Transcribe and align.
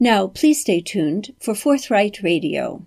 Now, 0.00 0.28
please 0.28 0.60
stay 0.60 0.80
tuned 0.80 1.34
for 1.40 1.54
Forthright 1.54 2.22
Radio. 2.22 2.86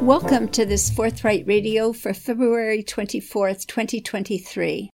Welcome 0.00 0.48
to 0.48 0.66
this 0.66 0.90
Forthright 0.90 1.46
Radio 1.46 1.92
for 1.92 2.12
February 2.12 2.82
24th, 2.82 3.66
2023. 3.66 4.90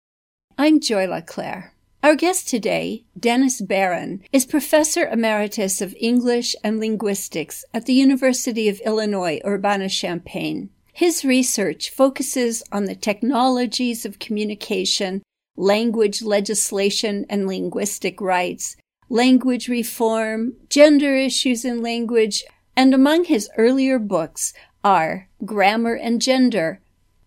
I'm 0.58 0.82
Joy 0.82 1.08
LeClaire. 1.08 1.74
Our 2.04 2.16
guest 2.16 2.50
today, 2.50 3.06
Dennis 3.18 3.62
Baron, 3.62 4.22
is 4.34 4.46
Professor 4.46 5.08
Emeritus 5.08 5.80
of 5.80 5.96
English 5.98 6.58
and 6.62 6.78
Linguistics 6.78 7.64
at 7.74 7.86
the 7.86 7.94
University 7.94 8.68
of 8.68 8.82
Illinois 8.82 9.40
Urbana-Champaign. 9.46 10.70
His 10.92 11.24
research 11.24 11.90
focuses 11.90 12.64
on 12.74 12.84
the 12.84 12.96
technologies 12.96 14.06
of 14.06 14.20
communication, 14.20 15.24
language 15.60 16.22
legislation 16.22 17.26
and 17.30 17.46
linguistic 17.46 18.22
rights, 18.22 18.78
language 19.10 19.68
reform, 19.68 20.54
gender 20.70 21.18
issues 21.18 21.66
in 21.66 21.82
language, 21.82 22.46
and 22.78 22.94
among 22.94 23.26
his 23.26 23.50
earlier 23.58 24.00
books 24.00 24.54
are 24.86 25.28
Grammar 25.44 25.96
and 25.96 26.22
Gender, 26.22 26.80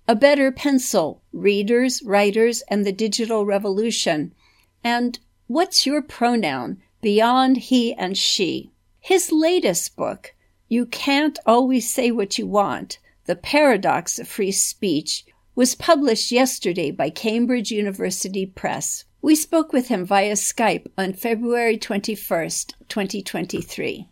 A 0.09 0.17
Better 0.17 0.51
Pencil, 0.51 1.21
Readers, 1.31 2.03
Writers, 2.03 2.63
and 2.69 2.87
the 2.87 2.93
Digital 2.93 3.45
Revolution, 3.45 4.35
and 4.83 5.19
What's 5.47 5.85
Your 5.85 6.01
Pronoun? 6.01 6.81
Beyond 7.03 7.59
He 7.59 7.93
and 7.93 8.17
She. 8.17 8.71
His 8.99 9.31
latest 9.31 9.95
book, 9.95 10.35
You 10.69 10.87
Can't 10.87 11.39
Always 11.45 11.91
Say 11.91 12.11
What 12.11 12.39
You 12.39 12.47
Want 12.47 12.99
The 13.27 13.37
Paradox 13.37 14.19
of 14.19 14.27
Free 14.27 14.53
Speech, 14.53 15.27
was 15.55 15.74
published 15.74 16.33
yesterday 16.33 16.91
by 16.91 17.11
Cambridge 17.11 17.70
University 17.70 18.47
Press. 18.47 19.05
We 19.20 19.34
spoke 19.34 19.73
with 19.73 19.88
him 19.88 20.06
via 20.06 20.33
Skype 20.33 20.87
on 20.97 21.12
February 21.12 21.77
21st, 21.77 22.73
2023. 22.88 24.09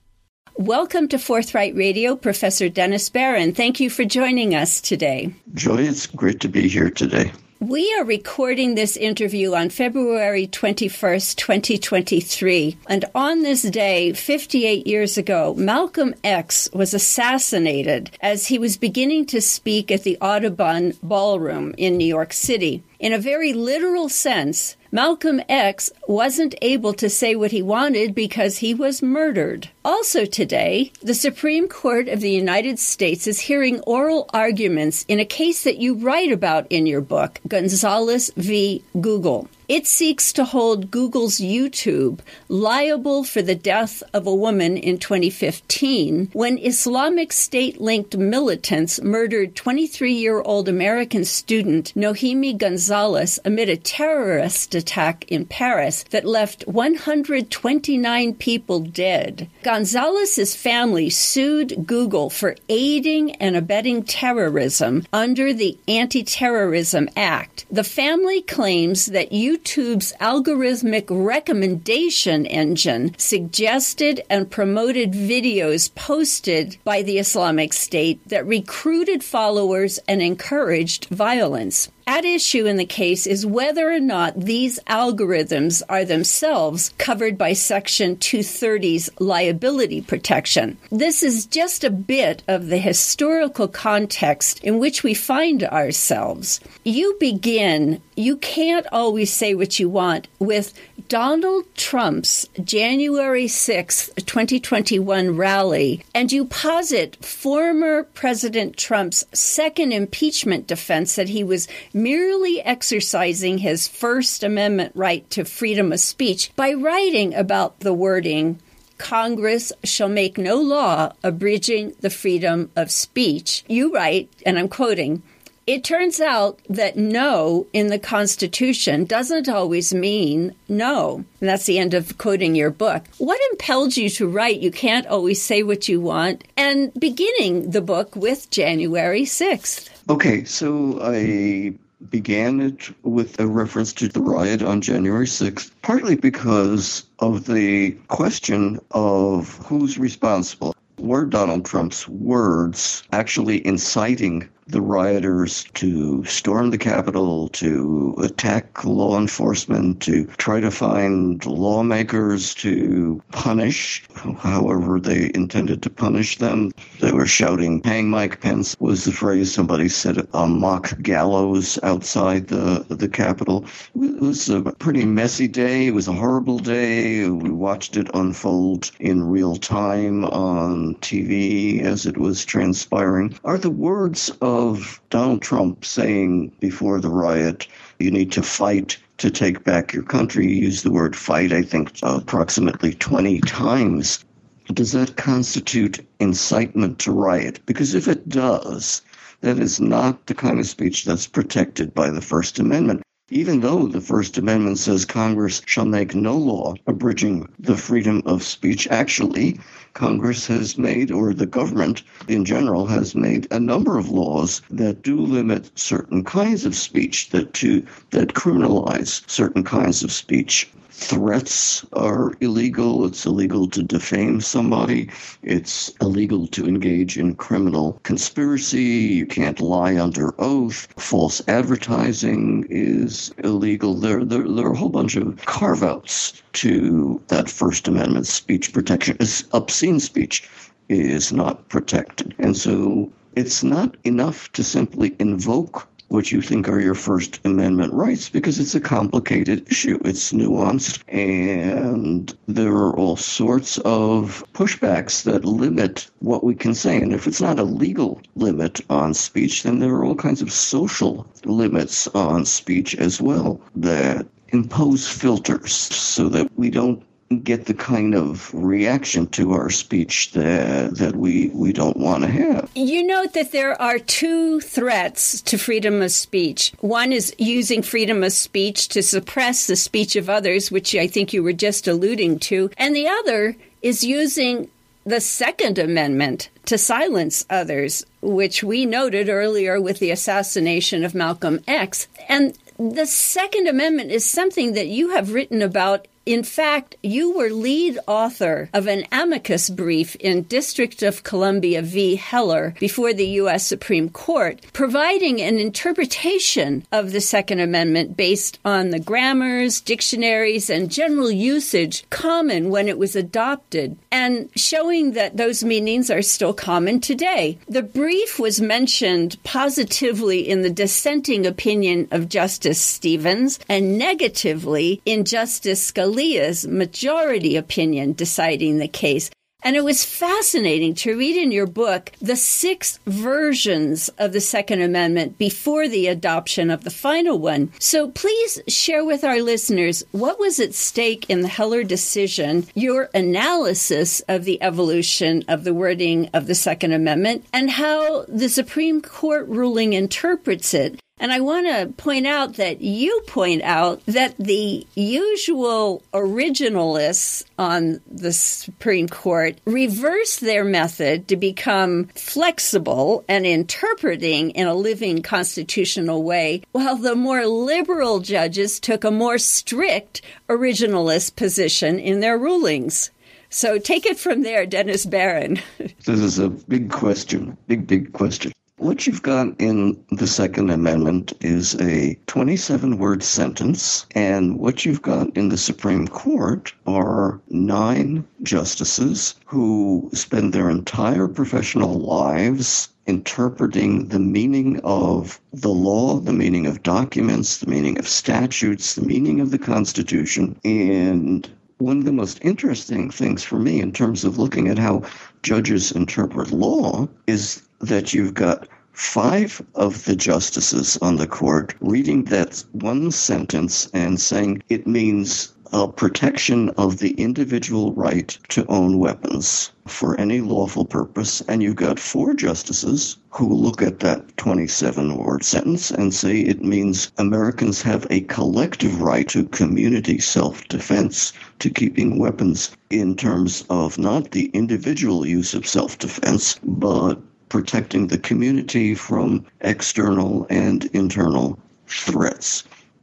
Welcome 0.56 1.08
to 1.08 1.16
Forthright 1.16 1.74
Radio, 1.74 2.14
Professor 2.14 2.69
Dennis 2.69 3.08
Baron. 3.08 3.55
Thank 3.55 3.80
you 3.80 3.88
for 3.88 4.05
joining 4.05 4.55
us 4.55 4.82
today. 4.82 5.34
Joy, 5.55 5.78
it's 5.78 6.06
great 6.06 6.41
to 6.41 6.48
be 6.48 6.69
here 6.69 6.91
today. 6.91 7.32
We 7.61 7.94
are 7.98 8.06
recording 8.06 8.75
this 8.75 8.97
interview 8.97 9.55
on 9.55 9.69
February 9.69 10.47
21st, 10.47 11.36
2023. 11.36 12.78
And 12.89 13.05
on 13.14 13.42
this 13.42 13.61
day, 13.61 14.14
58 14.14 14.86
years 14.86 15.19
ago, 15.19 15.53
Malcolm 15.58 16.14
X 16.25 16.70
was 16.72 16.94
assassinated 16.94 18.12
as 18.22 18.47
he 18.47 18.58
was 18.58 18.78
beginning 18.78 19.27
to 19.27 19.42
speak 19.42 19.91
at 19.91 20.05
the 20.05 20.16
Audubon 20.22 20.94
Ballroom 21.03 21.75
in 21.77 21.98
New 21.98 22.06
York 22.06 22.33
City. 22.33 22.83
In 22.98 23.12
a 23.12 23.19
very 23.19 23.53
literal 23.53 24.08
sense, 24.08 24.77
Malcolm 24.92 25.41
X 25.48 25.92
wasn't 26.08 26.56
able 26.60 26.92
to 26.94 27.08
say 27.08 27.36
what 27.36 27.52
he 27.52 27.62
wanted 27.62 28.12
because 28.12 28.58
he 28.58 28.74
was 28.74 29.02
murdered. 29.02 29.69
Also 29.84 30.24
today, 30.24 30.91
the 31.00 31.14
Supreme 31.14 31.69
Court 31.69 32.08
of 32.08 32.20
the 32.20 32.30
United 32.32 32.77
States 32.80 33.28
is 33.28 33.38
hearing 33.38 33.78
oral 33.82 34.28
arguments 34.34 35.05
in 35.06 35.20
a 35.20 35.24
case 35.24 35.62
that 35.62 35.78
you 35.78 35.94
write 35.94 36.32
about 36.32 36.66
in 36.70 36.86
your 36.86 37.00
book, 37.00 37.38
Gonzalez 37.47 38.32
v. 38.36 38.82
Google. 39.00 39.48
It 39.70 39.86
seeks 39.86 40.32
to 40.32 40.44
hold 40.44 40.90
Google's 40.90 41.36
YouTube 41.36 42.18
liable 42.48 43.22
for 43.22 43.40
the 43.40 43.54
death 43.54 44.02
of 44.12 44.26
a 44.26 44.34
woman 44.34 44.76
in 44.76 44.98
2015 44.98 46.30
when 46.32 46.58
Islamic 46.58 47.32
State 47.32 47.80
linked 47.80 48.16
militants 48.16 49.00
murdered 49.00 49.54
23 49.54 50.12
year 50.12 50.41
old 50.41 50.68
American 50.68 51.24
student 51.24 51.92
Nohemi 51.94 52.58
Gonzalez 52.58 53.38
amid 53.44 53.68
a 53.68 53.76
terrorist 53.76 54.74
attack 54.74 55.24
in 55.28 55.46
Paris 55.46 56.04
that 56.10 56.24
left 56.24 56.66
129 56.66 58.34
people 58.34 58.80
dead. 58.80 59.48
Gonzalez's 59.62 60.56
family 60.56 61.10
sued 61.10 61.86
Google 61.86 62.28
for 62.28 62.56
aiding 62.68 63.36
and 63.36 63.54
abetting 63.54 64.02
terrorism 64.02 65.06
under 65.12 65.53
the 65.53 65.78
Anti 65.86 66.25
Terrorism 66.25 67.09
Act. 67.16 67.66
The 67.70 67.84
family 67.84 68.42
claims 68.42 69.06
that 69.06 69.30
YouTube 69.30 69.59
YouTube's 69.60 70.15
algorithmic 70.21 71.04
recommendation 71.10 72.47
engine 72.47 73.15
suggested 73.19 74.22
and 74.31 74.50
promoted 74.50 75.12
videos 75.12 75.94
posted 75.94 76.78
by 76.82 77.03
the 77.03 77.19
Islamic 77.19 77.72
State 77.75 78.26
that 78.26 78.47
recruited 78.47 79.22
followers 79.22 79.98
and 80.09 80.22
encouraged 80.22 81.06
violence. 81.06 81.91
At 82.10 82.25
issue 82.25 82.66
in 82.66 82.76
the 82.76 82.87
case 82.87 83.25
is 83.25 83.47
whether 83.47 83.88
or 83.88 84.00
not 84.00 84.34
these 84.34 84.81
algorithms 84.88 85.81
are 85.88 86.04
themselves 86.04 86.93
covered 86.98 87.38
by 87.38 87.53
Section 87.53 88.16
230's 88.16 89.10
liability 89.21 90.00
protection. 90.00 90.76
This 90.91 91.22
is 91.22 91.47
just 91.47 91.84
a 91.84 91.88
bit 91.88 92.43
of 92.48 92.66
the 92.66 92.78
historical 92.78 93.69
context 93.69 94.59
in 94.65 94.81
which 94.81 95.04
we 95.04 95.15
find 95.15 95.62
ourselves. 95.62 96.59
You 96.82 97.16
begin, 97.21 98.03
you 98.16 98.38
can't 98.38 98.88
always 98.91 99.32
say 99.32 99.54
what 99.54 99.78
you 99.78 99.88
want, 99.88 100.27
with 100.41 100.75
Donald 101.10 101.65
Trump's 101.75 102.47
January 102.62 103.48
6, 103.48 104.12
2021 104.15 105.37
rally, 105.37 106.04
and 106.15 106.31
you 106.31 106.44
posit 106.44 107.16
former 107.25 108.04
President 108.04 108.76
Trump's 108.76 109.26
second 109.32 109.91
impeachment 109.91 110.69
defense 110.69 111.16
that 111.16 111.31
he 111.31 111.43
was 111.43 111.66
merely 111.93 112.62
exercising 112.62 113.59
his 113.59 113.88
First 113.88 114.44
Amendment 114.44 114.93
right 114.94 115.28
to 115.31 115.44
freedom 115.44 115.93
of 115.93 115.98
speech 115.98 116.54
by 116.54 116.72
writing 116.75 117.34
about 117.34 117.81
the 117.81 117.92
wording 117.92 118.60
Congress 118.97 119.72
shall 119.82 120.09
make 120.09 120.38
no 120.38 120.60
law 120.60 121.10
abridging 121.25 121.92
the 122.03 122.10
freedom 122.10 122.71
of 122.77 122.92
speech. 122.92 123.65
You 123.66 123.92
write, 123.92 124.31
and 124.47 124.56
I'm 124.56 124.69
quoting, 124.69 125.25
it 125.70 125.84
turns 125.84 126.20
out 126.20 126.58
that 126.69 126.97
no 126.97 127.64
in 127.72 127.86
the 127.86 127.98
Constitution 127.98 129.04
doesn't 129.04 129.48
always 129.48 129.94
mean 129.94 130.53
no. 130.69 131.25
And 131.41 131.48
that's 131.48 131.66
the 131.66 131.78
end 131.78 131.94
of 131.94 132.19
quoting 132.19 132.56
your 132.56 132.70
book. 132.70 133.04
What 133.19 133.41
impelled 133.53 133.97
you 133.97 134.10
to 134.10 134.26
write 134.26 134.59
You 134.59 134.72
Can't 134.72 135.06
Always 135.06 135.41
Say 135.41 135.62
What 135.62 135.88
You 135.88 136.00
Want 136.00 136.42
and 136.56 136.92
beginning 136.94 137.70
the 137.70 137.80
book 137.80 138.16
with 138.16 138.50
January 138.50 139.22
6th? 139.22 139.91
Okay, 140.09 140.42
so 140.42 140.98
I 141.00 141.75
began 142.10 142.60
it 142.60 142.91
with 143.04 143.38
a 143.38 143.47
reference 143.47 143.92
to 143.92 144.09
the 144.09 144.20
riot 144.20 144.62
on 144.62 144.80
January 144.80 145.26
6th, 145.26 145.70
partly 145.82 146.16
because 146.16 147.04
of 147.20 147.47
the 147.47 147.92
question 148.09 148.80
of 148.91 149.56
who's 149.66 149.98
responsible. 149.98 150.75
Were 150.98 151.26
Donald 151.26 151.64
Trump's 151.64 152.09
words 152.09 153.04
actually 153.12 153.64
inciting 153.64 154.48
the 154.70 154.81
rioters 154.81 155.64
to 155.75 156.25
storm 156.25 156.70
the 156.70 156.78
Capitol, 156.78 157.48
to 157.48 158.14
attack 158.22 158.84
law 158.84 159.19
enforcement, 159.19 160.00
to 160.03 160.25
try 160.36 160.60
to 160.60 160.70
find 160.70 161.44
lawmakers 161.44 162.54
to 162.54 163.22
punish 163.32 164.04
however 164.38 165.00
they 165.00 165.30
intended 165.34 165.82
to 165.82 165.91
punish 165.91 166.38
them. 166.38 166.72
They 167.00 167.12
were 167.12 167.26
shouting, 167.26 167.82
Hang 167.84 168.10
Mike 168.10 168.41
Pence 168.41 168.76
was 168.78 169.04
the 169.04 169.12
phrase 169.12 169.53
somebody 169.53 169.88
said, 169.88 170.26
a 170.32 170.47
mock 170.47 171.00
gallows 171.03 171.78
outside 171.82 172.48
the, 172.48 172.84
the 172.88 173.09
Capitol. 173.09 173.64
It 173.94 174.20
was 174.20 174.48
a 174.48 174.62
pretty 174.62 175.04
messy 175.04 175.48
day. 175.48 175.88
It 175.88 175.94
was 175.94 176.09
a 176.09 176.12
horrible 176.12 176.59
day. 176.59 177.28
We 177.28 177.50
watched 177.50 177.97
it 177.97 178.09
unfold 178.14 178.91
in 179.00 179.25
real 179.25 179.56
time 179.56 180.25
on 180.25 180.94
TV 180.97 181.82
as 181.82 182.06
it 182.06 182.19
was 182.19 182.44
transpiring. 182.44 183.38
Are 183.44 183.59
the 183.59 183.70
words 183.70 184.30
of 184.41 184.59
of 184.60 185.00
Donald 185.09 185.41
Trump 185.41 185.84
saying 185.84 186.53
before 186.60 187.00
the 187.00 187.09
riot, 187.09 187.66
you 187.98 188.10
need 188.10 188.31
to 188.32 188.43
fight 188.43 188.98
to 189.19 189.31
take 189.31 189.65
back 189.65 189.93
your 189.93 190.03
country. 190.03 190.47
He 190.47 190.60
used 190.60 190.84
the 190.84 190.91
word 190.91 191.16
fight, 191.16 191.53
I 191.53 191.62
think, 191.62 191.93
approximately 192.03 192.95
20 192.95 193.41
times. 193.41 194.24
Does 194.72 194.92
that 194.92 195.16
constitute 195.16 196.07
incitement 196.21 196.98
to 197.01 197.12
riot? 197.12 197.60
Because 197.66 197.95
if 197.95 198.07
it 198.07 198.28
does, 198.28 199.03
that 199.41 199.59
is 199.59 199.80
not 199.80 200.27
the 200.27 200.34
kind 200.34 200.60
of 200.60 200.66
speech 200.66 201.04
that's 201.04 201.27
protected 201.27 201.95
by 201.95 202.10
the 202.10 202.21
First 202.21 202.59
Amendment 202.59 203.03
even 203.33 203.60
though 203.60 203.86
the 203.86 204.01
First 204.01 204.36
Amendment 204.39 204.77
says 204.78 205.04
Congress 205.04 205.62
shall 205.65 205.84
make 205.84 206.16
no 206.16 206.36
law 206.36 206.74
abridging 206.89 207.48
the 207.60 207.77
freedom 207.77 208.22
of 208.27 208.42
speech, 208.42 208.89
actually, 208.89 209.60
Congress 209.92 210.47
has 210.47 210.78
made, 210.78 211.10
or 211.10 211.34
the 211.34 211.47
government 211.47 212.03
in 212.28 212.45
general 212.45 212.87
has 212.87 213.15
made, 213.16 213.48
a 213.51 213.59
number 213.59 213.98
of 213.98 214.09
laws 214.09 214.63
that 214.71 215.03
do 215.03 215.19
limit 215.21 215.71
certain 215.75 216.22
kinds 216.22 216.65
of 216.65 216.77
speech, 216.77 217.31
that 217.31 217.53
to 217.54 217.83
that 218.10 218.34
criminalize 218.34 219.22
certain 219.28 219.65
kinds 219.65 220.04
of 220.04 220.13
speech 220.13 220.71
threats 221.00 221.84
are 221.94 222.34
illegal. 222.41 223.06
It's 223.06 223.24
illegal 223.24 223.68
to 223.68 223.82
defame 223.82 224.41
somebody. 224.41 225.10
It's 225.42 225.88
illegal 226.00 226.47
to 226.48 226.66
engage 226.66 227.16
in 227.16 227.34
criminal 227.34 227.98
conspiracy. 228.02 228.82
You 228.82 229.26
can't 229.26 229.60
lie 229.60 229.98
under 229.98 230.34
oath. 230.38 230.88
False 230.98 231.42
advertising 231.48 232.66
is 232.68 233.32
illegal. 233.38 233.94
There, 233.94 234.24
there, 234.24 234.47
there 234.47 234.66
are 234.66 234.72
a 234.72 234.76
whole 234.76 234.91
bunch 234.91 235.16
of 235.16 235.44
carve 235.47 235.82
outs 235.82 236.42
to 236.54 237.20
that 237.28 237.48
First 237.48 237.88
Amendment 237.88 238.26
speech 238.26 238.72
protection. 238.72 239.16
It's 239.20 239.44
obscene 239.52 240.00
speech 240.00 240.48
is 240.91 241.32
not 241.32 241.68
protected. 241.68 242.34
And 242.38 242.56
so 242.56 243.10
it's 243.36 243.62
not 243.62 243.97
enough 244.04 244.52
to 244.52 244.62
simply 244.62 245.14
invoke 245.18 245.88
what 246.10 246.33
you 246.33 246.42
think 246.42 246.68
are 246.68 246.80
your 246.80 246.95
First 246.95 247.41
Amendment 247.45 247.92
rights 247.92 248.28
because 248.28 248.59
it's 248.59 248.74
a 248.74 248.80
complicated 248.80 249.71
issue. 249.71 249.98
It's 250.04 250.33
nuanced, 250.33 251.03
and 251.09 252.36
there 252.48 252.72
are 252.72 252.97
all 252.97 253.16
sorts 253.16 253.78
of 253.78 254.45
pushbacks 254.53 255.22
that 255.22 255.45
limit 255.45 256.11
what 256.18 256.42
we 256.42 256.57
can 256.57 256.75
say. 256.75 256.97
And 256.97 257.12
if 257.12 257.28
it's 257.28 257.40
not 257.40 257.61
a 257.61 257.64
legal 257.64 258.21
limit 258.35 258.80
on 258.90 259.14
speech, 259.14 259.62
then 259.62 259.78
there 259.78 259.95
are 259.95 260.04
all 260.04 260.16
kinds 260.16 260.42
of 260.42 260.52
social 260.52 261.26
limits 261.45 262.09
on 262.09 262.45
speech 262.45 262.97
as 262.97 263.21
well 263.21 263.61
that 263.76 264.26
impose 264.49 265.07
filters 265.07 265.73
so 265.73 266.28
that 266.28 266.50
we 266.57 266.71
don't 266.71 267.04
get 267.30 267.66
the 267.66 267.75
kind 267.75 268.14
of 268.14 268.52
reaction 268.52 269.25
to 269.28 269.52
our 269.52 269.71
speech 269.71 270.32
that 270.32 270.97
that 270.97 271.14
we 271.14 271.49
we 271.54 271.73
don't 271.73 271.97
want 271.97 272.25
to 272.25 272.28
have. 272.28 272.68
You 272.75 273.06
note 273.06 273.35
that 273.35 273.52
there 273.52 273.80
are 273.80 274.00
two 274.00 274.61
threats 274.61 275.40
to 275.42 275.56
freedom 275.56 276.02
of 276.02 276.11
speech. 276.11 276.73
One 276.80 277.12
is 277.12 277.32
using 277.38 277.82
freedom 277.82 278.25
of 278.25 278.32
speech 278.32 278.88
to 278.88 279.02
suppress 279.02 279.68
the 279.68 279.76
speech 279.76 280.16
of 280.16 280.28
others, 280.28 280.73
which 280.73 280.94
I 280.97 281.06
think 281.06 281.32
you 281.32 281.44
were 281.44 281.52
just 281.52 281.87
alluding 281.87 282.40
to, 282.40 282.71
and 282.76 282.97
the 282.97 283.06
other 283.06 283.56
is 283.80 284.02
using 284.02 284.68
the 285.04 285.21
Second 285.21 285.78
Amendment 285.78 286.50
to 286.66 286.76
silence 286.76 287.47
others, 287.49 288.04
which 288.21 288.62
we 288.64 288.85
noted 288.85 289.28
earlier 289.28 289.80
with 289.80 289.99
the 290.00 290.11
assassination 290.11 291.04
of 291.04 291.14
Malcolm 291.14 291.61
X. 291.66 292.09
And 292.28 292.59
the 292.76 293.06
Second 293.06 293.68
Amendment 293.68 294.11
is 294.11 294.28
something 294.28 294.73
that 294.75 294.88
you 294.88 295.11
have 295.11 295.33
written 295.33 295.62
about 295.62 296.06
in 296.26 296.45
fact, 296.45 296.97
you 297.02 297.37
were 297.37 297.49
lead 297.49 297.99
author 298.07 298.69
of 298.75 298.87
an 298.87 299.05
amicus 299.11 299.71
brief 299.71 300.14
in 300.17 300.43
District 300.43 301.02
of 301.02 301.25
Columbia 301.25 301.81
v. 301.81 302.17
Heller 302.17 302.75
before 302.78 303.14
the 303.14 303.26
U.S. 303.26 303.67
Supreme 303.67 304.11
Court, 304.11 304.61
providing 304.75 305.40
an 305.40 305.59
interpretation 305.59 306.85
of 306.93 307.12
the 307.12 307.23
Second 307.23 307.61
Amendment 307.61 308.19
based 308.19 308.59
on 308.67 308.90
the 308.90 309.00
grammars, 309.00 309.81
dictionaries, 309.81 310.69
and 310.69 310.90
general 310.90 311.31
usage 311.31 312.05
common 312.11 312.69
when 312.69 312.87
it 312.87 312.99
was 312.99 313.17
adopted, 313.17 313.97
and 314.12 314.50
showing 314.55 315.12
that 315.12 315.38
those 315.38 315.64
meanings 315.64 316.11
are 316.11 316.23
still 316.23 316.52
common 316.52 317.00
today. 317.00 317.59
The 317.67 317.83
brief 317.83 318.38
was 318.38 318.61
mentioned 318.61 319.38
positively 319.43 320.47
in 320.49 320.61
the 320.61 320.71
dissenting 320.71 321.47
opinion 321.47 322.09
of 322.11 322.28
Justice 322.28 322.81
Stevens 322.81 323.59
and 323.71 323.97
negatively 323.97 325.00
in 325.07 325.25
Justice 325.25 325.90
Scalia 325.90 326.20
Scalia's 326.21 326.67
majority 326.67 327.57
opinion 327.57 328.12
deciding 328.12 328.78
the 328.78 328.88
case. 328.88 329.31
And 329.62 329.76
it 329.76 329.85
was 329.85 330.07
fascinating 330.07 330.95
to 330.97 331.19
read 331.19 331.37
in 331.37 331.52
your 331.52 331.67
book 331.67 332.12
the 332.21 332.37
six 332.37 332.99
versions 333.07 334.09
of 334.19 334.33
the 334.33 334.40
Second 334.40 334.81
Amendment 334.81 335.37
before 335.37 335.87
the 335.87 336.07
adoption 336.07 336.71
of 336.71 336.83
the 336.85 336.90
final 336.90 337.38
one. 337.38 337.71
So 337.78 338.09
please 338.09 338.61
share 338.69 339.05
with 339.05 339.23
our 339.23 339.43
listeners 339.43 340.02
what 340.12 340.40
was 340.40 340.61
at 340.61 340.75
stake 340.75 341.28
in 341.28 341.43
the 341.43 341.49
Heller 341.49 341.85
decision, 341.85 342.67
your 342.75 343.11
analysis 343.14 344.21
of 344.28 344.45
the 344.45 344.62
evolution 344.62 345.45
of 345.47 345.64
the 345.64 345.75
wording 345.75 346.31
of 346.33 346.47
the 346.47 346.55
Second 346.55 346.93
Amendment, 346.93 347.45
and 347.52 347.71
how 347.71 348.25
the 348.28 348.49
Supreme 348.49 349.02
Court 349.02 349.47
ruling 349.47 349.93
interprets 349.93 350.73
it. 350.73 350.99
And 351.21 351.33
I 351.33 351.40
want 351.40 351.67
to 351.67 351.93
point 352.02 352.26
out 352.26 352.55
that 352.55 352.81
you 352.81 353.21
point 353.26 353.62
out 353.62 354.00
that 354.07 354.38
the 354.38 354.87
usual 354.95 356.02
originalists 356.14 357.45
on 357.59 358.00
the 358.11 358.33
Supreme 358.33 359.07
Court 359.07 359.59
reversed 359.67 360.40
their 360.40 360.64
method 360.64 361.28
to 361.28 361.37
become 361.37 362.07
flexible 362.14 363.23
and 363.28 363.45
interpreting 363.45 364.50
in 364.52 364.67
a 364.67 364.75
living 364.75 365.21
constitutional 365.21 366.23
way, 366.23 366.62
while 366.73 366.97
the 366.97 367.14
more 367.14 367.45
liberal 367.47 368.21
judges 368.21 368.81
took 368.81 369.05
a 369.05 369.11
more 369.11 369.37
strict 369.37 370.23
originalist 370.49 371.37
position 371.37 371.99
in 371.99 372.21
their 372.21 372.38
rulings. 372.38 373.11
So 373.50 373.78
take 373.78 374.07
it 374.07 374.19
from 374.19 374.40
there, 374.40 374.64
Dennis 374.64 375.05
Baron. 375.05 375.61
this 375.78 376.09
is 376.09 376.38
a 376.38 376.49
big 376.49 376.90
question, 376.90 377.59
big, 377.67 377.87
big 377.87 378.14
question. 378.14 378.52
What 378.80 379.06
you've 379.06 379.21
got 379.21 379.61
in 379.61 380.02
the 380.11 380.26
Second 380.26 380.71
Amendment 380.71 381.35
is 381.42 381.75
a 381.82 382.18
27 382.28 382.97
word 382.97 383.23
sentence, 383.23 384.06
and 384.14 384.59
what 384.59 384.87
you've 384.87 385.02
got 385.02 385.37
in 385.37 385.50
the 385.50 385.59
Supreme 385.59 386.09
Court 386.09 386.73
are 386.87 387.42
nine 387.50 388.25
justices 388.42 389.35
who 389.44 390.09
spend 390.14 390.54
their 390.54 390.71
entire 390.71 391.28
professional 391.28 391.99
lives 391.99 392.88
interpreting 393.06 394.09
the 394.09 394.18
meaning 394.18 394.80
of 394.83 395.38
the 395.52 395.68
law, 395.68 396.18
the 396.18 396.33
meaning 396.33 396.66
of 396.66 396.83
documents, 396.83 397.59
the 397.59 397.71
meaning 397.71 397.99
of 397.99 398.09
statutes, 398.09 398.94
the 398.94 399.04
meaning 399.04 399.40
of 399.40 399.50
the 399.50 399.59
Constitution, 399.59 400.59
and 400.64 401.50
one 401.76 401.99
of 401.99 402.06
the 402.06 402.12
most 402.12 402.38
interesting 402.40 403.11
things 403.11 403.44
for 403.44 403.59
me 403.59 403.78
in 403.83 403.92
terms 403.92 404.25
of 404.25 404.38
looking 404.38 404.68
at 404.68 404.78
how 404.78 405.02
judges 405.42 405.92
interpret 405.92 406.50
law 406.50 407.06
is 407.26 407.61
that 407.80 408.12
you've 408.12 408.35
got 408.35 408.68
five 408.92 409.62
of 409.75 410.04
the 410.04 410.14
justices 410.14 410.99
on 411.00 411.16
the 411.16 411.26
court 411.26 411.75
reading 411.80 412.25
that 412.25 412.62
one 412.73 413.11
sentence 413.11 413.88
and 413.94 414.21
saying 414.21 414.62
it 414.68 414.87
means 414.87 415.54
a 415.73 415.87
protection 415.87 416.68
of 416.71 416.99
the 416.99 417.12
individual 417.12 417.92
right 417.92 418.37
to 418.49 418.66
own 418.66 418.99
weapons 418.99 419.71
for 419.87 420.18
any 420.21 420.40
lawful 420.40 420.85
purpose. 420.85 421.42
And 421.49 421.62
you've 421.62 421.76
got 421.76 422.00
four 422.00 422.35
justices 422.35 423.16
who 423.30 423.54
look 423.54 423.80
at 423.80 424.00
that 424.00 424.37
27 424.37 425.16
word 425.16 425.44
sentence 425.44 425.92
and 425.92 426.12
say 426.12 426.40
it 426.40 426.64
means 426.64 427.12
Americans 427.18 427.83
have 427.83 428.04
a 428.11 428.23
collective 428.23 429.00
right 429.00 429.28
to 429.28 429.44
community 429.44 430.18
self 430.18 430.66
defense, 430.66 431.33
to 431.61 431.71
keeping 431.71 432.18
weapons 432.18 432.73
in 432.90 433.14
terms 433.14 433.64
of 433.71 433.97
not 433.97 434.33
the 434.33 434.50
individual 434.52 435.25
use 435.25 435.54
of 435.54 435.66
self 435.68 435.99
defense, 435.99 436.59
but 436.64 437.21
protecting 437.50 438.06
the 438.06 438.16
community 438.16 438.94
from 438.94 439.44
external 439.61 440.47
and 440.50 440.85
internal 440.92 441.58
threats. 441.88 442.62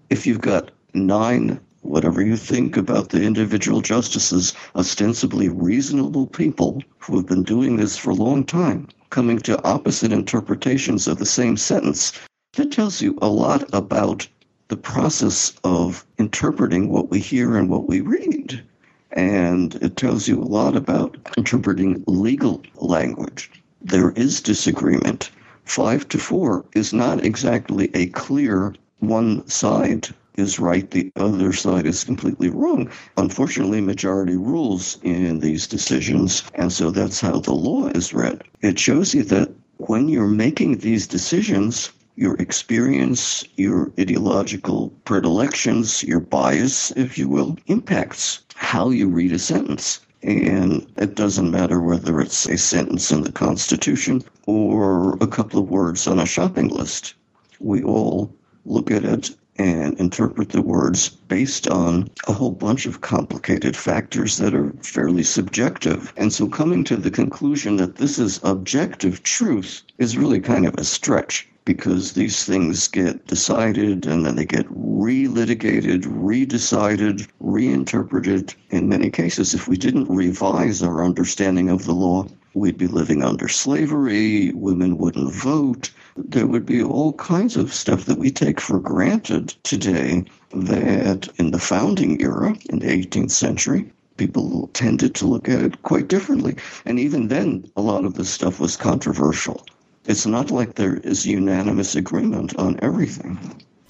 If 0.10 0.26
you've 0.26 0.40
got 0.40 0.72
nine, 0.94 1.60
whatever 1.82 2.22
you 2.22 2.38
think 2.38 2.78
about 2.78 3.10
the 3.10 3.24
individual 3.24 3.82
justices, 3.82 4.54
ostensibly 4.74 5.50
reasonable 5.50 6.28
people 6.28 6.82
who 6.98 7.18
have 7.18 7.28
been 7.28 7.44
doing 7.44 7.76
this 7.76 7.98
for 7.98 8.12
a 8.12 8.16
long 8.16 8.46
time, 8.46 8.88
coming 9.10 9.38
to 9.40 9.62
opposite 9.66 10.14
interpretations 10.14 11.10
of 11.10 11.20
the 11.20 11.26
same 11.26 11.58
sentence, 11.58 12.14
that 12.54 12.72
tells 12.72 13.02
you 13.02 13.18
a 13.22 13.28
lot 13.28 13.66
about 13.74 14.26
the 14.70 14.78
process 14.78 15.54
of 15.66 16.06
interpreting 16.18 16.88
what 16.88 17.10
we 17.12 17.20
hear 17.20 17.58
and 17.58 17.70
what 17.70 17.90
we 17.90 18.00
read. 18.00 18.64
And 19.12 19.76
it 19.76 19.98
tells 19.98 20.26
you 20.30 20.42
a 20.42 20.52
lot 20.60 20.78
about 20.78 21.18
interpreting 21.38 22.02
legal 22.08 22.64
language 22.76 23.52
there 23.82 24.12
is 24.12 24.42
disagreement. 24.42 25.30
Five 25.64 26.08
to 26.10 26.18
four 26.18 26.66
is 26.74 26.94
not 26.94 27.24
exactly 27.24 27.90
a 27.94 28.08
clear 28.08 28.74
one 29.00 29.48
side 29.48 30.10
is 30.38 30.60
right, 30.60 30.90
the 30.92 31.12
other 31.16 31.52
side 31.52 31.86
is 31.86 32.04
completely 32.04 32.50
wrong. 32.50 32.90
Unfortunately, 33.18 33.82
majority 33.82 34.38
rules 34.38 34.98
in 35.04 35.40
these 35.40 35.68
decisions, 35.68 36.44
and 36.56 36.72
so 36.72 36.92
that's 36.92 37.22
how 37.22 37.40
the 37.40 37.54
law 37.54 37.88
is 37.88 38.14
read. 38.14 38.44
It 38.62 38.80
shows 38.80 39.14
you 39.14 39.24
that 39.24 39.52
when 39.78 40.10
you're 40.10 40.28
making 40.28 40.78
these 40.78 41.08
decisions, 41.08 41.92
your 42.16 42.36
experience, 42.38 43.44
your 43.58 43.92
ideological 44.00 44.92
predilections, 45.06 46.04
your 46.04 46.20
bias, 46.20 46.92
if 46.96 47.18
you 47.18 47.30
will, 47.30 47.58
impacts 47.68 48.42
how 48.56 48.90
you 48.90 49.08
read 49.08 49.32
a 49.32 49.40
sentence. 49.40 50.00
And 50.24 50.86
it 50.98 51.16
doesn't 51.16 51.52
matter 51.52 51.80
whether 51.80 52.20
it's 52.20 52.48
a 52.48 52.58
sentence 52.58 53.12
in 53.12 53.22
the 53.22 53.32
Constitution 53.32 54.24
or 54.46 55.16
a 55.22 55.28
couple 55.28 55.60
of 55.60 55.70
words 55.70 56.08
on 56.08 56.20
a 56.20 56.26
shopping 56.26 56.70
list. 56.70 57.14
We 57.60 57.84
all 57.84 58.34
look 58.66 58.90
at 58.90 59.04
it 59.04 59.36
and 59.60 60.00
interpret 60.00 60.50
the 60.50 60.62
words 60.62 61.10
based 61.10 61.68
on 61.68 62.10
a 62.28 62.34
whole 62.34 62.52
bunch 62.52 62.86
of 62.86 63.02
complicated 63.02 63.76
factors 63.76 64.38
that 64.38 64.54
are 64.54 64.74
fairly 64.82 65.24
subjective. 65.24 66.14
And 66.18 66.32
so 66.32 66.48
coming 66.48 66.84
to 66.86 66.96
the 66.96 67.12
conclusion 67.12 67.78
that 67.78 67.96
this 67.96 68.20
is 68.20 68.40
objective 68.44 69.24
truth 69.24 69.82
is 69.98 70.18
really 70.18 70.40
kind 70.40 70.66
of 70.66 70.76
a 70.76 70.84
stretch 70.84 71.48
because 71.68 72.14
these 72.14 72.46
things 72.46 72.88
get 72.88 73.28
decided 73.28 74.08
and 74.08 74.26
then 74.26 74.38
they 74.38 74.46
get 74.46 74.66
re-litigated, 74.70 76.06
re-decided, 76.06 77.28
reinterpreted. 77.42 78.56
In 78.70 78.88
many 78.88 79.10
cases, 79.10 79.54
if 79.54 79.68
we 79.68 79.76
didn't 79.76 80.08
revise 80.10 80.82
our 80.82 81.04
understanding 81.04 81.70
of 81.70 81.84
the 81.84 81.94
law, 81.94 82.26
we'd 82.54 82.78
be 82.78 82.88
living 82.88 83.22
under 83.22 83.50
slavery, 83.50 84.54
women 84.54 84.98
wouldn't 84.98 85.34
vote, 85.34 85.92
there 86.16 86.48
would 86.48 86.66
be 86.66 86.82
all 86.82 87.12
kinds 87.14 87.58
of 87.58 87.74
stuff 87.74 88.06
that 88.06 88.18
we 88.18 88.32
take 88.32 88.62
for 88.62 88.80
granted 88.80 89.50
today 89.64 90.24
that 90.52 91.28
in 91.36 91.52
the 91.52 91.60
founding 91.60 92.22
era, 92.22 92.56
in 92.70 92.80
the 92.80 92.88
18th 92.88 93.32
century, 93.32 93.92
people 94.16 94.70
tended 94.72 95.14
to 95.16 95.28
look 95.28 95.50
at 95.50 95.62
it 95.62 95.84
quite 95.84 96.08
differently. 96.08 96.56
And 96.86 96.98
even 96.98 97.28
then, 97.28 97.70
a 97.76 97.82
lot 97.82 98.06
of 98.06 98.14
this 98.14 98.30
stuff 98.30 98.58
was 98.58 98.78
controversial. 98.78 99.66
It's 100.08 100.26
not 100.26 100.52
like 100.52 100.76
there 100.76 100.96
is 100.96 101.26
unanimous 101.26 101.96
agreement 101.96 102.56
on 102.58 102.80
everything. 102.82 103.38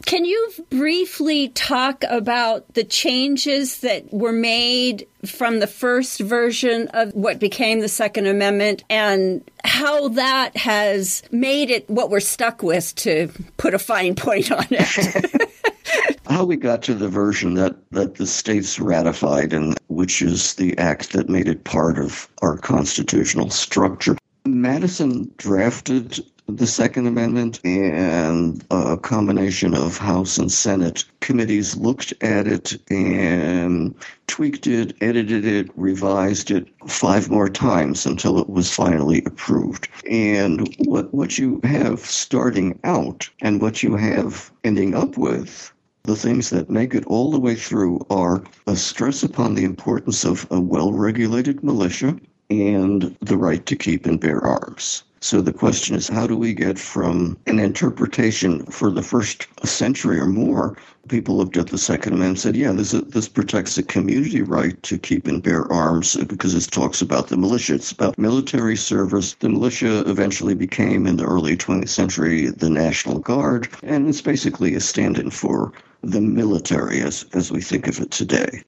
Can 0.05 0.25
you 0.25 0.51
briefly 0.69 1.50
talk 1.50 2.03
about 2.09 2.74
the 2.74 2.83
changes 2.83 3.81
that 3.81 4.12
were 4.13 4.31
made 4.31 5.05
from 5.25 5.59
the 5.59 5.67
first 5.67 6.21
version 6.21 6.88
of 6.89 7.13
what 7.13 7.39
became 7.39 7.81
the 7.81 7.89
Second 7.89 8.25
Amendment 8.25 8.83
and 8.89 9.43
how 9.65 10.07
that 10.09 10.55
has 10.55 11.24
made 11.29 11.69
it 11.69 11.89
what 11.89 12.09
we're 12.09 12.21
stuck 12.21 12.63
with, 12.63 12.95
to 12.95 13.29
put 13.57 13.74
a 13.74 13.79
fine 13.79 14.15
point 14.15 14.50
on 14.51 14.65
it? 14.71 15.51
how 16.29 16.45
we 16.45 16.55
got 16.55 16.83
to 16.83 16.93
the 16.93 17.09
version 17.09 17.55
that, 17.55 17.75
that 17.91 18.15
the 18.15 18.27
states 18.27 18.79
ratified, 18.79 19.53
and 19.53 19.77
which 19.88 20.21
is 20.21 20.55
the 20.55 20.77
act 20.77 21.13
that 21.13 21.29
made 21.29 21.47
it 21.47 21.63
part 21.63 21.97
of 21.97 22.29
our 22.41 22.57
constitutional 22.57 23.50
structure. 23.50 24.17
Madison 24.47 25.29
drafted 25.37 26.23
the 26.47 26.67
Second 26.67 27.05
Amendment, 27.05 27.59
and 27.65 28.63
a 28.71 28.95
combination 28.95 29.73
of 29.73 29.97
House 29.97 30.37
and 30.37 30.49
Senate 30.49 31.03
committees 31.19 31.75
looked 31.75 32.13
at 32.21 32.47
it 32.47 32.79
and 32.89 33.93
tweaked 34.27 34.65
it, 34.65 34.95
edited 35.01 35.43
it, 35.43 35.69
revised 35.75 36.49
it 36.49 36.69
five 36.87 37.29
more 37.29 37.49
times 37.49 38.05
until 38.05 38.39
it 38.39 38.49
was 38.49 38.73
finally 38.73 39.21
approved. 39.25 39.89
And 40.09 40.73
what, 40.85 41.13
what 41.13 41.37
you 41.37 41.59
have 41.65 41.99
starting 41.99 42.79
out 42.85 43.29
and 43.41 43.61
what 43.61 43.83
you 43.83 43.97
have 43.97 44.49
ending 44.63 44.95
up 44.95 45.17
with 45.17 45.73
the 46.03 46.15
things 46.15 46.51
that 46.51 46.69
make 46.69 46.95
it 46.95 47.05
all 47.07 47.31
the 47.31 47.39
way 47.39 47.55
through 47.55 47.99
are 48.09 48.41
a 48.65 48.77
stress 48.77 49.23
upon 49.23 49.55
the 49.55 49.65
importance 49.65 50.23
of 50.23 50.47
a 50.49 50.61
well 50.61 50.93
regulated 50.93 51.65
militia 51.65 52.17
and 52.49 53.15
the 53.19 53.37
right 53.37 53.65
to 53.65 53.75
keep 53.75 54.05
and 54.05 54.19
bear 54.19 54.39
arms. 54.39 55.03
So 55.19 55.41
the 55.41 55.51
question 55.51 55.95
is, 55.95 56.07
how 56.07 56.27
do 56.27 56.37
we 56.37 56.53
get 56.53 56.77
from 56.77 57.37
an 57.47 57.59
interpretation 57.59 58.65
for 58.67 58.91
the 58.91 59.01
first 59.01 59.47
century 59.65 60.19
or 60.19 60.27
more? 60.27 60.77
People 61.09 61.37
looked 61.37 61.57
at 61.57 61.67
the 61.67 61.77
Second 61.77 62.13
Amendment 62.13 62.29
and 62.29 62.39
said, 62.39 62.55
yeah, 62.55 62.71
this, 62.71 62.91
this 62.91 63.27
protects 63.27 63.75
the 63.75 63.83
community 63.83 64.43
right 64.43 64.81
to 64.83 64.97
keep 64.97 65.27
and 65.27 65.41
bear 65.41 65.69
arms 65.71 66.15
because 66.27 66.53
it 66.53 66.71
talks 66.71 67.01
about 67.01 67.27
the 67.27 67.37
militia. 67.37 67.73
It's 67.73 67.91
about 67.91 68.17
military 68.17 68.77
service. 68.77 69.33
The 69.39 69.49
militia 69.49 70.07
eventually 70.07 70.53
became, 70.53 71.07
in 71.07 71.17
the 71.17 71.25
early 71.25 71.57
20th 71.57 71.89
century, 71.89 72.47
the 72.47 72.69
National 72.69 73.19
Guard, 73.19 73.67
and 73.81 74.07
it's 74.07 74.21
basically 74.21 74.75
a 74.75 74.79
stand 74.79 75.17
in 75.17 75.31
for 75.31 75.73
the 76.03 76.21
military 76.21 77.01
as, 77.01 77.25
as 77.33 77.51
we 77.51 77.59
think 77.59 77.87
of 77.87 77.99
it 77.99 78.11
today 78.11 78.63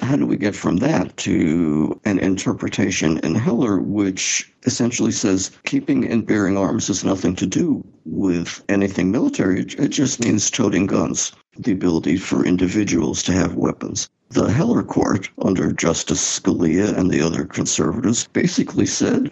how 0.00 0.16
do 0.16 0.26
we 0.26 0.36
get 0.36 0.54
from 0.54 0.78
that 0.78 1.16
to 1.18 2.00
an 2.04 2.18
interpretation 2.18 3.18
in 3.18 3.34
Heller 3.34 3.78
which 3.78 4.52
essentially 4.64 5.12
says 5.12 5.50
keeping 5.64 6.06
and 6.06 6.26
bearing 6.26 6.56
arms 6.56 6.86
has 6.88 7.04
nothing 7.04 7.34
to 7.36 7.46
do 7.46 7.84
with 8.04 8.62
anything 8.68 9.10
military? 9.10 9.60
It 9.60 9.88
just 9.88 10.20
means 10.20 10.50
toting 10.50 10.86
guns, 10.86 11.32
the 11.58 11.72
ability 11.72 12.16
for 12.16 12.44
individuals 12.44 13.22
to 13.24 13.32
have 13.32 13.54
weapons. 13.54 14.08
The 14.30 14.52
Heller 14.52 14.82
court, 14.82 15.30
under 15.42 15.72
Justice 15.72 16.38
Scalia 16.38 16.96
and 16.96 17.10
the 17.10 17.22
other 17.22 17.44
conservatives, 17.44 18.28
basically 18.32 18.86
said 18.86 19.30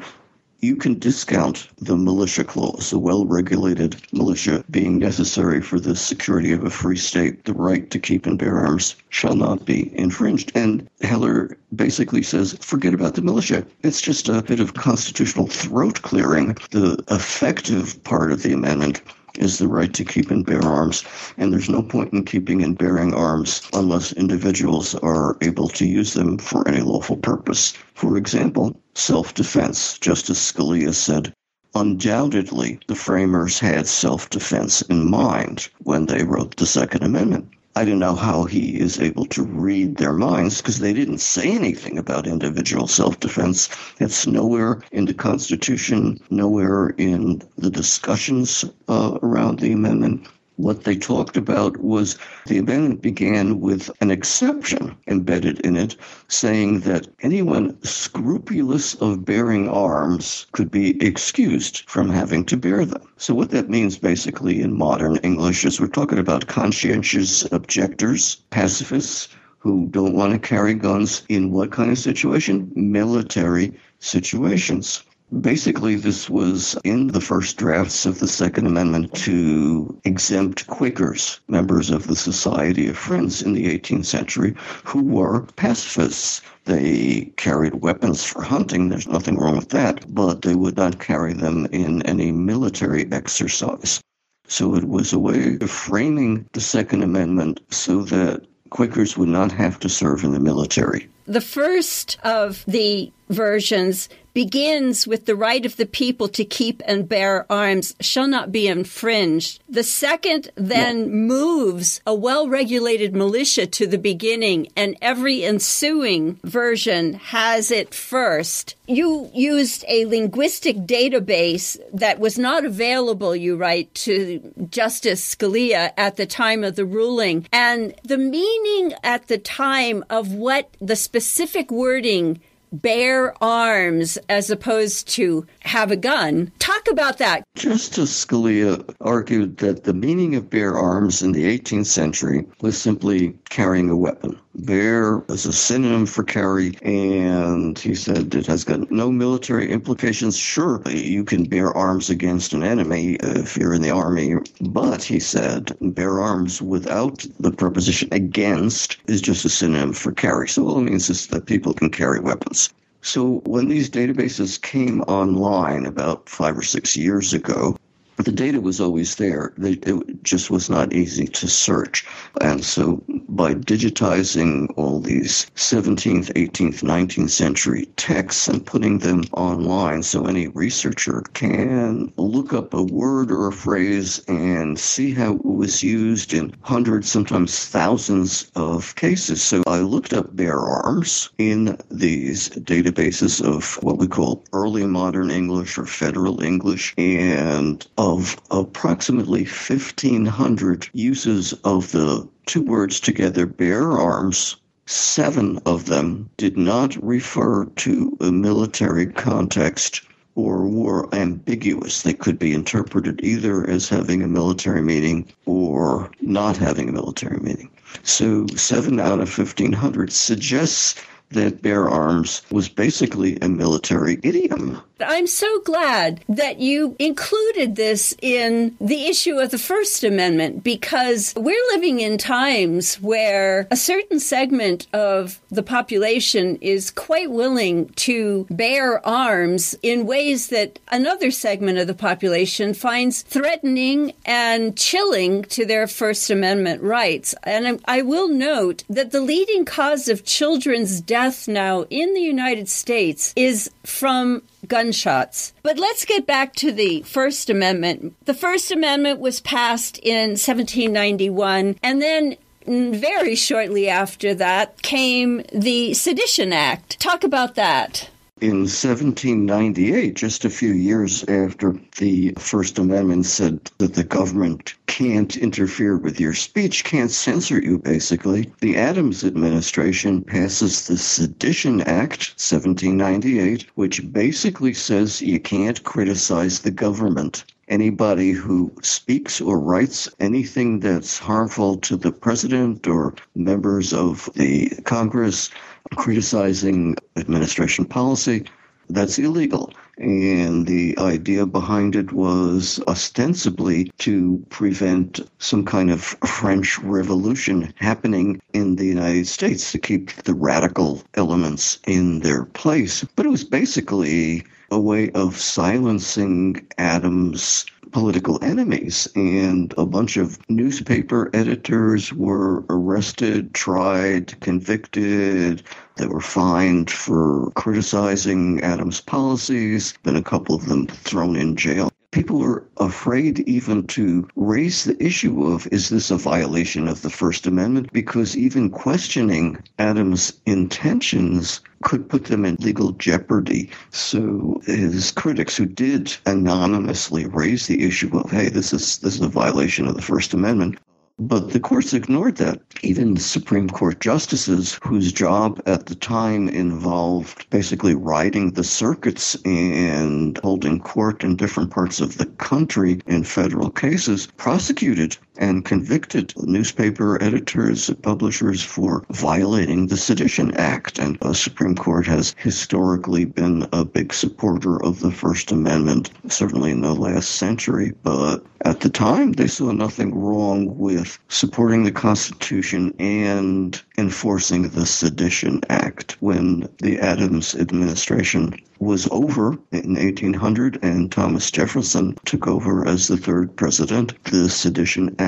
you 0.61 0.77
can 0.77 0.99
discount 0.99 1.69
the 1.79 1.97
militia 1.97 2.45
clause, 2.45 2.93
a 2.93 2.99
well 2.99 3.27
regulated 3.27 3.97
militia 4.13 4.65
being 4.71 4.99
necessary 4.99 5.61
for 5.61 5.79
the 5.79 5.95
security 5.95 6.53
of 6.53 6.65
a 6.65 6.71
free 6.71 6.97
state. 6.97 7.45
The 7.45 7.53
right 7.53 7.91
to 7.91 7.99
keep 7.99 8.27
and 8.27 8.39
bear 8.39 8.59
arms 8.59 8.97
shall 9.11 9.37
not 9.37 9.65
be 9.65 9.97
infringed. 9.99 10.53
And 10.55 10.89
Heller 11.03 11.57
basically 11.75 12.23
says, 12.23 12.57
forget 12.61 12.95
about 12.95 13.15
the 13.15 13.23
militia. 13.23 13.67
It's 13.83 14.01
just 14.01 14.29
a 14.29 14.43
bit 14.43 14.61
of 14.61 14.75
constitutional 14.75 15.47
throat 15.47 16.03
clearing. 16.03 16.57
The 16.71 17.03
effective 17.11 18.03
part 18.05 18.33
of 18.33 18.43
the 18.43 18.53
amendment 18.53 19.03
is 19.39 19.59
the 19.59 19.69
right 19.69 19.93
to 19.95 20.05
keep 20.05 20.31
and 20.31 20.45
bear 20.45 20.63
arms. 20.63 21.05
And 21.37 21.53
there's 21.53 21.69
no 21.69 21.83
point 21.83 22.13
in 22.13 22.25
keeping 22.25 22.63
and 22.63 22.77
bearing 22.77 23.15
arms 23.15 23.63
unless 23.73 24.13
individuals 24.13 24.95
are 24.97 25.37
able 25.41 25.69
to 25.69 25.87
use 25.87 26.15
them 26.15 26.39
for 26.39 26.67
any 26.69 26.81
lawful 26.81 27.17
purpose. 27.17 27.75
For 27.95 28.17
example, 28.17 28.81
self 28.95 29.35
defense. 29.35 29.99
Justice 29.99 30.53
Scalia 30.53 30.95
said, 30.95 31.33
Undoubtedly, 31.75 32.81
the 32.87 32.95
framers 32.95 33.59
had 33.59 33.87
self 33.87 34.31
defense 34.31 34.81
in 34.83 35.11
mind 35.11 35.69
when 35.83 36.07
they 36.07 36.25
wrote 36.25 36.57
the 36.57 36.65
Second 36.67 37.03
Amendment. 37.03 37.49
I 37.77 37.85
don't 37.85 37.99
know 37.99 38.15
how 38.15 38.45
he 38.45 38.81
is 38.81 38.99
able 38.99 39.27
to 39.27 39.43
read 39.43 39.99
their 39.99 40.15
minds 40.15 40.63
because 40.63 40.79
they 40.79 40.95
didn't 40.95 41.19
say 41.19 41.51
anything 41.51 41.99
about 41.99 42.27
individual 42.27 42.87
self 42.87 43.21
defense. 43.21 43.69
It's 44.01 44.27
nowhere 44.27 44.81
in 44.93 45.05
the 45.05 45.13
Constitution, 45.13 46.19
nowhere 46.31 46.95
in 46.97 47.43
the 47.59 47.69
discussions 47.69 48.65
uh, 48.89 49.19
around 49.23 49.61
the 49.61 49.73
amendment 49.73 50.27
what 50.57 50.85
they 50.85 50.97
talked 50.97 51.37
about 51.37 51.77
was 51.77 52.17
the 52.47 52.59
amendment 52.59 53.03
began 53.03 53.61
with 53.61 53.91
an 54.01 54.11
exception 54.11 54.97
embedded 55.07 55.61
in 55.61 55.77
it, 55.77 55.97
saying 56.29 56.81
that 56.81 57.07
anyone 57.21 57.77
scrupulous 57.83 58.95
of 58.95 59.25
bearing 59.25 59.69
arms 59.69 60.47
could 60.53 60.71
be 60.71 61.01
excused 61.05 61.83
from 61.87 62.09
having 62.09 62.45
to 62.45 62.57
bear 62.57 62.85
them. 62.85 63.03
So, 63.19 63.35
what 63.35 63.51
that 63.51 63.69
means 63.69 63.99
basically 63.99 64.63
in 64.63 64.77
modern 64.77 65.17
English 65.19 65.65
is 65.65 65.81
we're 65.81 65.89
talking 65.89 66.19
about 66.19 66.47
conscientious 66.47 67.47
objectors, 67.53 68.37
pacifists 68.51 69.29
who 69.59 69.89
don't 69.89 70.15
want 70.15 70.33
to 70.33 70.39
carry 70.39 70.75
guns 70.75 71.23
in 71.29 71.51
what 71.51 71.73
kind 71.73 71.91
of 71.91 71.99
situation? 71.99 72.71
Military 72.75 73.73
situations. 73.99 75.03
Basically, 75.41 75.97
this 75.97 76.31
was 76.31 76.79
in 76.85 77.09
the 77.09 77.21
first 77.21 77.57
drafts 77.57 78.07
of 78.07 78.21
the 78.21 78.29
Second 78.29 78.67
Amendment 78.67 79.13
to 79.15 80.01
exempt 80.05 80.69
Quakers, 80.69 81.41
members 81.49 81.91
of 81.91 82.07
the 82.07 82.15
Society 82.15 82.89
of 82.89 82.97
Friends 82.97 83.43
in 83.43 83.53
the 83.53 83.67
18th 83.67 84.05
century, 84.05 84.55
who 84.85 85.03
were 85.03 85.43
pacifists. 85.57 86.43
They 86.65 87.33
carried 87.37 87.83
weapons 87.83 88.23
for 88.23 88.43
hunting, 88.43 88.89
there's 88.89 89.09
nothing 89.09 89.37
wrong 89.37 89.57
with 89.57 89.71
that, 89.71 90.15
but 90.15 90.43
they 90.43 90.55
would 90.55 90.77
not 90.77 91.01
carry 91.01 91.33
them 91.33 91.67
in 91.73 92.03
any 92.03 92.31
military 92.31 93.11
exercise. 93.11 94.01
So 94.47 94.77
it 94.77 94.85
was 94.85 95.13
a 95.13 95.19
way 95.19 95.59
of 95.61 95.71
framing 95.71 96.47
the 96.53 96.61
Second 96.61 97.03
Amendment 97.03 97.61
so 97.71 98.03
that 98.03 98.47
Quakers 98.71 99.17
would 99.17 99.29
not 99.29 99.51
have 99.53 99.81
to 99.81 99.89
serve 99.89 100.23
in 100.23 100.33
the 100.33 100.41
military. 100.41 101.09
The 101.27 101.41
first 101.41 102.19
of 102.23 102.65
the 102.67 103.13
versions 103.29 104.09
begins 104.37 105.07
with 105.07 105.25
the 105.25 105.35
right 105.35 105.65
of 105.65 105.77
the 105.79 105.87
people 105.87 106.29
to 106.29 106.45
keep 106.45 106.83
and 106.85 107.09
bear 107.09 107.51
arms 107.51 107.95
shall 108.03 108.29
not 108.29 108.53
be 108.53 108.69
infringed. 108.69 109.63
The 109.67 109.83
second 109.83 110.51
then 110.57 111.11
moves 111.11 112.03
a 112.07 112.15
well 112.15 112.47
regulated 112.47 113.17
militia 113.17 113.67
to 113.69 113.87
the 113.87 113.97
beginning, 113.97 114.69
and 114.77 114.95
every 115.01 115.43
ensuing 115.43 116.39
version 116.45 117.15
has 117.15 117.71
it 117.71 117.95
first. 117.95 118.75
You 118.87 119.31
used 119.33 119.87
a 119.89 120.05
linguistic 120.05 120.77
database 120.81 121.79
that 121.95 122.19
was 122.19 122.39
not 122.39 122.67
available, 122.67 123.35
you 123.35 123.57
write, 123.57 123.95
to 124.05 124.53
Justice 124.69 125.35
Scalia 125.35 125.93
at 125.97 126.17
the 126.17 126.27
time 126.27 126.63
of 126.63 126.77
the 126.77 126.85
ruling. 126.85 127.47
And 127.55 127.95
the 128.05 128.19
meaning 128.19 128.93
at 129.03 129.29
the 129.29 129.39
time 129.39 130.05
of 130.11 130.35
what 130.35 130.77
the 130.79 130.95
specific 130.95 131.71
wording 131.71 132.43
bear 132.73 133.35
arms 133.43 134.19
as 134.29 134.51
opposed 134.51 135.09
to 135.09 135.47
have 135.61 135.91
a 135.91 135.97
gun. 135.97 136.53
Talk 136.59 136.89
about 136.91 137.19
that. 137.19 137.45
Justice 137.55 138.25
Scalia 138.25 138.95
argued 139.01 139.59
that 139.59 139.85
the 139.85 139.95
meaning 139.95 140.35
of 140.35 140.51
bear 140.51 140.77
arms 140.77 141.23
in 141.23 141.33
the 141.33 141.45
18th 141.45 141.87
century 141.87 142.47
was 142.61 142.81
simply 142.81 143.39
carrying 143.49 143.91
a 143.91 143.97
weapon. 143.97 144.39
Bear 144.61 145.23
is 145.29 145.45
a 145.45 145.53
synonym 145.53 146.07
for 146.07 146.25
carry, 146.25 146.77
and 146.81 147.79
he 147.79 147.95
said 147.95 148.35
it 148.35 148.47
has 148.47 148.65
got 148.65 148.91
no 148.91 149.13
military 149.13 149.71
implications. 149.71 150.35
Sure, 150.35 150.81
you 150.89 151.25
can 151.25 151.45
bear 151.45 151.77
arms 151.77 152.09
against 152.09 152.55
an 152.55 152.63
enemy 152.63 153.19
if 153.21 153.59
you're 153.59 153.75
in 153.75 153.83
the 153.83 153.91
army, 153.91 154.37
but 154.63 155.03
he 155.03 155.21
said 155.21 155.77
bear 155.81 156.21
arms 156.21 156.63
without 156.63 157.27
the 157.39 157.53
preposition 157.53 158.09
against 158.13 158.97
is 159.07 159.21
just 159.21 159.45
a 159.45 159.51
synonym 159.51 159.93
for 159.93 160.13
carry. 160.13 160.49
So 160.49 160.67
all 160.67 160.79
it 160.79 160.85
means 160.85 161.11
is 161.11 161.27
that 161.27 161.45
people 161.45 161.75
can 161.75 161.91
carry 161.91 162.21
weapons. 162.21 162.71
So 163.03 163.43
when 163.45 163.69
these 163.69 163.91
databases 163.91 164.61
came 164.61 165.03
online 165.03 165.85
about 165.85 166.31
five 166.31 166.57
or 166.57 166.63
six 166.63 166.97
years 166.97 167.35
ago, 167.35 167.77
the 168.25 168.33
data 168.33 168.61
was 168.61 168.81
always 168.81 169.17
there. 169.17 169.53
It 169.59 170.23
just 170.23 170.51
was 170.51 170.71
not 170.71 170.93
easy 170.93 171.27
to 171.27 171.49
search. 171.49 172.07
And 172.41 172.65
so 172.65 173.03
by 173.29 173.55
digitizing 173.55 174.73
all 174.77 175.01
these 175.01 175.47
17th, 175.57 176.33
18th, 176.33 176.83
19th 176.83 177.31
century 177.31 177.87
texts 177.97 178.49
and 178.49 178.65
putting 178.65 178.99
them 178.99 179.25
online 179.33 180.03
so 180.03 180.25
any 180.25 180.49
researcher 180.49 181.23
can 181.35 182.13
look 182.17 182.53
up 182.53 182.73
a 182.73 182.83
word 182.83 183.31
or 183.31 183.49
a 183.49 183.53
phrase 183.53 184.23
and 184.29 184.79
see 184.79 185.13
how 185.13 185.35
it 185.35 185.45
was 185.45 185.83
used 185.83 186.33
in 186.33 186.55
hundreds, 186.63 187.11
sometimes 187.11 187.67
thousands 187.67 188.51
of 188.57 188.95
cases. 188.97 189.43
So 189.43 189.63
I 189.67 189.81
looked 189.81 190.13
up 190.13 190.35
bear 190.35 190.59
arms 190.59 191.31
in 191.39 191.77
these 191.91 192.49
databases 192.49 193.45
of 193.45 193.75
what 193.83 193.99
we 193.99 194.07
call 194.07 194.45
early 194.53 194.87
modern 194.87 195.31
English 195.31 195.77
or 195.79 195.87
federal 195.87 196.43
English 196.43 196.95
and 196.97 197.87
of 198.07 198.41
approximately 198.53 199.43
1,500 199.43 200.89
uses 200.93 201.53
of 201.65 201.91
the 201.91 202.29
two 202.47 202.63
words 202.63 203.01
together, 203.01 203.47
bear 203.47 203.91
arms, 203.91 204.55
seven 204.87 205.59
of 205.67 205.87
them 205.87 206.31
did 206.37 206.57
not 206.57 206.95
refer 207.03 207.65
to 207.65 208.17
a 208.21 208.31
military 208.31 209.07
context 209.07 210.03
or 210.37 210.69
were 210.69 211.13
ambiguous. 211.13 212.03
They 212.03 212.13
could 212.13 212.39
be 212.39 212.55
interpreted 212.55 213.19
either 213.25 213.69
as 213.69 213.89
having 213.89 214.23
a 214.23 214.29
military 214.29 214.83
meaning 214.83 215.27
or 215.45 216.13
not 216.21 216.57
having 216.57 216.89
a 216.89 216.93
military 216.93 217.41
meaning. 217.41 217.71
So, 218.05 218.47
seven 218.55 219.01
out 219.01 219.19
of 219.19 219.37
1,500 219.37 220.13
suggests 220.13 220.95
that 221.31 221.61
bear 221.61 221.89
arms 221.89 222.43
was 222.53 222.69
basically 222.69 223.37
a 223.43 223.49
military 223.49 224.21
idiom. 224.23 224.81
I'm 225.01 225.27
so 225.27 225.61
glad 225.61 226.25
that 226.29 226.59
you 226.59 226.97
included 226.99 227.77
this 227.77 228.15
in 228.23 228.77
the 228.81 229.07
issue 229.07 229.39
of 229.39 229.51
the 229.51 229.59
First 229.59 230.03
Amendment 230.05 230.65
because 230.65 231.35
we're 231.37 231.67
living 231.73 232.01
in 232.01 232.17
times 232.17 232.97
where 232.97 233.69
a 233.71 233.77
certain 233.77 234.21
segment 234.21 234.87
of 234.95 235.41
the 235.51 235.63
population 235.63 236.57
is 236.63 236.91
quite 236.91 237.31
willing 237.31 237.89
to 237.91 238.47
bear 238.49 239.07
arms 239.07 239.77
in 239.83 240.07
ways 240.07 240.49
that 240.49 240.79
another 240.89 241.31
segment 241.31 241.79
of 241.79 241.87
the 241.87 241.95
population 241.95 242.73
finds 242.73 243.21
threatening 243.23 244.13
and 244.25 244.79
chilling 244.79 245.43
to 245.45 245.67
their 245.67 245.87
First 245.87 246.31
Amendment 246.31 246.83
rights. 246.83 247.35
And 247.43 247.83
I 247.85 248.01
will 248.01 248.29
note 248.29 248.85
that 248.89 249.11
the 249.11 249.21
leading 249.21 249.67
cause 249.67 250.09
of 250.09 250.25
children's 250.25 251.03
death 251.03 251.47
now 251.47 251.85
in 251.91 252.15
the 252.15 252.21
United 252.21 252.69
States 252.69 253.35
is 253.37 253.71
from 253.85 254.43
gunshots. 254.69 255.53
But 255.63 255.79
let's 255.79 256.05
get 256.05 256.27
back 256.27 256.55
to 256.57 256.73
the 256.73 257.03
First 257.03 257.51
Amendment. 257.51 258.15
The 258.25 258.35
First 258.35 258.71
Amendment 258.71 259.21
was 259.21 259.41
passed 259.41 259.99
in 259.99 260.31
1791, 260.31 261.79
and 261.83 262.03
then 262.03 262.37
very 262.67 263.37
shortly 263.37 263.89
after 263.89 264.35
that 264.35 264.83
came 264.83 265.43
the 265.53 265.95
Sedition 265.95 266.53
Act. 266.53 266.99
Talk 266.99 267.23
about 267.23 267.55
that. 267.55 268.11
In 268.39 268.67
1798, 268.67 270.15
just 270.15 270.45
a 270.45 270.51
few 270.51 270.75
years 270.75 271.25
after 271.25 271.81
the 271.97 272.35
First 272.37 272.79
Amendment 272.79 273.25
said 273.25 273.71
that 273.79 273.95
the 273.95 274.05
government 274.05 274.75
can't 274.87 275.35
interfere 275.39 275.97
with 275.97 276.21
your 276.21 276.35
speech, 276.35 276.85
can't 276.85 277.11
censor 277.11 277.59
you, 277.59 277.79
basically, 277.79 278.53
the 278.61 278.77
Adams 278.77 279.25
administration 279.25 280.21
passes 280.21 280.87
the 280.87 280.99
Sedition 280.99 281.81
Act, 281.81 282.35
1798, 282.37 283.65
which 283.75 284.13
basically 284.13 284.75
says 284.75 285.23
you 285.23 285.41
can't 285.41 285.83
criticize 285.83 286.59
the 286.59 286.71
government 286.71 287.43
anybody 287.69 288.31
who 288.31 288.73
speaks 288.83 289.41
or 289.41 289.59
writes 289.59 290.09
anything 290.21 290.81
that's 290.81 291.19
harmful 291.19 291.77
to 291.79 291.97
the 291.97 292.13
president 292.13 292.87
or 292.87 293.15
members 293.35 293.93
of 293.93 294.31
the 294.35 294.69
Congress 294.85 295.51
criticizing 295.95 296.97
administration 297.17 297.85
policy, 297.85 298.45
that's 298.89 299.19
illegal. 299.19 299.73
And 299.99 300.67
the 300.67 300.97
idea 300.99 301.47
behind 301.47 301.97
it 301.97 302.13
was 302.13 302.81
ostensibly 302.87 303.91
to 303.99 304.45
prevent 304.51 305.21
some 305.39 305.65
kind 305.65 305.91
of 305.91 306.03
French 306.03 306.79
Revolution 306.81 307.73
happening 307.77 308.41
in 308.53 308.77
the 308.77 308.85
United 308.85 309.27
States 309.27 309.73
to 309.73 309.79
keep 309.79 310.13
the 310.25 310.35
radical 310.35 311.03
elements 311.15 311.79
in 311.87 312.21
their 312.21 312.45
place. 312.45 313.05
But 313.17 313.27
it 313.27 313.31
was 313.31 313.45
basically 313.45 314.45
a 314.71 314.81
way 314.81 315.11
of 315.13 315.37
silencing 315.37 316.67
Adams' 316.79 317.67
political 317.93 318.43
enemies. 318.43 319.09
And 319.15 319.73
a 319.79 319.87
bunch 319.87 320.17
of 320.17 320.39
newspaper 320.49 321.31
editors 321.35 322.13
were 322.13 322.65
arrested, 322.69 323.55
tried, 323.55 324.39
convicted. 324.41 325.63
They 325.97 326.07
were 326.07 326.21
fined 326.21 326.91
for 326.91 327.51
criticizing 327.53 328.61
Adams' 328.63 329.01
policies, 329.01 329.95
then 330.03 330.17
a 330.17 330.23
couple 330.23 330.55
of 330.55 330.67
them 330.67 330.87
thrown 330.87 331.37
in 331.37 331.57
jail 331.57 331.91
people 332.17 332.43
are 332.43 332.67
afraid 332.79 333.41
even 333.41 333.87
to 333.87 334.27
raise 334.37 334.85
the 334.85 334.97
issue 335.05 335.45
of 335.45 335.69
is 335.71 335.91
this 335.91 336.11
a 336.11 336.17
violation 336.17 336.89
of 336.89 337.03
the 337.03 337.11
First 337.11 337.47
Amendment? 337.47 337.93
Because 337.93 338.35
even 338.35 338.71
questioning 338.71 339.63
Adams' 339.79 340.33
intentions 340.47 341.61
could 341.83 342.09
put 342.09 342.25
them 342.25 342.47
in 342.47 342.57
legal 342.61 342.93
jeopardy. 342.93 343.69
So 343.91 344.63
his 344.65 345.13
critics 345.13 345.59
who 345.59 345.67
did 345.67 346.17
anonymously 346.25 347.27
raise 347.27 347.67
the 347.67 347.85
issue 347.85 348.19
of, 348.19 348.31
hey, 348.31 348.49
this 348.49 348.73
is 348.73 348.97
this 349.01 349.17
is 349.17 349.21
a 349.21 349.29
violation 349.29 349.87
of 349.87 349.95
the 349.95 350.01
First 350.01 350.33
Amendment, 350.33 350.79
but 351.19 351.51
the 351.51 351.61
courts 351.61 351.95
ignored 351.95 352.37
that. 352.37 352.61
Even 352.83 353.17
Supreme 353.17 353.71
Court 353.71 354.01
justices, 354.01 354.79
whose 354.83 355.13
job 355.13 355.63
at 355.65 355.87
the 355.87 355.95
time 355.95 356.47
involved 356.47 357.49
basically 357.49 357.95
riding 357.95 358.51
the 358.51 358.65
circuits 358.65 359.35
and 359.47 360.39
holding 360.43 360.79
court 360.79 361.25
in 361.25 361.35
different 361.37 361.71
parts 361.71 362.03
of 362.03 362.19
the 362.19 362.27
country 362.27 363.01
in 363.07 363.25
federal 363.25 363.71
cases, 363.71 364.27
prosecuted 364.37 365.17
and 365.39 365.65
convicted 365.65 366.33
newspaper 366.43 367.23
editors 367.23 367.89
and 367.89 368.03
publishers 368.03 368.63
for 368.63 369.05
violating 369.11 369.87
the 369.87 369.97
Sedition 369.97 370.55
Act. 370.57 370.99
And 370.99 371.19
the 371.21 371.35
Supreme 371.35 371.75
Court 371.75 372.07
has 372.07 372.35
historically 372.39 373.25
been 373.25 373.67
a 373.73 373.85
big 373.85 374.13
supporter 374.13 374.83
of 374.83 375.01
the 375.01 375.11
First 375.11 375.53
Amendment, 375.53 376.11
certainly 376.29 376.71
in 376.71 376.81
the 376.81 376.95
last 376.95 377.31
century. 377.33 377.93
But 378.03 378.45
at 378.65 378.81
the 378.81 378.89
time, 378.89 379.33
they 379.33 379.47
saw 379.47 379.73
nothing 379.73 380.15
wrong 380.15 380.79
with 380.79 381.19
supporting 381.29 381.85
the 381.85 381.93
Constitution 381.93 382.95
and 382.99 383.81
enforcing 383.99 384.63
the 384.71 384.87
Sedition 384.87 385.61
Act 385.69 386.17
when 386.21 386.69
the 386.79 386.99
Adams 386.99 387.55
administration 387.55 388.55
was 388.79 389.09
over 389.11 389.59
in 389.73 389.95
1800 389.95 390.79
and 390.83 391.11
Thomas 391.11 391.51
Jefferson 391.51 392.17
took 392.25 392.47
over 392.47 392.87
as 392.87 393.09
the 393.09 393.17
third 393.17 393.57
president. 393.57 394.13
The 394.25 394.51
Sedition 394.51 395.15
Act 395.19 395.26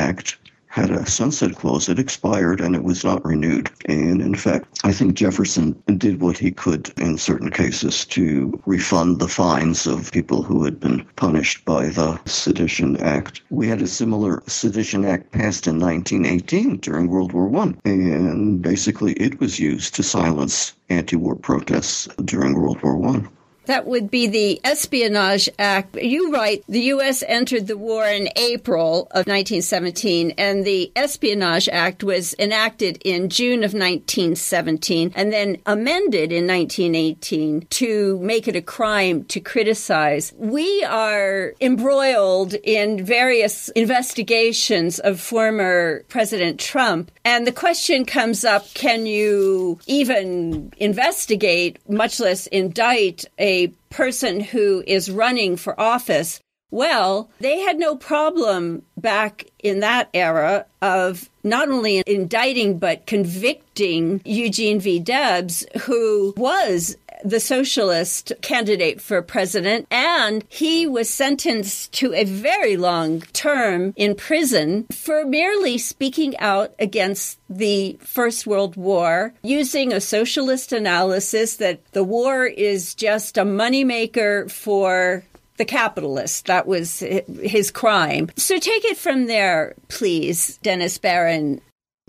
had 0.68 0.90
a 0.90 1.06
sunset 1.06 1.56
clause. 1.56 1.88
It 1.88 1.98
expired 1.98 2.60
and 2.60 2.76
it 2.76 2.84
was 2.84 3.02
not 3.02 3.24
renewed. 3.24 3.70
And 3.86 4.22
in 4.22 4.34
fact, 4.34 4.66
I 4.84 4.92
think 4.92 5.14
Jefferson 5.14 5.74
did 5.96 6.20
what 6.20 6.38
he 6.38 6.52
could 6.52 6.92
in 6.98 7.18
certain 7.18 7.50
cases 7.50 8.04
to 8.06 8.60
refund 8.64 9.18
the 9.18 9.26
fines 9.26 9.86
of 9.86 10.12
people 10.12 10.42
who 10.42 10.62
had 10.64 10.78
been 10.78 11.04
punished 11.16 11.64
by 11.64 11.88
the 11.88 12.20
Sedition 12.26 12.96
Act. 12.98 13.42
We 13.50 13.66
had 13.66 13.82
a 13.82 13.88
similar 13.88 14.42
Sedition 14.46 15.04
Act 15.04 15.32
passed 15.32 15.66
in 15.66 15.80
1918 15.80 16.76
during 16.76 17.08
World 17.08 17.32
War 17.32 17.52
I, 17.56 17.74
and 17.84 18.62
basically 18.62 19.14
it 19.14 19.40
was 19.40 19.58
used 19.58 19.96
to 19.96 20.02
silence 20.02 20.74
anti-war 20.90 21.34
protests 21.34 22.08
during 22.24 22.54
World 22.54 22.80
War 22.82 22.96
One. 22.96 23.28
That 23.68 23.86
would 23.86 24.10
be 24.10 24.26
the 24.26 24.62
Espionage 24.64 25.46
Act. 25.58 25.94
You 25.96 26.32
write 26.32 26.64
the 26.70 26.80
U.S. 26.94 27.22
entered 27.28 27.66
the 27.66 27.76
war 27.76 28.06
in 28.06 28.30
April 28.34 29.02
of 29.10 29.26
1917, 29.26 30.32
and 30.38 30.64
the 30.64 30.90
Espionage 30.96 31.68
Act 31.68 32.02
was 32.02 32.34
enacted 32.38 32.98
in 33.04 33.28
June 33.28 33.58
of 33.58 33.74
1917 33.74 35.12
and 35.14 35.30
then 35.30 35.58
amended 35.66 36.32
in 36.32 36.46
1918 36.46 37.66
to 37.68 38.18
make 38.20 38.48
it 38.48 38.56
a 38.56 38.62
crime 38.62 39.24
to 39.24 39.38
criticize. 39.38 40.32
We 40.38 40.82
are 40.84 41.52
embroiled 41.60 42.54
in 42.54 43.04
various 43.04 43.68
investigations 43.70 44.98
of 44.98 45.20
former 45.20 46.04
President 46.08 46.58
Trump, 46.58 47.10
and 47.22 47.46
the 47.46 47.52
question 47.52 48.06
comes 48.06 48.46
up 48.46 48.64
can 48.72 49.04
you 49.04 49.78
even 49.86 50.72
investigate, 50.78 51.78
much 51.86 52.18
less 52.18 52.46
indict, 52.46 53.26
a 53.58 53.72
person 53.90 54.40
who 54.40 54.84
is 54.86 55.10
running 55.10 55.56
for 55.56 55.78
office, 55.80 56.40
well, 56.70 57.30
they 57.40 57.60
had 57.60 57.78
no 57.78 57.96
problem 57.96 58.82
back 58.96 59.46
in 59.60 59.80
that 59.80 60.10
era 60.12 60.66
of 60.82 61.30
not 61.42 61.68
only 61.68 62.02
indicting 62.06 62.78
but 62.78 63.06
convicting 63.06 64.20
Eugene 64.24 64.78
V. 64.78 64.98
Debs, 65.00 65.64
who 65.82 66.34
was 66.36 66.96
the 67.24 67.40
socialist 67.40 68.32
candidate 68.42 69.00
for 69.00 69.20
president, 69.22 69.86
and 69.90 70.44
he 70.48 70.86
was 70.86 71.08
sentenced 71.08 71.92
to 71.94 72.14
a 72.14 72.24
very 72.24 72.76
long 72.76 73.20
term 73.32 73.92
in 73.96 74.14
prison 74.14 74.86
for 74.92 75.24
merely 75.24 75.78
speaking 75.78 76.36
out 76.38 76.74
against 76.78 77.38
the 77.48 77.98
First 78.00 78.46
World 78.46 78.76
War 78.76 79.34
using 79.42 79.92
a 79.92 80.00
socialist 80.00 80.72
analysis 80.72 81.56
that 81.56 81.84
the 81.92 82.04
war 82.04 82.46
is 82.46 82.94
just 82.94 83.38
a 83.38 83.44
moneymaker 83.44 84.50
for 84.50 85.24
the 85.56 85.64
capitalist. 85.64 86.46
That 86.46 86.66
was 86.66 87.00
his 87.00 87.70
crime. 87.70 88.30
So 88.36 88.58
take 88.58 88.84
it 88.84 88.96
from 88.96 89.26
there, 89.26 89.74
please, 89.88 90.58
Dennis 90.58 90.98
Baron. 90.98 91.60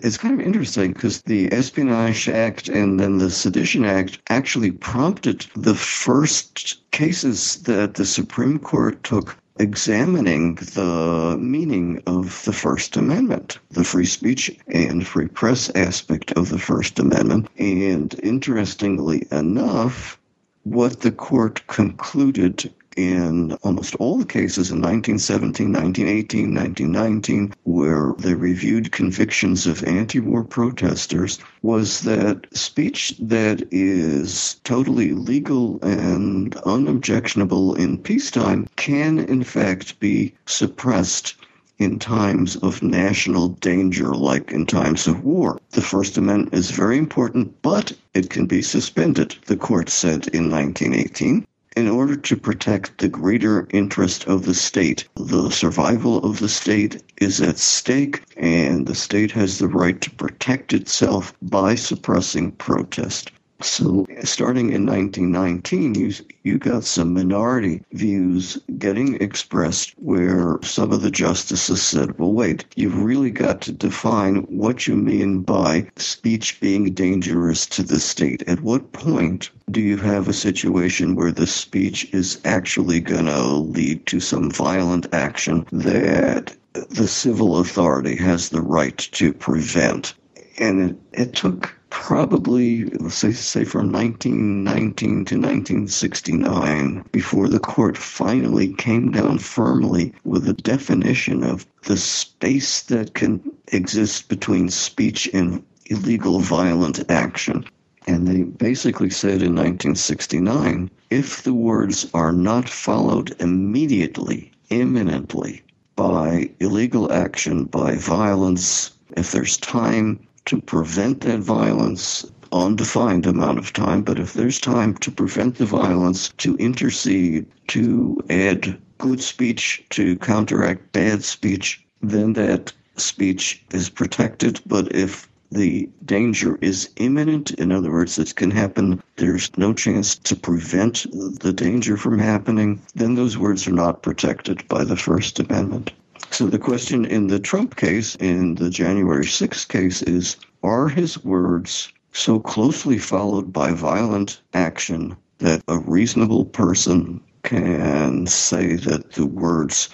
It's 0.02 0.16
kind 0.16 0.40
of 0.40 0.46
interesting 0.46 0.94
because 0.94 1.20
the 1.22 1.52
Espionage 1.52 2.26
Act 2.26 2.70
and 2.70 2.98
then 2.98 3.18
the 3.18 3.30
Sedition 3.30 3.84
Act 3.84 4.18
actually 4.30 4.70
prompted 4.70 5.44
the 5.54 5.74
first 5.74 6.78
cases 6.90 7.56
that 7.64 7.94
the 7.94 8.06
Supreme 8.06 8.58
Court 8.58 9.02
took 9.04 9.36
examining 9.58 10.54
the 10.54 11.36
meaning 11.38 12.02
of 12.06 12.42
the 12.46 12.52
First 12.52 12.96
Amendment, 12.96 13.58
the 13.72 13.84
free 13.84 14.06
speech 14.06 14.50
and 14.68 15.06
free 15.06 15.28
press 15.28 15.70
aspect 15.74 16.32
of 16.32 16.48
the 16.48 16.58
First 16.58 16.98
Amendment. 16.98 17.48
And 17.58 18.18
interestingly 18.22 19.26
enough, 19.30 20.18
what 20.62 21.00
the 21.00 21.12
court 21.12 21.66
concluded 21.66 22.72
in 22.96 23.52
almost 23.62 23.94
all 23.96 24.18
the 24.18 24.24
cases 24.24 24.70
in 24.70 24.78
1917, 24.82 25.72
1918, 25.72 26.54
1919, 26.54 27.54
where 27.64 28.14
they 28.18 28.34
reviewed 28.34 28.92
convictions 28.92 29.66
of 29.66 29.84
anti 29.84 30.18
war 30.18 30.42
protesters, 30.42 31.38
was 31.62 32.00
that 32.00 32.46
speech 32.52 33.14
that 33.20 33.62
is 33.70 34.56
totally 34.64 35.12
legal 35.12 35.78
and 35.82 36.56
unobjectionable 36.66 37.74
in 37.74 37.96
peacetime 37.98 38.68
can, 38.76 39.18
in 39.18 39.44
fact, 39.44 40.00
be 40.00 40.34
suppressed 40.46 41.36
in 41.78 41.98
times 41.98 42.56
of 42.56 42.82
national 42.82 43.48
danger, 43.48 44.14
like 44.14 44.52
in 44.52 44.66
times 44.66 45.06
of 45.06 45.24
war. 45.24 45.58
The 45.70 45.80
First 45.80 46.18
Amendment 46.18 46.52
is 46.54 46.70
very 46.70 46.98
important, 46.98 47.62
but 47.62 47.92
it 48.12 48.28
can 48.28 48.46
be 48.46 48.60
suspended, 48.60 49.36
the 49.46 49.56
court 49.56 49.88
said 49.88 50.26
in 50.28 50.50
1918 50.50 51.46
in 51.76 51.88
order 51.88 52.16
to 52.16 52.36
protect 52.36 52.98
the 52.98 53.08
greater 53.08 53.66
interest 53.70 54.26
of 54.26 54.44
the 54.44 54.54
state. 54.54 55.06
The 55.14 55.50
survival 55.50 56.18
of 56.24 56.40
the 56.40 56.48
state 56.48 57.02
is 57.18 57.40
at 57.40 57.58
stake, 57.58 58.22
and 58.36 58.86
the 58.86 58.94
state 58.94 59.30
has 59.32 59.58
the 59.58 59.68
right 59.68 60.00
to 60.00 60.10
protect 60.10 60.72
itself 60.72 61.32
by 61.42 61.76
suppressing 61.76 62.52
protest. 62.52 63.30
So, 63.62 64.06
starting 64.24 64.72
in 64.72 64.86
1919, 64.86 65.94
you, 65.94 66.12
you 66.44 66.58
got 66.58 66.84
some 66.84 67.12
minority 67.12 67.82
views 67.92 68.58
getting 68.78 69.20
expressed 69.20 69.92
where 69.98 70.58
some 70.62 70.92
of 70.92 71.02
the 71.02 71.10
justices 71.10 71.82
said, 71.82 72.18
well, 72.18 72.32
wait, 72.32 72.64
you've 72.76 73.02
really 73.02 73.30
got 73.30 73.60
to 73.62 73.72
define 73.72 74.36
what 74.44 74.86
you 74.86 74.96
mean 74.96 75.42
by 75.42 75.86
speech 75.96 76.58
being 76.60 76.94
dangerous 76.94 77.66
to 77.66 77.82
the 77.82 78.00
state. 78.00 78.42
At 78.46 78.62
what 78.62 78.92
point 78.92 79.50
do 79.70 79.80
you 79.82 79.98
have 79.98 80.26
a 80.26 80.32
situation 80.32 81.14
where 81.14 81.32
the 81.32 81.46
speech 81.46 82.08
is 82.14 82.40
actually 82.46 83.00
going 83.00 83.26
to 83.26 83.42
lead 83.42 84.06
to 84.06 84.20
some 84.20 84.50
violent 84.50 85.06
action 85.12 85.66
that 85.70 86.56
the 86.72 87.08
civil 87.08 87.58
authority 87.58 88.16
has 88.16 88.48
the 88.48 88.62
right 88.62 88.96
to 89.12 89.34
prevent? 89.34 90.14
And 90.58 90.90
it, 90.90 90.96
it 91.12 91.32
took 91.34 91.74
probably 91.90 92.84
let's 92.84 93.16
say, 93.16 93.32
say 93.32 93.64
from 93.64 93.92
1919 93.92 95.24
to 95.26 95.34
1969 95.36 97.04
before 97.12 97.48
the 97.48 97.58
court 97.58 97.98
finally 97.98 98.72
came 98.74 99.10
down 99.10 99.38
firmly 99.38 100.12
with 100.24 100.48
a 100.48 100.54
definition 100.54 101.42
of 101.42 101.66
the 101.82 101.96
space 101.96 102.82
that 102.82 103.14
can 103.14 103.40
exist 103.68 104.28
between 104.28 104.68
speech 104.68 105.28
and 105.34 105.62
illegal 105.86 106.38
violent 106.38 107.02
action. 107.10 107.64
And 108.06 108.26
they 108.26 108.42
basically 108.42 109.10
said 109.10 109.42
in 109.42 109.54
1969 109.54 110.90
if 111.10 111.42
the 111.42 111.54
words 111.54 112.08
are 112.14 112.32
not 112.32 112.68
followed 112.68 113.34
immediately, 113.40 114.52
imminently, 114.70 115.62
by 115.96 116.50
illegal 116.60 117.12
action, 117.12 117.64
by 117.64 117.96
violence, 117.96 118.92
if 119.16 119.32
there's 119.32 119.56
time 119.58 120.20
to 120.46 120.60
prevent 120.60 121.20
that 121.20 121.40
violence 121.40 122.24
undefined 122.52 123.26
amount 123.26 123.58
of 123.58 123.72
time, 123.72 124.02
but 124.02 124.18
if 124.18 124.32
there's 124.32 124.58
time 124.58 124.94
to 124.96 125.10
prevent 125.10 125.56
the 125.56 125.66
violence, 125.66 126.30
to 126.38 126.56
intercede, 126.56 127.46
to 127.68 128.20
add 128.28 128.76
good 128.98 129.20
speech 129.20 129.84
to 129.90 130.16
counteract 130.16 130.92
bad 130.92 131.22
speech, 131.22 131.84
then 132.02 132.32
that 132.32 132.72
speech 132.96 133.64
is 133.72 133.88
protected. 133.88 134.60
But 134.66 134.94
if 134.94 135.28
the 135.52 135.88
danger 136.04 136.58
is 136.60 136.90
imminent, 136.96 137.50
in 137.52 137.72
other 137.72 137.90
words, 137.90 138.18
it 138.18 138.34
can 138.36 138.50
happen, 138.50 139.02
there's 139.16 139.50
no 139.56 139.72
chance 139.72 140.14
to 140.14 140.36
prevent 140.36 141.06
the 141.40 141.52
danger 141.52 141.96
from 141.96 142.18
happening, 142.18 142.80
then 142.94 143.14
those 143.14 143.38
words 143.38 143.66
are 143.66 143.72
not 143.72 144.02
protected 144.02 144.66
by 144.68 144.84
the 144.84 144.96
First 144.96 145.40
Amendment. 145.40 145.92
So 146.32 146.46
the 146.46 146.58
question 146.58 147.04
in 147.04 147.26
the 147.26 147.40
Trump 147.40 147.74
case, 147.76 148.14
in 148.16 148.54
the 148.54 148.70
January 148.70 149.24
6th 149.24 149.68
case, 149.68 150.00
is 150.02 150.36
are 150.62 150.88
his 150.88 151.22
words 151.24 151.92
so 152.12 152.38
closely 152.38 152.98
followed 152.98 153.52
by 153.52 153.72
violent 153.72 154.40
action 154.54 155.16
that 155.38 155.62
a 155.66 155.78
reasonable 155.78 156.44
person 156.44 157.20
can 157.42 158.26
say 158.26 158.76
that 158.76 159.12
the 159.12 159.26
words 159.26 159.88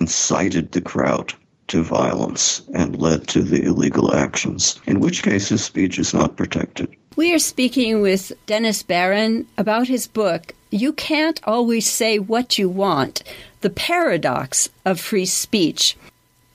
incited 0.00 0.72
the 0.72 0.80
crowd 0.80 1.34
to 1.68 1.82
violence 1.82 2.62
and 2.74 3.00
led 3.00 3.28
to 3.28 3.42
the 3.42 3.62
illegal 3.62 4.14
actions, 4.14 4.80
in 4.86 4.98
which 4.98 5.22
case 5.22 5.48
his 5.48 5.62
speech 5.62 5.98
is 5.98 6.14
not 6.14 6.36
protected. 6.36 6.88
We 7.14 7.34
are 7.34 7.38
speaking 7.38 8.00
with 8.00 8.32
Dennis 8.46 8.82
Baron 8.82 9.46
about 9.58 9.86
his 9.86 10.06
book, 10.06 10.54
You 10.70 10.94
Can't 10.94 11.38
Always 11.44 11.86
Say 11.86 12.18
What 12.18 12.58
You 12.58 12.70
Want 12.70 13.22
The 13.60 13.68
Paradox 13.68 14.70
of 14.86 14.98
Free 14.98 15.26
Speech. 15.26 15.98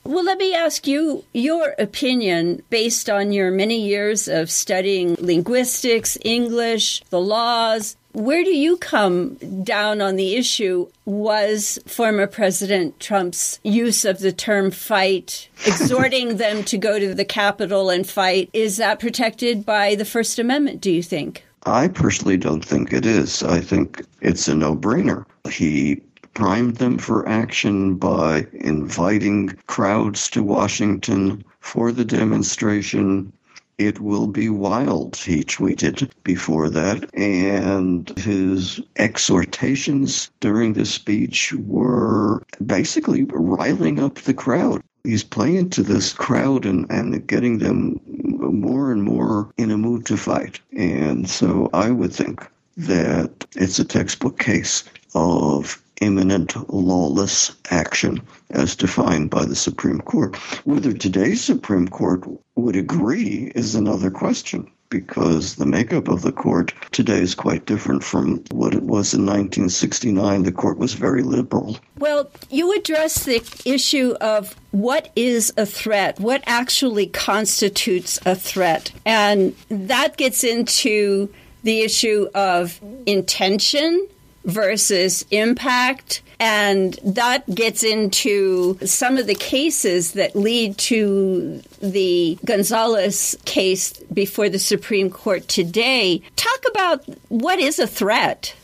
Well, 0.02 0.24
let 0.24 0.38
me 0.38 0.54
ask 0.54 0.88
you 0.88 1.22
your 1.32 1.76
opinion 1.78 2.64
based 2.70 3.08
on 3.08 3.30
your 3.30 3.52
many 3.52 3.80
years 3.80 4.26
of 4.26 4.50
studying 4.50 5.14
linguistics, 5.20 6.18
English, 6.24 7.04
the 7.10 7.20
laws. 7.20 7.96
Where 8.12 8.42
do 8.42 8.50
you 8.50 8.78
come 8.78 9.34
down 9.62 10.00
on 10.00 10.16
the 10.16 10.34
issue? 10.34 10.88
Was 11.04 11.78
former 11.86 12.26
President 12.26 12.98
Trump's 13.00 13.60
use 13.62 14.04
of 14.04 14.20
the 14.20 14.32
term 14.32 14.70
fight, 14.70 15.48
exhorting 15.66 16.36
them 16.38 16.64
to 16.64 16.78
go 16.78 16.98
to 16.98 17.14
the 17.14 17.24
Capitol 17.24 17.90
and 17.90 18.08
fight, 18.08 18.50
is 18.52 18.78
that 18.78 18.98
protected 18.98 19.66
by 19.66 19.94
the 19.94 20.04
First 20.04 20.38
Amendment, 20.38 20.80
do 20.80 20.90
you 20.90 21.02
think? 21.02 21.44
I 21.64 21.88
personally 21.88 22.38
don't 22.38 22.64
think 22.64 22.92
it 22.92 23.04
is. 23.04 23.42
I 23.42 23.60
think 23.60 24.02
it's 24.20 24.48
a 24.48 24.54
no 24.54 24.74
brainer. 24.74 25.24
He 25.50 26.00
primed 26.32 26.76
them 26.76 26.98
for 26.98 27.28
action 27.28 27.96
by 27.96 28.46
inviting 28.52 29.48
crowds 29.66 30.30
to 30.30 30.42
Washington 30.42 31.44
for 31.60 31.90
the 31.90 32.04
demonstration. 32.04 33.32
It 33.78 34.00
will 34.00 34.26
be 34.26 34.48
wild, 34.48 35.14
he 35.16 35.44
tweeted 35.44 36.10
before 36.24 36.68
that. 36.70 37.08
And 37.14 38.08
his 38.18 38.80
exhortations 38.96 40.30
during 40.40 40.72
the 40.72 40.84
speech 40.84 41.52
were 41.52 42.42
basically 42.66 43.24
riling 43.30 44.00
up 44.00 44.16
the 44.16 44.34
crowd. 44.34 44.82
He's 45.04 45.22
playing 45.22 45.70
to 45.70 45.84
this 45.84 46.12
crowd 46.12 46.66
and, 46.66 46.86
and 46.90 47.24
getting 47.26 47.58
them 47.58 48.00
more 48.06 48.90
and 48.90 49.04
more 49.04 49.52
in 49.56 49.70
a 49.70 49.78
mood 49.78 50.06
to 50.06 50.16
fight. 50.16 50.58
And 50.76 51.30
so 51.30 51.70
I 51.72 51.92
would 51.92 52.12
think 52.12 52.44
that 52.76 53.46
it's 53.54 53.78
a 53.78 53.84
textbook 53.84 54.40
case 54.40 54.82
of 55.14 55.80
imminent 56.00 56.54
lawless 56.72 57.52
action 57.70 58.20
as 58.50 58.76
defined 58.76 59.30
by 59.30 59.44
the 59.44 59.56
Supreme 59.56 60.00
Court. 60.00 60.36
Whether 60.64 60.92
today's 60.92 61.42
Supreme 61.42 61.88
Court 61.88 62.24
would 62.56 62.76
agree 62.76 63.52
is 63.54 63.74
another 63.74 64.10
question 64.10 64.70
because 64.90 65.56
the 65.56 65.66
makeup 65.66 66.08
of 66.08 66.22
the 66.22 66.32
court 66.32 66.72
today 66.92 67.20
is 67.20 67.34
quite 67.34 67.66
different 67.66 68.02
from 68.02 68.42
what 68.50 68.74
it 68.74 68.82
was 68.82 69.12
in 69.12 69.26
1969. 69.26 70.44
The 70.44 70.52
court 70.52 70.78
was 70.78 70.94
very 70.94 71.22
liberal. 71.22 71.78
Well, 71.98 72.30
you 72.50 72.74
address 72.74 73.24
the 73.24 73.42
issue 73.64 74.14
of 74.20 74.56
what 74.70 75.10
is 75.14 75.52
a 75.56 75.66
threat, 75.66 76.18
what 76.18 76.42
actually 76.46 77.06
constitutes 77.06 78.18
a 78.24 78.34
threat. 78.34 78.92
And 79.04 79.54
that 79.68 80.16
gets 80.16 80.44
into 80.44 81.32
the 81.62 81.82
issue 81.82 82.28
of 82.34 82.80
intention 83.06 84.08
versus 84.48 85.24
impact. 85.30 86.22
And 86.40 86.94
that 87.04 87.52
gets 87.52 87.82
into 87.82 88.78
some 88.84 89.16
of 89.16 89.26
the 89.26 89.34
cases 89.34 90.12
that 90.12 90.36
lead 90.36 90.78
to 90.78 91.60
the 91.80 92.38
Gonzalez 92.44 93.36
case 93.44 93.92
before 94.12 94.48
the 94.48 94.58
Supreme 94.58 95.10
Court 95.10 95.46
today. 95.48 96.22
Talk 96.36 96.64
about 96.70 97.04
what 97.28 97.58
is 97.58 97.78
a 97.78 97.86
threat. 97.88 98.54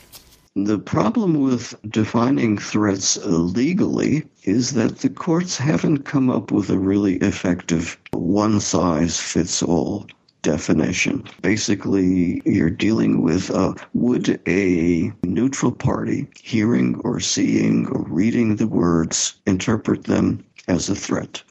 The 0.57 0.79
problem 0.79 1.41
with 1.41 1.75
defining 1.91 2.59
threats 2.59 3.19
legally 3.25 4.25
is 4.45 4.75
that 4.75 4.99
the 4.99 5.09
courts 5.09 5.59
haven't 5.59 6.05
come 6.05 6.31
up 6.31 6.53
with 6.53 6.71
a 6.71 6.79
really 6.79 7.17
effective 7.17 7.99
one 8.13 8.61
size 8.61 9.19
fits 9.19 9.65
all 9.65 10.07
definition. 10.45 11.25
Basically, 11.43 12.41
you're 12.45 12.71
dealing 12.71 13.23
with 13.23 13.51
uh, 13.51 13.75
would 13.95 14.41
a 14.47 15.13
neutral 15.25 15.73
party 15.73 16.29
hearing 16.41 17.01
or 17.03 17.19
seeing 17.19 17.89
or 17.89 18.03
reading 18.03 18.55
the 18.55 18.69
words 18.69 19.35
interpret 19.47 20.05
them 20.05 20.45
as 20.69 20.89
a 20.89 20.95
threat? 20.95 21.43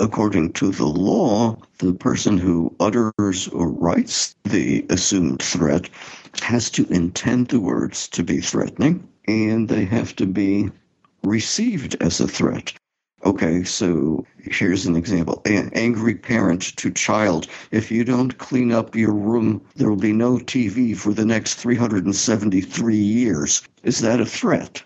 According 0.00 0.52
to 0.54 0.70
the 0.70 0.86
law, 0.86 1.56
the 1.78 1.94
person 1.94 2.36
who 2.36 2.74
utters 2.80 3.48
or 3.48 3.70
writes 3.70 4.34
the 4.44 4.84
assumed 4.90 5.40
threat 5.40 5.88
has 6.42 6.68
to 6.70 6.84
intend 6.90 7.48
the 7.48 7.60
words 7.60 8.08
to 8.08 8.24
be 8.24 8.40
threatening 8.40 9.08
and 9.26 9.68
they 9.68 9.84
have 9.84 10.14
to 10.16 10.26
be 10.26 10.70
received 11.22 11.96
as 12.00 12.20
a 12.20 12.28
threat. 12.28 12.74
Okay, 13.24 13.64
so 13.64 14.26
here's 14.36 14.84
an 14.84 14.96
example. 14.96 15.40
An 15.46 15.70
angry 15.72 16.14
parent 16.14 16.76
to 16.76 16.90
child. 16.90 17.46
If 17.70 17.90
you 17.90 18.04
don't 18.04 18.36
clean 18.36 18.70
up 18.70 18.94
your 18.94 19.14
room, 19.14 19.62
there 19.76 19.88
will 19.88 19.96
be 19.96 20.12
no 20.12 20.36
TV 20.36 20.94
for 20.94 21.14
the 21.14 21.24
next 21.24 21.54
373 21.54 22.96
years. 22.96 23.62
Is 23.82 24.00
that 24.00 24.20
a 24.20 24.26
threat? 24.26 24.82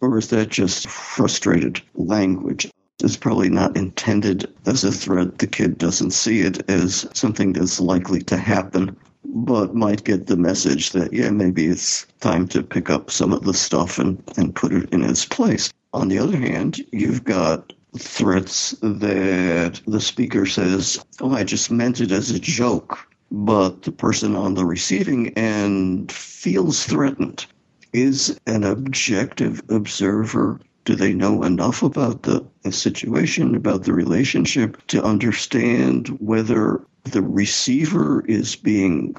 Or 0.00 0.16
is 0.16 0.28
that 0.28 0.50
just 0.50 0.88
frustrated 0.88 1.82
language? 1.96 2.70
It's 3.02 3.16
probably 3.16 3.50
not 3.50 3.76
intended 3.76 4.46
as 4.64 4.84
a 4.84 4.92
threat. 4.92 5.38
The 5.38 5.48
kid 5.48 5.76
doesn't 5.76 6.12
see 6.12 6.42
it 6.42 6.70
as 6.70 7.04
something 7.14 7.52
that's 7.52 7.80
likely 7.80 8.22
to 8.22 8.36
happen 8.36 8.96
but 9.24 9.74
might 9.74 10.04
get 10.04 10.26
the 10.26 10.36
message 10.36 10.90
that, 10.90 11.12
yeah, 11.12 11.30
maybe 11.30 11.66
it's 11.66 12.06
time 12.20 12.46
to 12.48 12.62
pick 12.62 12.90
up 12.90 13.10
some 13.10 13.32
of 13.32 13.44
the 13.44 13.54
stuff 13.54 13.98
and, 13.98 14.22
and 14.36 14.54
put 14.54 14.72
it 14.72 14.92
in 14.92 15.02
its 15.02 15.24
place. 15.24 15.72
On 15.94 16.08
the 16.08 16.18
other 16.18 16.38
hand, 16.38 16.80
you've 16.90 17.22
got 17.22 17.74
threats 17.98 18.74
that 18.80 19.80
the 19.86 20.00
speaker 20.00 20.46
says, 20.46 20.98
oh, 21.20 21.32
I 21.32 21.44
just 21.44 21.70
meant 21.70 22.00
it 22.00 22.10
as 22.10 22.30
a 22.30 22.38
joke, 22.38 22.98
but 23.30 23.82
the 23.82 23.92
person 23.92 24.34
on 24.34 24.54
the 24.54 24.64
receiving 24.64 25.28
end 25.34 26.10
feels 26.10 26.84
threatened. 26.84 27.44
Is 27.92 28.40
an 28.46 28.64
objective 28.64 29.62
observer 29.68 30.60
do 30.86 30.96
they 30.96 31.12
know 31.12 31.42
enough 31.42 31.82
about 31.82 32.22
the, 32.22 32.44
situation, 32.70 33.54
about 33.54 33.84
the 33.84 33.92
relationship 33.92 34.78
to 34.86 35.04
understand 35.04 36.08
whether 36.20 36.80
the 37.04 37.22
receiver 37.22 38.24
is 38.26 38.56
being 38.56 39.14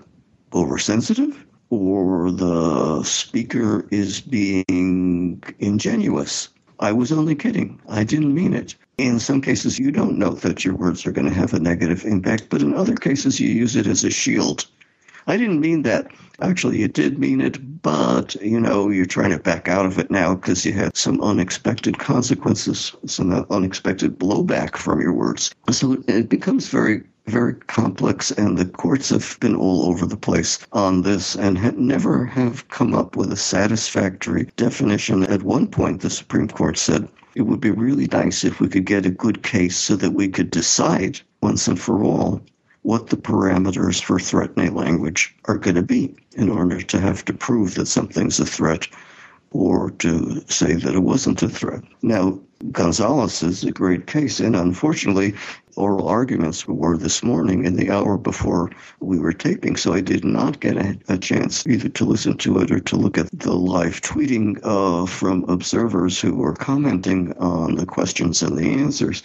oversensitive 0.54 1.46
or 1.70 2.32
the 2.32 3.04
speaker 3.04 3.88
is 3.92 4.22
being 4.22 5.44
ingenuous. 5.60 6.50
I 6.80 6.92
was 6.92 7.12
only 7.12 7.36
kidding. 7.36 7.80
I 7.88 8.04
didn't 8.04 8.34
mean 8.34 8.54
it. 8.54 8.76
In 8.98 9.20
some 9.20 9.42
cases, 9.42 9.80
you 9.80 9.92
don't 9.92 10.18
know 10.18 10.32
that 10.32 10.64
your 10.64 10.76
words 10.76 11.06
are 11.06 11.12
going 11.12 11.28
to 11.28 11.34
have 11.34 11.54
a 11.54 11.60
negative 11.60 12.06
impact, 12.06 12.48
but 12.50 12.62
in 12.62 12.74
other 12.74 12.96
cases, 12.96 13.40
you 13.40 13.50
use 13.50 13.76
it 13.76 13.88
as 13.88 14.04
a 14.04 14.12
shield. 14.12 14.66
I 15.28 15.38
didn't 15.38 15.62
mean 15.62 15.84
that. 15.84 16.12
Actually, 16.42 16.80
you 16.80 16.88
did 16.88 17.20
mean 17.20 17.40
it, 17.40 17.82
but 17.82 18.36
you 18.36 18.60
know, 18.60 18.90
you're 18.90 19.06
trying 19.06 19.32
to 19.32 19.40
back 19.40 19.68
out 19.68 19.86
of 19.86 19.98
it 20.00 20.12
now 20.12 20.36
because 20.36 20.66
you 20.66 20.74
had 20.74 20.98
some 20.98 21.22
unexpected 21.22 22.00
consequences, 22.00 22.94
some 23.06 23.32
unexpected 23.50 24.20
blowback 24.20 24.76
from 24.76 25.00
your 25.00 25.14
words. 25.14 25.54
So 25.72 26.04
it 26.08 26.28
becomes 26.28 26.68
very 26.68 27.04
very 27.26 27.54
complex, 27.54 28.32
and 28.32 28.58
the 28.58 28.66
courts 28.66 29.10
have 29.10 29.38
been 29.40 29.56
all 29.56 29.86
over 29.86 30.06
the 30.06 30.18
place 30.18 30.60
on 30.74 31.02
this 31.02 31.36
and 31.36 31.58
had 31.58 31.78
never 31.78 32.26
have 32.26 32.68
come 32.70 32.94
up 32.94 33.16
with 33.16 33.32
a 33.32 33.38
satisfactory 33.38 34.50
definition. 34.58 35.24
At 35.24 35.44
one 35.44 35.68
point, 35.68 36.02
the 36.02 36.10
Supreme 36.10 36.50
Court 36.50 36.78
said 36.78 37.08
it 37.36 37.44
would 37.44 37.62
be 37.62 37.72
really 37.72 38.08
nice 38.08 38.44
if 38.44 38.60
we 38.60 38.68
could 38.68 38.86
get 38.86 39.06
a 39.06 39.10
good 39.10 39.42
case 39.42 39.78
so 39.78 39.96
that 39.96 40.12
we 40.12 40.28
could 40.28 40.52
decide 40.52 41.22
once 41.42 41.68
and 41.68 41.80
for 41.80 42.04
all 42.04 42.42
what 42.82 43.08
the 43.08 43.18
parameters 43.18 44.04
for 44.04 44.20
threatening 44.20 44.76
language 44.76 45.34
are 45.46 45.58
going 45.58 45.76
to 45.76 45.82
be 45.82 46.14
in 46.36 46.50
order 46.50 46.82
to 46.82 47.00
have 47.00 47.24
to 47.26 47.34
prove 47.34 47.76
that 47.76 47.86
something's 47.86 48.40
a 48.40 48.46
threat 48.46 48.88
or 49.52 49.92
to 49.92 50.44
say 50.48 50.74
that 50.74 50.96
it 50.96 51.00
wasn't 51.00 51.42
a 51.42 51.48
threat. 51.48 51.84
Now, 52.02 52.40
Gonzalez 52.72 53.44
is 53.44 53.64
a 53.64 53.72
great 53.72 54.08
case, 54.08 54.40
and 54.40 54.56
unfortunately, 54.56 55.36
oral 55.76 56.08
arguments 56.08 56.68
were 56.68 56.98
this 56.98 57.24
morning 57.24 57.66
in 57.66 57.76
the 57.76 57.90
hour 57.90 58.18
before 58.18 58.70
we 59.00 59.20
were 59.20 59.34
taping, 59.34 59.76
so 59.76 59.94
I 59.94 60.02
did 60.02 60.24
not 60.24 60.60
get 60.60 60.78
a, 60.78 60.98
a 61.08 61.18
chance 61.18 61.66
either 61.68 61.90
to 61.90 62.06
listen 62.06 62.38
to 62.38 62.60
it 62.60 62.72
or 62.72 62.80
to 62.80 62.96
look 62.96 63.18
at 63.18 63.30
the 63.32 63.54
live 63.54 64.02
tweeting 64.02 64.60
uh, 64.64 65.06
from 65.06 65.44
observers 65.50 66.20
who 66.20 66.36
were 66.36 66.54
commenting 66.54 67.34
on 67.38 67.76
the 67.76 67.86
questions 67.86 68.42
and 68.42 68.58
the 68.58 68.72
answers. 68.72 69.24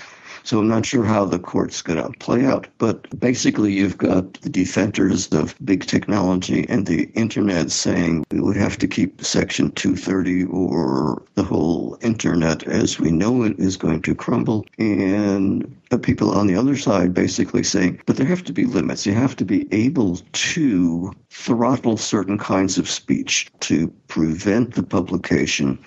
So 0.48 0.60
I'm 0.60 0.68
not 0.68 0.86
sure 0.86 1.04
how 1.04 1.26
the 1.26 1.38
court's 1.38 1.82
going 1.82 2.02
to 2.02 2.18
play 2.20 2.46
out. 2.46 2.68
But 2.78 3.20
basically, 3.20 3.74
you've 3.74 3.98
got 3.98 4.32
the 4.40 4.48
defenders 4.48 5.30
of 5.30 5.54
big 5.62 5.84
technology 5.84 6.64
and 6.70 6.86
the 6.86 7.10
internet 7.12 7.70
saying 7.70 8.24
we 8.30 8.40
would 8.40 8.56
have 8.56 8.78
to 8.78 8.88
keep 8.88 9.22
Section 9.22 9.72
230 9.72 10.44
or 10.44 11.22
the 11.34 11.42
whole 11.42 11.98
internet 12.00 12.66
as 12.66 12.98
we 12.98 13.10
know 13.10 13.42
it 13.42 13.58
is 13.58 13.76
going 13.76 14.00
to 14.00 14.14
crumble. 14.14 14.64
And 14.78 15.76
the 15.90 15.98
people 15.98 16.30
on 16.30 16.46
the 16.46 16.56
other 16.56 16.78
side 16.78 17.12
basically 17.12 17.62
saying, 17.62 18.00
but 18.06 18.16
there 18.16 18.24
have 18.24 18.44
to 18.44 18.54
be 18.54 18.64
limits. 18.64 19.04
You 19.04 19.12
have 19.12 19.36
to 19.36 19.44
be 19.44 19.68
able 19.70 20.16
to 20.16 21.12
throttle 21.28 21.98
certain 21.98 22.38
kinds 22.38 22.78
of 22.78 22.88
speech 22.88 23.50
to 23.60 23.88
prevent 24.06 24.76
the 24.76 24.82
publication 24.82 25.78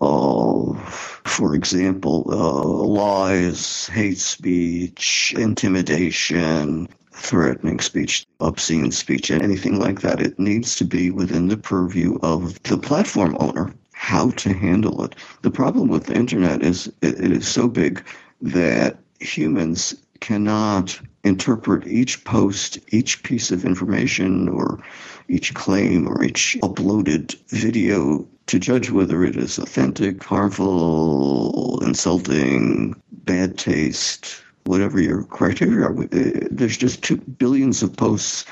of, 0.00 0.78
for 1.24 1.54
example, 1.54 2.24
uh, 2.28 2.64
lies, 2.64 3.86
hate 3.86 4.18
speech, 4.18 5.34
intimidation, 5.36 6.88
threatening 7.12 7.80
speech, 7.80 8.26
obscene 8.40 8.90
speech, 8.90 9.30
anything 9.30 9.78
like 9.78 10.00
that. 10.00 10.20
It 10.20 10.38
needs 10.38 10.76
to 10.76 10.84
be 10.84 11.10
within 11.10 11.48
the 11.48 11.56
purview 11.56 12.18
of 12.22 12.62
the 12.64 12.78
platform 12.78 13.36
owner 13.40 13.72
how 13.92 14.30
to 14.30 14.52
handle 14.52 15.04
it. 15.04 15.14
The 15.42 15.50
problem 15.50 15.88
with 15.88 16.06
the 16.06 16.14
internet 16.14 16.62
is 16.62 16.88
it, 17.00 17.20
it 17.20 17.32
is 17.32 17.48
so 17.48 17.68
big 17.68 18.04
that 18.42 18.98
humans 19.20 19.94
cannot 20.20 21.00
interpret 21.22 21.86
each 21.86 22.22
post, 22.24 22.78
each 22.88 23.22
piece 23.22 23.50
of 23.50 23.64
information, 23.64 24.48
or 24.48 24.82
each 25.28 25.54
claim, 25.54 26.06
or 26.06 26.22
each 26.22 26.56
uploaded 26.62 27.34
video 27.48 28.26
to 28.46 28.58
judge 28.58 28.90
whether 28.90 29.24
it 29.24 29.36
is 29.36 29.58
authentic, 29.58 30.22
harmful, 30.22 31.80
insulting, 31.84 32.94
bad 33.24 33.56
taste, 33.58 34.42
whatever 34.64 35.00
your 35.00 35.24
criteria 35.24 35.86
are. 35.86 36.02
Uh, 36.02 36.48
there's 36.50 36.76
just 36.76 37.02
two 37.02 37.16
billions 37.16 37.82
of 37.82 37.96
posts 37.96 38.44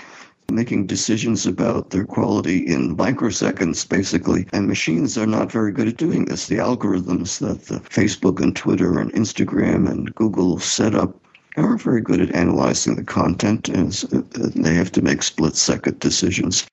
making 0.51 0.87
decisions 0.87 1.47
about 1.47 1.91
their 1.91 2.05
quality 2.05 2.59
in 2.59 2.97
microseconds, 2.97 3.89
basically. 3.89 4.47
And 4.53 4.67
machines 4.67 5.17
are 5.17 5.27
not 5.27 5.51
very 5.51 5.73
good 5.73 5.89
at 5.89 5.97
doing 5.97 6.27
this. 6.27 6.47
The 6.47 6.57
algorithms 6.57 7.39
that 7.39 7.67
the 7.67 7.81
Facebook 7.89 8.41
and 8.41 8.55
Twitter 8.55 8.99
and 8.99 9.13
Instagram 9.13 9.91
and 9.91 10.15
Google 10.15 10.59
set 10.59 10.95
up 10.95 11.17
aren't 11.57 11.83
very 11.83 12.01
good 12.01 12.21
at 12.21 12.35
analyzing 12.35 12.97
the 12.97 13.05
content, 13.05 13.69
and 13.69 13.93
they 13.93 14.75
have 14.75 14.93
to 14.93 15.03
make 15.03 15.23
split 15.23 15.57
second 15.57 15.99
decisions. 16.01 16.67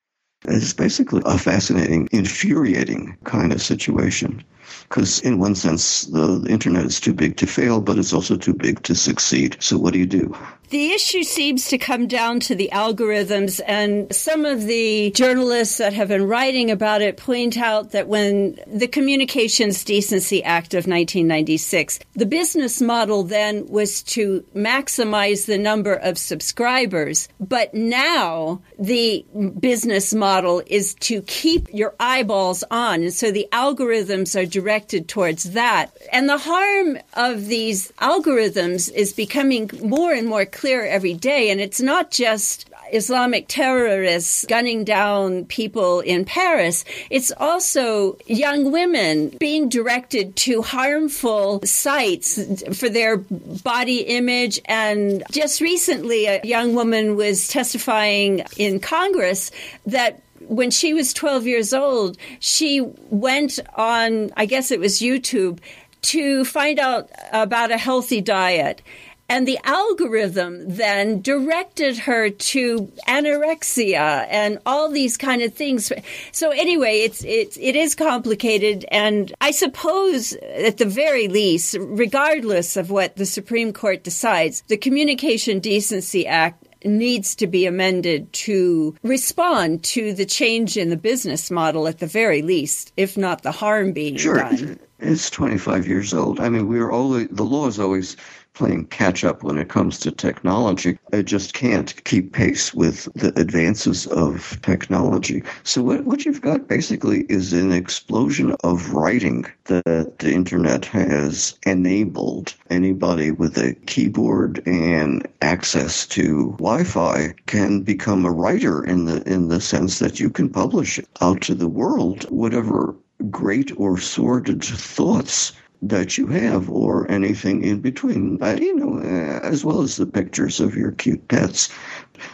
It's 0.46 0.74
basically 0.74 1.22
a 1.26 1.38
fascinating, 1.38 2.08
infuriating 2.12 3.18
kind 3.26 3.52
of 3.52 3.62
situation. 3.62 4.44
Because, 4.84 5.20
in 5.20 5.38
one 5.40 5.56
sense, 5.56 6.06
the, 6.06 6.40
the 6.40 6.50
internet 6.50 6.86
is 6.86 7.00
too 7.00 7.14
big 7.14 7.38
to 7.38 7.48
fail, 7.48 7.82
but 7.82 7.98
it's 7.98 8.14
also 8.14 8.38
too 8.38 8.54
big 8.54 8.82
to 8.84 8.96
succeed. 8.96 9.58
So, 9.60 9.78
what 9.78 9.94
do 9.94 10.00
you 10.00 10.06
do? 10.06 10.36
The 10.70 10.92
issue 10.92 11.24
seems 11.24 11.68
to 11.70 11.80
come 11.80 12.06
down 12.06 12.42
to 12.42 12.54
the 12.54 12.70
algorithms, 12.72 13.60
and 13.66 14.14
some 14.14 14.46
of 14.46 14.66
the 14.66 15.10
journalists 15.16 15.80
that 15.80 15.94
have 15.94 16.10
been 16.10 16.28
writing 16.28 16.70
about 16.70 17.02
it 17.02 17.18
point 17.18 17.58
out 17.58 17.90
that 17.92 18.08
when 18.08 18.60
the 18.68 18.88
Communications 18.88 19.84
Decency 19.84 20.44
Act 20.44 20.76
of 20.76 20.86
1996, 20.86 22.00
the 22.14 22.28
business 22.28 22.82
model 22.82 23.24
then 23.24 23.66
was 23.66 24.04
to 24.04 24.46
maximize 24.56 25.48
the 25.48 25.58
number 25.58 25.94
of 25.94 26.20
subscribers, 26.20 27.30
but 27.40 27.74
now 27.74 28.62
the 28.78 29.26
business 29.60 30.14
model 30.14 30.62
is 30.68 30.94
to 30.96 31.24
keep 31.24 31.68
your 31.74 31.96
eyeballs 32.00 32.64
on, 32.70 33.02
and 33.02 33.14
so 33.14 33.32
the 33.32 33.48
algorithms 33.52 34.40
are 34.40 34.46
directed 34.46 35.08
towards 35.08 35.46
that. 35.54 35.98
And 36.12 36.30
the 36.30 36.38
harm 36.38 37.00
of 37.16 37.48
these 37.48 37.92
algorithms 37.94 38.92
is 38.94 39.14
becoming 39.14 39.72
more 39.82 40.14
and 40.14 40.28
more 40.28 40.46
clear 40.60 40.86
every 40.86 41.14
day. 41.14 41.50
And 41.50 41.62
it's 41.62 41.80
not 41.80 42.12
just 42.12 42.70
Islamic 42.92 43.46
terrorists 43.48 44.46
gunning 44.50 44.84
down 44.84 45.46
people 45.46 46.02
in 46.02 46.26
Paris, 46.26 46.84
it's 47.10 47.32
also 47.38 48.18
young 48.26 48.72
women 48.72 49.30
being 49.40 49.70
directed 49.70 50.36
to 50.36 50.62
harmful 50.62 51.62
sites 51.64 52.64
for 52.78 52.90
their 52.90 53.18
body 53.18 54.00
image. 54.02 54.60
And 54.66 55.24
just 55.32 55.62
recently, 55.62 56.26
a 56.26 56.42
young 56.44 56.76
woman 56.76 57.16
was 57.16 57.48
testifying 57.48 58.44
in 58.58 58.80
Congress 58.80 59.52
that 59.86 60.22
when 60.42 60.72
she 60.72 60.94
was 60.94 61.14
12 61.14 61.46
years 61.46 61.74
old, 61.74 62.18
she 62.40 62.82
went 63.10 63.60
on, 63.76 64.32
I 64.36 64.46
guess 64.46 64.72
it 64.72 64.80
was 64.80 65.00
YouTube, 65.00 65.60
to 66.02 66.46
find 66.46 66.80
out 66.80 67.10
about 67.32 67.72
a 67.72 67.78
healthy 67.78 68.22
diet. 68.22 68.82
And 69.30 69.48
the 69.48 69.60
algorithm 69.64 70.68
then 70.68 71.22
directed 71.22 72.00
her 72.00 72.30
to 72.30 72.92
anorexia 73.08 74.26
and 74.30 74.58
all 74.66 74.90
these 74.90 75.18
kind 75.18 75.44
of 75.44 75.54
things. 75.54 75.92
So 76.32 76.50
anyway, 76.50 77.02
it's, 77.02 77.24
it's, 77.24 77.58
it 77.58 77.76
is 77.76 77.94
complicated. 77.94 78.86
And 78.92 79.32
I 79.40 79.52
suppose 79.52 80.34
at 80.34 80.78
the 80.78 80.86
very 80.86 81.28
least, 81.28 81.78
regardless 81.80 82.76
of 82.76 82.90
what 82.90 83.16
the 83.18 83.26
Supreme 83.26 83.72
Court 83.72 84.04
decides, 84.04 84.64
the 84.68 84.78
Communication 84.78 85.60
Decency 85.60 86.26
Act 86.26 86.66
needs 86.86 87.36
to 87.36 87.48
be 87.48 87.66
amended 87.66 88.32
to 88.32 88.96
respond 89.04 89.84
to 89.84 90.14
the 90.14 90.26
change 90.26 90.78
in 90.78 90.90
the 90.90 90.98
business 90.98 91.52
model 91.52 91.88
at 91.88 92.00
the 92.00 92.08
very 92.08 92.42
least, 92.42 92.94
if 92.98 93.18
not 93.18 93.42
the 93.42 93.52
harm 93.52 93.92
being 93.92 94.16
done. 94.16 94.22
sure. 94.22 94.38
done. 94.38 94.80
It's 95.02 95.30
25 95.30 95.88
years 95.88 96.14
old. 96.14 96.40
I 96.42 96.50
mean, 96.50 96.68
we're 96.68 96.92
all 96.92 97.12
the 97.12 97.44
law 97.44 97.68
is 97.68 97.80
always 97.80 98.18
playing 98.60 98.86
catch 98.88 99.24
up 99.24 99.42
when 99.42 99.58
it 99.58 99.70
comes 99.70 99.98
to 99.98 100.12
technology. 100.12 101.00
It 101.14 101.24
just 101.24 101.54
can't 101.54 102.04
keep 102.04 102.34
pace 102.34 102.74
with 102.74 103.08
the 103.16 103.30
advances 103.40 104.06
of 104.08 104.60
technology. 104.62 105.44
So, 105.64 105.82
what, 105.82 106.04
what 106.04 106.26
you've 106.26 106.42
got 106.42 106.68
basically 106.68 107.22
is 107.30 107.54
an 107.54 107.72
explosion 107.72 108.54
of 108.66 108.92
writing 108.92 109.46
that 109.66 110.20
the 110.20 110.34
internet 110.34 110.84
has 110.86 111.58
enabled. 111.66 112.54
Anybody 112.70 113.32
with 113.32 113.58
a 113.58 113.76
keyboard 113.86 114.62
and 114.66 115.26
access 115.42 116.06
to 116.08 116.52
Wi 116.60 116.84
Fi 116.84 117.34
can 117.46 117.82
become 117.82 118.26
a 118.26 118.32
writer 118.32 118.84
in 118.84 119.06
the, 119.06 119.24
in 119.24 119.48
the 119.48 119.62
sense 119.62 120.00
that 120.00 120.20
you 120.20 120.30
can 120.30 120.50
publish 120.50 121.00
out 121.22 121.40
to 121.44 121.56
the 121.56 121.70
world 121.70 122.24
whatever 122.30 122.94
great 123.30 123.72
or 123.78 123.98
sordid 123.98 124.64
thoughts 124.64 125.54
that 125.82 126.18
you 126.18 126.28
have 126.28 126.70
or 126.70 127.10
anything 127.10 127.64
in 127.64 127.80
between, 127.80 128.38
you 128.60 128.76
know, 128.76 128.98
uh, 129.00 129.40
as 129.46 129.64
well 129.64 129.82
as 129.82 129.96
the 129.96 130.06
pictures 130.06 130.60
of 130.60 130.76
your 130.76 130.92
cute 130.92 131.28
pets. 131.28 131.70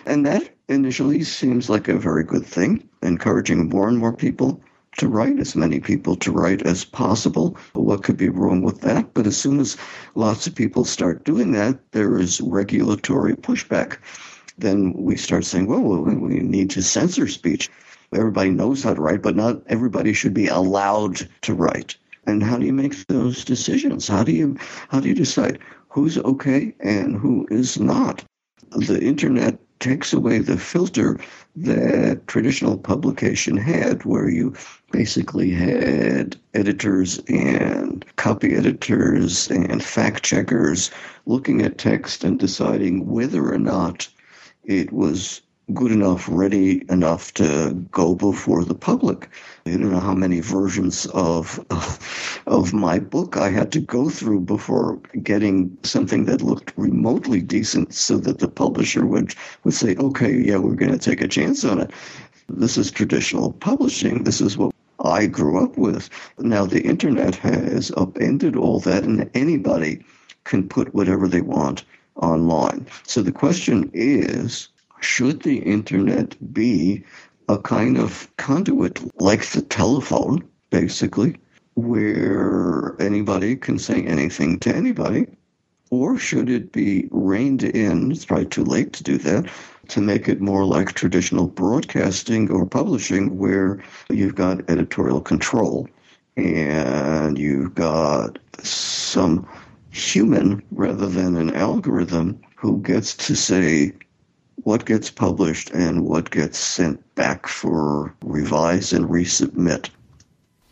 And 0.06 0.26
that 0.26 0.50
initially 0.68 1.24
seems 1.24 1.70
like 1.70 1.88
a 1.88 1.98
very 1.98 2.24
good 2.24 2.46
thing, 2.46 2.88
encouraging 3.04 3.70
more 3.70 3.88
and 3.88 3.98
more 3.98 4.14
people 4.14 4.62
to 4.98 5.08
write, 5.08 5.40
as 5.40 5.56
many 5.56 5.80
people 5.80 6.16
to 6.16 6.32
write 6.32 6.62
as 6.64 6.86
possible. 6.86 7.58
What 7.74 8.04
could 8.04 8.18
be 8.18 8.30
wrong 8.30 8.62
with 8.62 8.82
that? 8.82 9.14
But 9.14 9.28
as 9.28 9.38
soon 9.38 9.60
as 9.60 9.78
lots 10.16 10.48
of 10.48 10.56
people 10.56 10.86
start 10.86 11.26
doing 11.26 11.52
that, 11.52 11.92
there 11.92 12.18
is 12.18 12.42
regulatory 12.42 13.36
pushback. 13.36 13.98
Then 14.58 14.94
we 14.94 15.18
start 15.18 15.44
saying, 15.44 15.68
well, 15.68 15.82
we 15.82 16.40
need 16.40 16.70
to 16.72 16.82
censor 16.82 17.28
speech. 17.28 17.70
Everybody 18.14 18.52
knows 18.52 18.84
how 18.84 18.94
to 18.94 19.02
write, 19.02 19.22
but 19.22 19.36
not 19.36 19.62
everybody 19.68 20.14
should 20.14 20.34
be 20.34 20.48
allowed 20.48 21.28
to 21.42 21.54
write. 21.54 21.98
And 22.28 22.44
how 22.44 22.58
do 22.58 22.66
you 22.66 22.74
make 22.74 23.08
those 23.08 23.46
decisions? 23.46 24.08
How 24.08 24.24
do 24.24 24.32
you 24.32 24.58
how 24.90 25.00
do 25.00 25.08
you 25.08 25.16
decide 25.16 25.60
who's 25.90 26.18
okay 26.18 26.74
and 26.80 27.16
who 27.16 27.48
is 27.52 27.80
not? 27.80 28.24
The 28.72 29.02
internet 29.02 29.60
takes 29.80 30.14
away 30.14 30.40
the 30.40 30.58
filter 30.58 31.20
that 31.56 32.26
traditional 32.28 32.78
publication 32.78 33.58
had, 33.58 34.04
where 34.06 34.30
you 34.30 34.54
basically 34.92 35.52
had 35.52 36.36
editors 36.54 37.20
and 37.28 38.06
copy 38.16 38.56
editors 38.56 39.50
and 39.52 39.84
fact 39.84 40.24
checkers 40.24 40.92
looking 41.26 41.62
at 41.62 41.78
text 41.78 42.24
and 42.24 42.40
deciding 42.40 43.08
whether 43.08 43.54
or 43.54 43.60
not 43.60 44.08
it 44.64 44.92
was 44.92 45.42
good 45.74 45.92
enough, 45.92 46.28
ready 46.30 46.84
enough 46.90 47.34
to 47.34 47.74
go 47.92 48.14
before 48.14 48.64
the 48.64 48.76
public. 48.76 49.30
You 49.66 49.80
don't 49.80 49.92
know 49.92 50.00
how 50.00 50.14
many 50.14 50.40
versions 50.40 51.08
of 51.08 51.60
of 52.48 52.74
my 52.74 53.00
book 53.00 53.36
I 53.36 53.50
had 53.50 53.72
to 53.72 53.80
go 53.80 54.10
through 54.10 54.42
before 54.42 55.00
getting 55.24 55.76
something 55.82 56.26
that 56.26 56.44
looked 56.44 56.74
remotely 56.78 57.42
decent, 57.42 57.94
so 57.94 58.18
that 58.18 58.40
the 58.40 58.48
publisher 58.48 59.06
would 59.08 59.34
would 59.64 59.74
say, 59.74 59.96
"Okay, 59.96 60.38
yeah, 60.38 60.58
we're 60.58 60.76
going 60.76 60.92
to 60.92 61.00
take 61.00 61.22
a 61.22 61.28
chance 61.28 61.66
on 61.66 61.80
it." 61.80 61.92
This 62.48 62.78
is 62.78 62.92
traditional 62.92 63.54
publishing. 63.54 64.24
This 64.24 64.42
is 64.42 64.58
what 64.58 64.74
I 65.04 65.26
grew 65.26 65.64
up 65.64 65.78
with. 65.78 66.12
Now 66.38 66.68
the 66.68 66.84
internet 66.84 67.36
has 67.38 67.92
upended 67.98 68.56
all 68.56 68.80
that, 68.82 69.04
and 69.04 69.30
anybody 69.34 70.06
can 70.44 70.68
put 70.70 70.94
whatever 70.94 71.28
they 71.28 71.42
want 71.42 71.84
online. 72.18 72.86
So 73.04 73.24
the 73.24 73.32
question 73.32 73.90
is 73.94 74.70
should 75.00 75.44
the 75.44 75.58
internet 75.58 76.54
be 76.54 77.04
a 77.48 77.58
kind 77.58 77.98
of 77.98 78.28
conduit 78.38 79.00
like 79.22 79.46
the 79.48 79.62
telephone, 79.62 80.44
basically, 80.70 81.36
where 81.76 82.96
anybody 83.00 83.56
can 83.56 83.78
say 83.78 84.02
anything 84.04 84.60
to 84.60 84.76
anybody? 84.76 85.28
Or 85.92 86.18
should 86.18 86.50
it 86.50 86.72
be 86.72 87.08
reined 87.12 87.64
in? 87.64 88.12
It's 88.12 88.26
probably 88.26 88.48
too 88.48 88.64
late 88.64 88.94
to 88.94 89.04
do 89.04 89.18
that, 89.20 89.50
to 89.90 90.02
make 90.02 90.28
it 90.28 90.42
more 90.42 90.66
like 90.66 90.94
traditional 90.94 91.48
broadcasting 91.48 92.50
or 92.50 92.66
publishing, 92.66 93.38
where 93.38 93.84
you've 94.10 94.36
got 94.36 94.68
editorial 94.70 95.22
control 95.22 95.88
and 96.36 97.38
you've 97.38 97.76
got 97.76 98.40
some 98.64 99.48
human 99.92 100.64
rather 100.72 101.08
than 101.08 101.38
an 101.38 101.54
algorithm 101.54 102.42
who 102.56 102.82
gets 102.82 103.16
to 103.16 103.36
say 103.36 103.94
what 104.64 104.86
gets 104.86 105.12
published 105.12 105.70
and 105.72 106.06
what 106.06 106.32
gets 106.32 106.58
sent 106.58 107.16
back 107.16 107.48
for 107.48 108.14
revise 108.22 108.94
and 108.94 109.06
resubmit. 109.06 109.90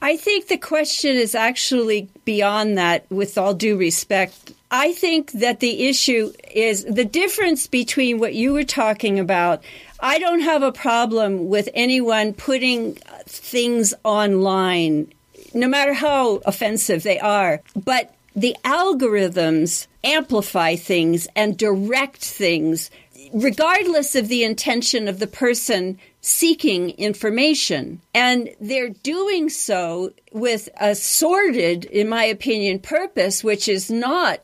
I 0.02 0.18
think 0.18 0.48
the 0.48 0.58
question 0.58 1.16
is 1.16 1.34
actually 1.34 2.10
beyond 2.26 2.78
that, 2.78 3.10
with 3.10 3.38
all 3.38 3.54
due 3.54 3.78
respect. 3.78 4.52
I 4.70 4.92
think 4.92 5.32
that 5.32 5.62
the 5.62 5.88
issue 5.88 6.34
is 6.54 6.84
the 6.84 7.06
difference 7.06 7.68
between 7.68 8.20
what 8.20 8.34
you 8.34 8.52
were 8.52 8.66
talking 8.66 9.18
about. 9.18 9.64
I 10.02 10.20
don't 10.20 10.42
have 10.42 10.62
a 10.62 10.74
problem 10.74 11.48
with 11.48 11.70
anyone 11.74 12.34
putting 12.34 12.96
things 13.26 13.94
online, 14.04 15.14
no 15.54 15.70
matter 15.70 15.94
how 15.94 16.42
offensive 16.46 17.04
they 17.04 17.20
are. 17.20 17.62
But 17.74 18.14
the 18.36 18.58
algorithms 18.66 19.88
amplify 20.04 20.76
things 20.76 21.30
and 21.34 21.58
direct 21.58 22.18
things 22.18 22.92
regardless 23.34 24.16
of 24.16 24.28
the 24.28 24.44
intention 24.44 25.08
of 25.08 25.20
the 25.20 25.28
person 25.28 25.98
seeking 26.22 26.92
information. 26.92 28.00
And 28.14 28.50
they're 28.62 28.90
doing 28.90 29.50
so 29.50 30.14
with 30.32 30.70
a 30.80 30.96
sordid, 30.96 31.86
in 31.86 32.08
my 32.08 32.24
opinion, 32.24 32.80
purpose, 32.80 33.44
which 33.44 33.68
is 33.68 33.90
not 33.92 34.42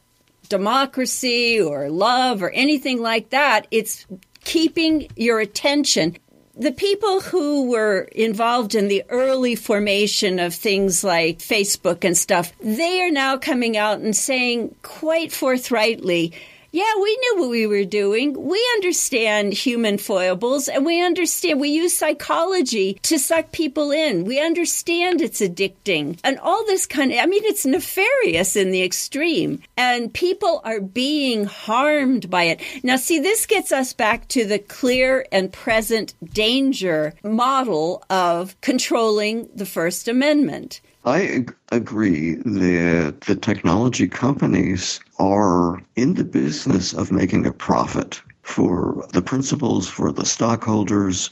democracy 0.49 1.61
or 1.61 1.89
love 1.89 2.41
or 2.41 2.49
anything 2.49 3.01
like 3.01 3.29
that. 3.29 3.67
It's 3.71 4.05
keeping 4.43 5.07
your 5.15 5.39
attention. 5.39 6.17
The 6.57 6.71
people 6.71 7.21
who 7.21 7.69
were 7.69 8.09
involved 8.11 8.75
in 8.75 8.89
the 8.89 9.03
early 9.07 9.55
formation 9.55 10.39
of 10.39 10.53
things 10.53 11.03
like 11.03 11.37
Facebook 11.37 12.03
and 12.03 12.17
stuff, 12.17 12.51
they 12.59 13.01
are 13.01 13.11
now 13.11 13.37
coming 13.37 13.77
out 13.77 13.99
and 13.99 14.15
saying 14.15 14.75
quite 14.81 15.31
forthrightly, 15.31 16.33
yeah, 16.71 16.91
we 17.01 17.17
knew 17.17 17.41
what 17.41 17.49
we 17.49 17.67
were 17.67 17.85
doing. 17.85 18.33
We 18.47 18.63
understand 18.75 19.53
human 19.53 19.97
foibles 19.97 20.67
and 20.67 20.85
we 20.85 21.03
understand 21.03 21.59
we 21.59 21.69
use 21.69 21.95
psychology 21.95 22.99
to 23.03 23.17
suck 23.17 23.51
people 23.51 23.91
in. 23.91 24.25
We 24.25 24.39
understand 24.39 25.21
it's 25.21 25.41
addicting 25.41 26.19
and 26.23 26.37
all 26.39 26.65
this 26.65 26.85
kind 26.85 27.11
of, 27.11 27.19
I 27.19 27.25
mean, 27.25 27.43
it's 27.45 27.65
nefarious 27.65 28.55
in 28.55 28.71
the 28.71 28.83
extreme 28.83 29.61
and 29.77 30.13
people 30.13 30.61
are 30.63 30.79
being 30.79 31.45
harmed 31.45 32.29
by 32.29 32.43
it. 32.43 32.61
Now, 32.83 32.97
see, 32.97 33.19
this 33.19 33.45
gets 33.45 33.71
us 33.71 33.93
back 33.93 34.27
to 34.29 34.45
the 34.45 34.59
clear 34.59 35.25
and 35.31 35.51
present 35.51 36.13
danger 36.33 37.13
model 37.23 38.03
of 38.09 38.59
controlling 38.61 39.49
the 39.55 39.65
First 39.65 40.07
Amendment. 40.07 40.81
I 41.05 41.45
agree 41.71 42.35
that 42.35 43.21
the 43.21 43.35
technology 43.35 44.05
companies 44.05 44.99
are 45.17 45.81
in 45.95 46.15
the 46.15 46.25
business 46.25 46.93
of 46.93 47.09
making 47.09 47.45
a 47.45 47.53
profit 47.53 48.21
for 48.41 49.07
the 49.13 49.21
principals, 49.21 49.87
for 49.87 50.11
the 50.11 50.25
stockholders. 50.25 51.29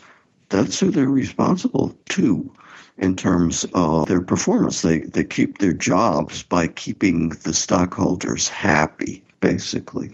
That's 0.47 0.79
who 0.79 0.89
they're 0.89 1.09
responsible 1.09 1.97
to 2.09 2.49
in 2.97 3.17
terms 3.17 3.65
of 3.73 4.07
their 4.07 4.21
performance. 4.21 4.83
They, 4.83 4.99
they 4.99 5.25
keep 5.25 5.57
their 5.57 5.73
jobs 5.73 6.43
by 6.43 6.67
keeping 6.67 7.29
the 7.43 7.53
stockholders 7.53 8.47
happy, 8.47 9.21
basically. 9.41 10.11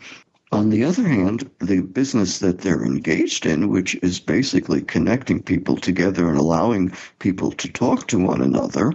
On 0.51 0.71
the 0.71 0.83
other 0.83 1.07
hand, 1.07 1.49
the 1.59 1.81
business 1.81 2.39
that 2.39 2.61
they're 2.61 2.83
engaged 2.83 3.45
in, 3.45 3.69
which 3.69 3.95
is 4.01 4.19
basically 4.19 4.81
connecting 4.81 5.43
people 5.43 5.77
together 5.77 6.27
and 6.27 6.39
allowing 6.39 6.91
people 7.19 7.51
to 7.51 7.71
talk 7.71 8.07
to 8.07 8.17
one 8.17 8.41
another, 8.41 8.93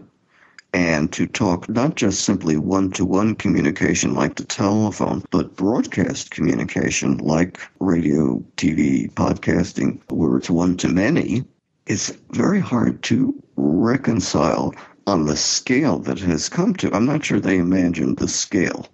and 0.73 1.12
to 1.12 1.27
talk 1.27 1.69
not 1.69 1.95
just 1.95 2.25
simply 2.25 2.57
one 2.57 2.91
to 2.93 3.05
one 3.05 3.35
communication 3.35 4.14
like 4.14 4.37
the 4.37 4.45
telephone, 4.45 5.25
but 5.31 5.57
broadcast 5.57 6.31
communication 6.31 7.19
like 7.19 7.59
radio, 7.81 8.43
TV, 8.57 9.11
podcasting, 9.12 10.01
where 10.11 10.37
it's 10.37 10.51
one 10.51 10.77
to 10.77 10.89
many, 10.89 11.45
it's 11.87 12.11
very 12.31 12.61
hard 12.61 13.03
to 13.05 13.35
reconcile 13.57 14.75
on 15.07 15.25
the 15.25 15.37
scale 15.37 15.99
that 16.01 16.19
has 16.19 16.49
come 16.49 16.75
to. 16.75 16.95
I'm 16.95 17.07
not 17.07 17.25
sure 17.25 17.41
they 17.41 17.57
imagined 17.57 18.19
the 18.19 18.29
scale 18.29 18.87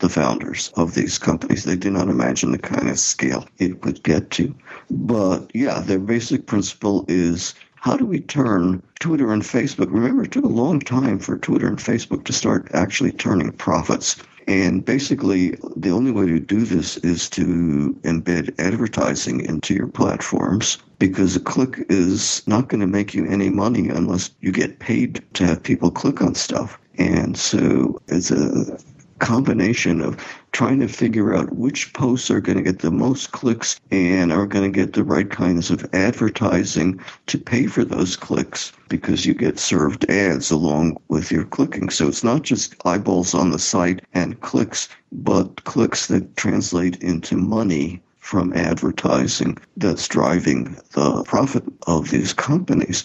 the 0.00 0.08
founders 0.08 0.72
of 0.76 0.94
these 0.94 1.18
companies. 1.18 1.64
They 1.64 1.76
did 1.76 1.92
not 1.92 2.08
imagine 2.08 2.52
the 2.52 2.58
kind 2.58 2.88
of 2.88 2.98
scale 2.98 3.46
it 3.58 3.84
would 3.84 4.02
get 4.02 4.30
to. 4.32 4.54
But 4.90 5.50
yeah, 5.54 5.80
their 5.80 5.98
basic 5.98 6.46
principle 6.46 7.04
is 7.06 7.54
how 7.80 7.96
do 7.96 8.04
we 8.04 8.20
turn 8.20 8.82
Twitter 8.98 9.32
and 9.32 9.42
Facebook? 9.42 9.90
Remember, 9.90 10.22
it 10.22 10.32
took 10.32 10.44
a 10.44 10.48
long 10.48 10.80
time 10.80 11.18
for 11.18 11.38
Twitter 11.38 11.66
and 11.66 11.78
Facebook 11.78 12.24
to 12.24 12.32
start 12.32 12.68
actually 12.74 13.10
turning 13.10 13.52
profits. 13.52 14.16
And 14.46 14.84
basically, 14.84 15.56
the 15.76 15.90
only 15.90 16.10
way 16.10 16.26
to 16.26 16.38
do 16.38 16.60
this 16.60 16.98
is 16.98 17.30
to 17.30 17.98
embed 18.02 18.54
advertising 18.58 19.40
into 19.40 19.74
your 19.74 19.86
platforms 19.86 20.76
because 20.98 21.36
a 21.36 21.40
click 21.40 21.86
is 21.88 22.42
not 22.46 22.68
going 22.68 22.82
to 22.82 22.86
make 22.86 23.14
you 23.14 23.26
any 23.26 23.48
money 23.48 23.88
unless 23.88 24.30
you 24.40 24.52
get 24.52 24.80
paid 24.80 25.24
to 25.34 25.46
have 25.46 25.62
people 25.62 25.90
click 25.90 26.20
on 26.20 26.34
stuff. 26.34 26.78
And 26.98 27.38
so, 27.38 27.98
as 28.08 28.30
a 28.30 28.78
combination 29.20 30.00
of 30.00 30.16
trying 30.52 30.80
to 30.80 30.88
figure 30.88 31.34
out 31.34 31.54
which 31.54 31.92
posts 31.92 32.30
are 32.30 32.40
going 32.40 32.58
to 32.58 32.64
get 32.64 32.80
the 32.80 32.90
most 32.90 33.32
clicks 33.32 33.80
and 33.90 34.32
are 34.32 34.46
going 34.46 34.70
to 34.70 34.76
get 34.76 34.94
the 34.94 35.04
right 35.04 35.30
kinds 35.30 35.70
of 35.70 35.88
advertising 35.94 37.00
to 37.26 37.38
pay 37.38 37.66
for 37.66 37.84
those 37.84 38.16
clicks 38.16 38.72
because 38.88 39.24
you 39.24 39.34
get 39.34 39.58
served 39.58 40.10
ads 40.10 40.50
along 40.50 40.96
with 41.08 41.30
your 41.30 41.44
clicking. 41.44 41.90
So 41.90 42.08
it's 42.08 42.24
not 42.24 42.42
just 42.42 42.74
eyeballs 42.84 43.34
on 43.34 43.50
the 43.50 43.58
site 43.58 44.02
and 44.14 44.40
clicks, 44.40 44.88
but 45.12 45.64
clicks 45.64 46.06
that 46.08 46.36
translate 46.36 46.96
into 47.02 47.36
money 47.36 48.02
from 48.18 48.52
advertising 48.54 49.58
that's 49.76 50.06
driving 50.08 50.76
the 50.92 51.22
profit 51.24 51.64
of 51.86 52.10
these 52.10 52.32
companies. 52.32 53.04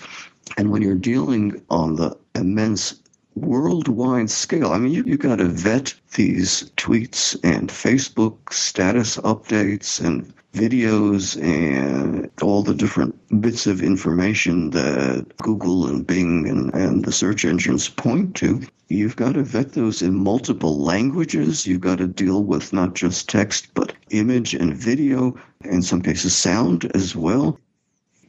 And 0.57 0.71
when 0.71 0.81
you're 0.81 0.95
dealing 0.95 1.61
on 1.69 1.95
the 1.95 2.15
immense 2.35 2.99
worldwide 3.35 4.29
scale. 4.29 4.71
I 4.71 4.77
mean, 4.77 4.93
you, 4.93 5.03
you 5.05 5.17
got 5.17 5.37
to 5.37 5.45
vet 5.45 5.93
these 6.15 6.71
tweets 6.77 7.37
and 7.43 7.69
Facebook 7.69 8.51
status 8.51 9.17
updates 9.17 10.03
and 10.03 10.33
videos 10.53 11.41
and 11.43 12.31
all 12.41 12.63
the 12.63 12.73
different 12.73 13.13
bits 13.41 13.67
of 13.67 13.83
information 13.83 14.69
that 14.69 15.25
Google 15.37 15.85
and 15.85 16.07
Bing 16.07 16.47
and, 16.47 16.73
and 16.73 17.03
the 17.03 17.11
search 17.11 17.43
engines 17.43 17.89
point 17.89 18.35
to. 18.37 18.61
You've 18.87 19.17
got 19.17 19.33
to 19.33 19.43
vet 19.43 19.73
those 19.73 20.01
in 20.01 20.15
multiple 20.15 20.79
languages. 20.79 21.67
You've 21.67 21.81
got 21.81 21.97
to 21.97 22.07
deal 22.07 22.43
with 22.43 22.71
not 22.71 22.95
just 22.95 23.27
text, 23.27 23.67
but 23.73 23.93
image 24.11 24.53
and 24.53 24.75
video, 24.75 25.35
in 25.65 25.81
some 25.81 26.01
cases 26.01 26.35
sound 26.35 26.89
as 26.95 27.15
well 27.15 27.59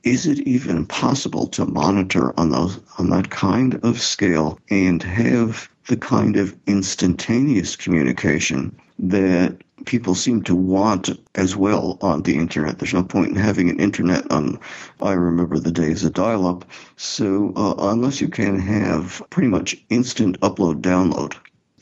is 0.06 0.24
it 0.24 0.38
even 0.46 0.86
possible 0.86 1.48
to 1.48 1.66
monitor 1.66 2.32
on 2.38 2.50
those 2.50 2.78
on 2.96 3.10
that 3.10 3.28
kind 3.28 3.74
of 3.82 4.00
scale 4.00 4.56
and 4.70 5.02
have 5.02 5.68
the 5.88 5.96
kind 5.96 6.36
of 6.36 6.54
instantaneous 6.68 7.74
communication 7.74 8.74
that 9.00 9.56
people 9.84 10.14
seem 10.14 10.42
to 10.42 10.54
want 10.54 11.10
as 11.34 11.56
well 11.56 11.98
on 12.00 12.22
the 12.22 12.36
internet. 12.36 12.78
There's 12.78 12.94
no 12.94 13.02
point 13.02 13.30
in 13.30 13.36
having 13.36 13.68
an 13.68 13.80
internet 13.80 14.30
on, 14.30 14.60
I 15.02 15.12
remember 15.12 15.58
the 15.58 15.72
days 15.72 16.04
of 16.04 16.12
dial 16.12 16.46
up. 16.46 16.64
So, 16.96 17.52
uh, 17.56 17.74
unless 17.90 18.20
you 18.20 18.28
can 18.28 18.60
have 18.60 19.20
pretty 19.30 19.48
much 19.48 19.76
instant 19.90 20.38
upload 20.40 20.82
download, 20.82 21.34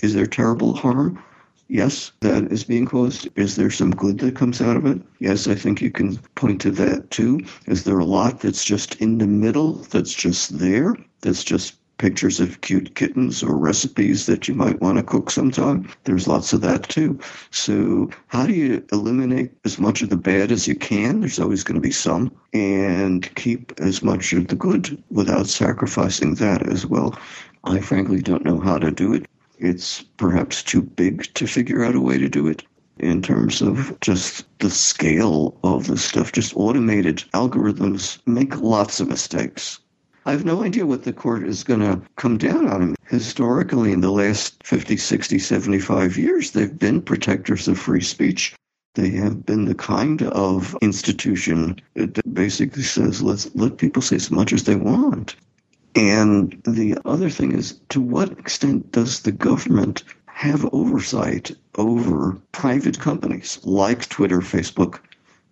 is 0.02 0.14
there 0.14 0.26
terrible 0.26 0.74
harm? 0.74 1.22
Yes, 1.68 2.12
that 2.20 2.52
is 2.52 2.64
being 2.64 2.86
caused. 2.86 3.28
Is 3.36 3.56
there 3.56 3.70
some 3.70 3.90
good 3.90 4.18
that 4.18 4.36
comes 4.36 4.60
out 4.60 4.76
of 4.76 4.86
it? 4.86 5.00
Yes, 5.18 5.46
I 5.46 5.54
think 5.54 5.80
you 5.80 5.90
can 5.90 6.16
point 6.34 6.60
to 6.62 6.70
that 6.72 7.10
too. 7.10 7.40
Is 7.66 7.84
there 7.84 7.98
a 7.98 8.04
lot 8.04 8.40
that's 8.40 8.64
just 8.64 8.96
in 8.96 9.18
the 9.18 9.26
middle, 9.26 9.74
that's 9.90 10.12
just 10.12 10.58
there, 10.58 10.94
that's 11.22 11.42
just 11.42 11.76
pictures 11.98 12.40
of 12.40 12.60
cute 12.60 12.94
kittens 12.96 13.42
or 13.42 13.56
recipes 13.56 14.26
that 14.26 14.48
you 14.48 14.54
might 14.54 14.80
want 14.80 14.98
to 14.98 15.02
cook 15.02 15.30
sometime. 15.30 15.88
There's 16.04 16.28
lots 16.28 16.52
of 16.52 16.60
that 16.62 16.88
too. 16.88 17.18
So, 17.50 18.10
how 18.26 18.46
do 18.46 18.52
you 18.52 18.84
eliminate 18.92 19.52
as 19.64 19.78
much 19.78 20.02
of 20.02 20.10
the 20.10 20.16
bad 20.16 20.50
as 20.50 20.66
you 20.66 20.74
can? 20.74 21.20
There's 21.20 21.38
always 21.38 21.62
going 21.62 21.76
to 21.76 21.80
be 21.80 21.92
some, 21.92 22.32
and 22.52 23.32
keep 23.36 23.72
as 23.78 24.02
much 24.02 24.32
of 24.32 24.48
the 24.48 24.56
good 24.56 25.02
without 25.10 25.46
sacrificing 25.46 26.34
that 26.34 26.68
as 26.68 26.84
well. 26.84 27.18
I 27.64 27.80
frankly 27.80 28.20
don't 28.20 28.44
know 28.44 28.60
how 28.60 28.78
to 28.78 28.90
do 28.90 29.14
it. 29.14 29.26
It's 29.58 30.02
perhaps 30.16 30.62
too 30.62 30.82
big 30.82 31.32
to 31.34 31.46
figure 31.46 31.84
out 31.84 31.94
a 31.94 32.00
way 32.00 32.18
to 32.18 32.28
do 32.28 32.48
it 32.48 32.64
in 32.98 33.22
terms 33.22 33.62
of 33.62 33.98
just 34.00 34.44
the 34.58 34.70
scale 34.70 35.56
of 35.62 35.86
the 35.86 35.96
stuff. 35.96 36.32
Just 36.32 36.56
automated 36.56 37.24
algorithms 37.34 38.18
make 38.26 38.60
lots 38.60 38.98
of 38.98 39.08
mistakes. 39.08 39.78
I 40.26 40.32
have 40.32 40.44
no 40.44 40.64
idea 40.64 40.86
what 40.86 41.04
the 41.04 41.12
court 41.12 41.46
is 41.46 41.62
going 41.62 41.80
to 41.80 42.00
come 42.16 42.38
down 42.38 42.66
on. 42.66 42.96
Historically, 43.08 43.92
in 43.92 44.00
the 44.00 44.10
last 44.10 44.62
50, 44.64 44.96
60, 44.96 45.38
75 45.38 46.16
years, 46.16 46.50
they've 46.52 46.78
been 46.78 47.02
protectors 47.02 47.68
of 47.68 47.78
free 47.78 48.00
speech. 48.00 48.54
They 48.94 49.10
have 49.10 49.44
been 49.44 49.66
the 49.66 49.74
kind 49.74 50.22
of 50.22 50.76
institution 50.80 51.80
that 51.94 52.34
basically 52.34 52.84
says, 52.84 53.22
let's 53.22 53.54
let 53.54 53.78
people 53.78 54.02
say 54.02 54.16
as 54.16 54.30
much 54.30 54.52
as 54.52 54.64
they 54.64 54.76
want. 54.76 55.36
And 55.94 56.60
the 56.64 56.96
other 57.04 57.30
thing 57.30 57.52
is, 57.52 57.78
to 57.90 58.00
what 58.00 58.32
extent 58.32 58.90
does 58.92 59.20
the 59.20 59.32
government 59.32 60.02
have 60.26 60.68
oversight 60.74 61.52
over 61.76 62.36
private 62.52 62.98
companies 62.98 63.60
like 63.62 64.08
Twitter, 64.08 64.40
Facebook, 64.40 64.98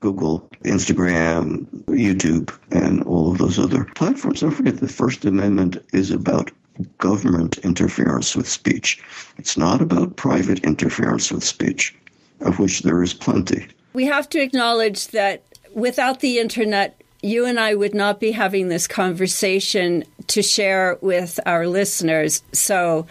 Google, 0.01 0.49
Instagram, 0.65 1.67
YouTube, 1.87 2.53
and 2.73 3.05
all 3.05 3.31
of 3.31 3.39
those 3.39 3.59
other 3.59 3.85
platforms? 3.95 4.41
Don't 4.41 4.51
forget 4.51 4.79
the 4.79 4.89
First 4.89 5.25
Amendment 5.25 5.77
is 5.93 6.11
about 6.11 6.51
government 6.99 7.59
interference 7.59 8.35
with 8.35 8.49
speech. 8.49 9.01
It's 9.37 9.57
not 9.57 9.81
about 9.81 10.17
private 10.17 10.65
interference 10.65 11.31
with 11.31 11.45
speech, 11.45 11.95
of 12.41 12.59
which 12.59 12.83
there 12.83 13.03
is 13.03 13.15
plenty. 13.15 13.69
We 13.93 14.07
have 14.07 14.29
to 14.31 14.41
acknowledge 14.41 15.09
that 15.09 15.45
without 15.75 16.21
the 16.21 16.39
internet, 16.39 17.02
you 17.23 17.47
and 17.47 17.59
I 17.59 17.75
would 17.75 17.95
not 17.95 18.21
be 18.21 18.33
having 18.33 18.69
this 18.69 18.87
conversation 18.87 20.05
to 20.27 20.43
share 20.43 20.99
with 21.01 21.39
our 21.47 21.67
listeners. 21.67 22.43
So 22.53 23.07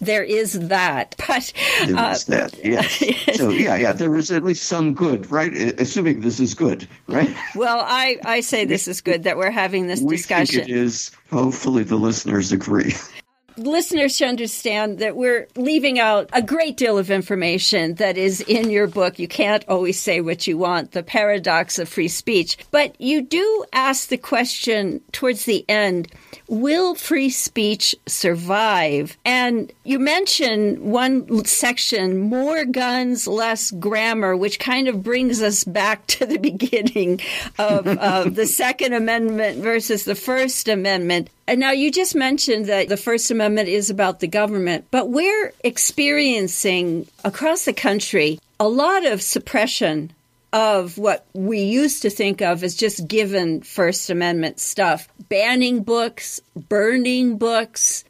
there 0.00 0.24
is 0.24 0.68
that. 0.68 1.14
But 1.28 1.52
there 1.86 1.96
uh, 1.96 2.12
is 2.12 2.24
that. 2.24 2.58
Yes. 2.62 2.98
so 3.38 3.48
yeah, 3.48 3.76
yeah, 3.76 3.92
there 3.92 4.14
is 4.16 4.30
at 4.30 4.44
least 4.44 4.64
some 4.64 4.92
good, 4.92 5.30
right? 5.30 5.52
Assuming 5.80 6.20
this 6.20 6.40
is 6.40 6.52
good, 6.52 6.86
right? 7.06 7.34
Well, 7.54 7.82
I 7.86 8.18
I 8.24 8.40
say 8.40 8.64
this 8.64 8.88
is 8.88 9.00
good 9.00 9.22
that 9.22 9.36
we're 9.36 9.52
having 9.52 9.86
this 9.86 10.00
we 10.00 10.16
discussion. 10.16 10.64
Think 10.64 10.68
it 10.68 10.76
is. 10.76 11.12
Hopefully, 11.30 11.84
the 11.84 11.96
listeners 11.96 12.52
agree 12.52 12.94
listeners 13.56 14.16
should 14.16 14.28
understand 14.28 14.98
that 14.98 15.16
we're 15.16 15.48
leaving 15.56 15.98
out 15.98 16.30
a 16.32 16.42
great 16.42 16.76
deal 16.76 16.98
of 16.98 17.10
information 17.10 17.94
that 17.96 18.16
is 18.16 18.40
in 18.40 18.70
your 18.70 18.86
book. 18.86 19.18
You 19.18 19.28
can't 19.28 19.64
always 19.68 20.00
say 20.00 20.20
what 20.20 20.46
you 20.46 20.58
want, 20.58 20.92
the 20.92 21.02
paradox 21.02 21.78
of 21.78 21.88
free 21.88 22.08
speech. 22.08 22.58
But 22.70 23.00
you 23.00 23.22
do 23.22 23.64
ask 23.72 24.08
the 24.08 24.16
question 24.16 25.00
towards 25.12 25.44
the 25.44 25.64
end 25.68 26.08
will 26.48 26.94
free 26.94 27.30
speech 27.30 27.96
survive? 28.06 29.16
And 29.24 29.72
you 29.84 29.98
mention 29.98 30.90
one 30.90 31.44
section, 31.46 32.18
more 32.18 32.66
guns, 32.66 33.26
less 33.26 33.70
grammar, 33.70 34.36
which 34.36 34.58
kind 34.58 34.86
of 34.86 35.02
brings 35.02 35.40
us 35.40 35.64
back 35.64 36.06
to 36.12 36.26
the 36.26 36.38
beginning 36.38 37.20
of, 37.58 37.86
of 37.86 38.34
the 38.34 38.46
Second 38.46 38.92
Amendment 38.92 39.58
versus 39.58 40.04
the 40.04 40.14
First 40.14 40.68
Amendment. 40.68 41.30
And 41.46 41.58
now 41.58 41.72
you 41.72 41.90
just 41.90 42.14
mentioned 42.14 42.66
that 42.66 42.88
the 42.88 42.96
First 42.96 43.30
Amendment 43.30 43.68
is 43.68 43.90
about 43.90 44.20
the 44.20 44.28
government, 44.28 44.86
but 44.90 45.10
we're 45.10 45.52
experiencing 45.64 47.08
across 47.24 47.64
the 47.64 47.72
country 47.72 48.38
a 48.60 48.68
lot 48.68 49.04
of 49.04 49.20
suppression 49.20 50.12
of 50.52 50.98
what 50.98 51.26
we 51.32 51.60
used 51.60 52.02
to 52.02 52.10
think 52.10 52.42
of 52.42 52.62
as 52.62 52.74
just 52.74 53.08
given 53.08 53.62
First 53.62 54.10
Amendment 54.10 54.60
stuff 54.60 55.08
banning 55.28 55.82
books, 55.82 56.40
burning 56.54 57.38
books, 57.38 58.04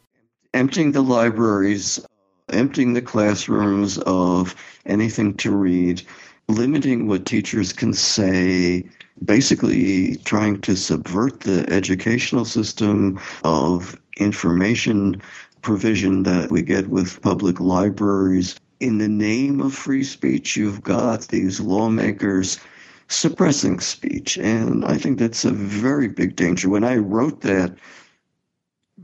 emptying 0.53 0.91
the 0.91 1.01
libraries, 1.01 2.05
emptying 2.49 2.93
the 2.93 3.01
classrooms 3.01 3.97
of 3.99 4.55
anything 4.85 5.33
to 5.35 5.51
read, 5.51 6.01
limiting 6.49 7.07
what 7.07 7.25
teachers 7.25 7.73
can 7.73 7.93
say, 7.93 8.83
basically 9.25 10.17
trying 10.25 10.61
to 10.61 10.75
subvert 10.75 11.41
the 11.41 11.65
educational 11.71 12.45
system 12.45 13.19
of 13.43 13.99
information 14.17 15.21
provision 15.61 16.23
that 16.23 16.51
we 16.51 16.61
get 16.61 16.87
with 16.89 17.21
public 17.21 17.59
libraries. 17.59 18.55
in 18.79 18.97
the 18.97 19.07
name 19.07 19.61
of 19.61 19.73
free 19.73 20.03
speech, 20.03 20.57
you've 20.57 20.83
got 20.83 21.29
these 21.29 21.61
lawmakers 21.61 22.59
suppressing 23.07 23.79
speech. 23.79 24.37
And 24.37 24.83
I 24.83 24.97
think 24.97 25.19
that's 25.19 25.45
a 25.45 25.51
very 25.51 26.09
big 26.09 26.35
danger. 26.35 26.67
When 26.67 26.83
I 26.83 26.97
wrote 26.97 27.41
that, 27.41 27.73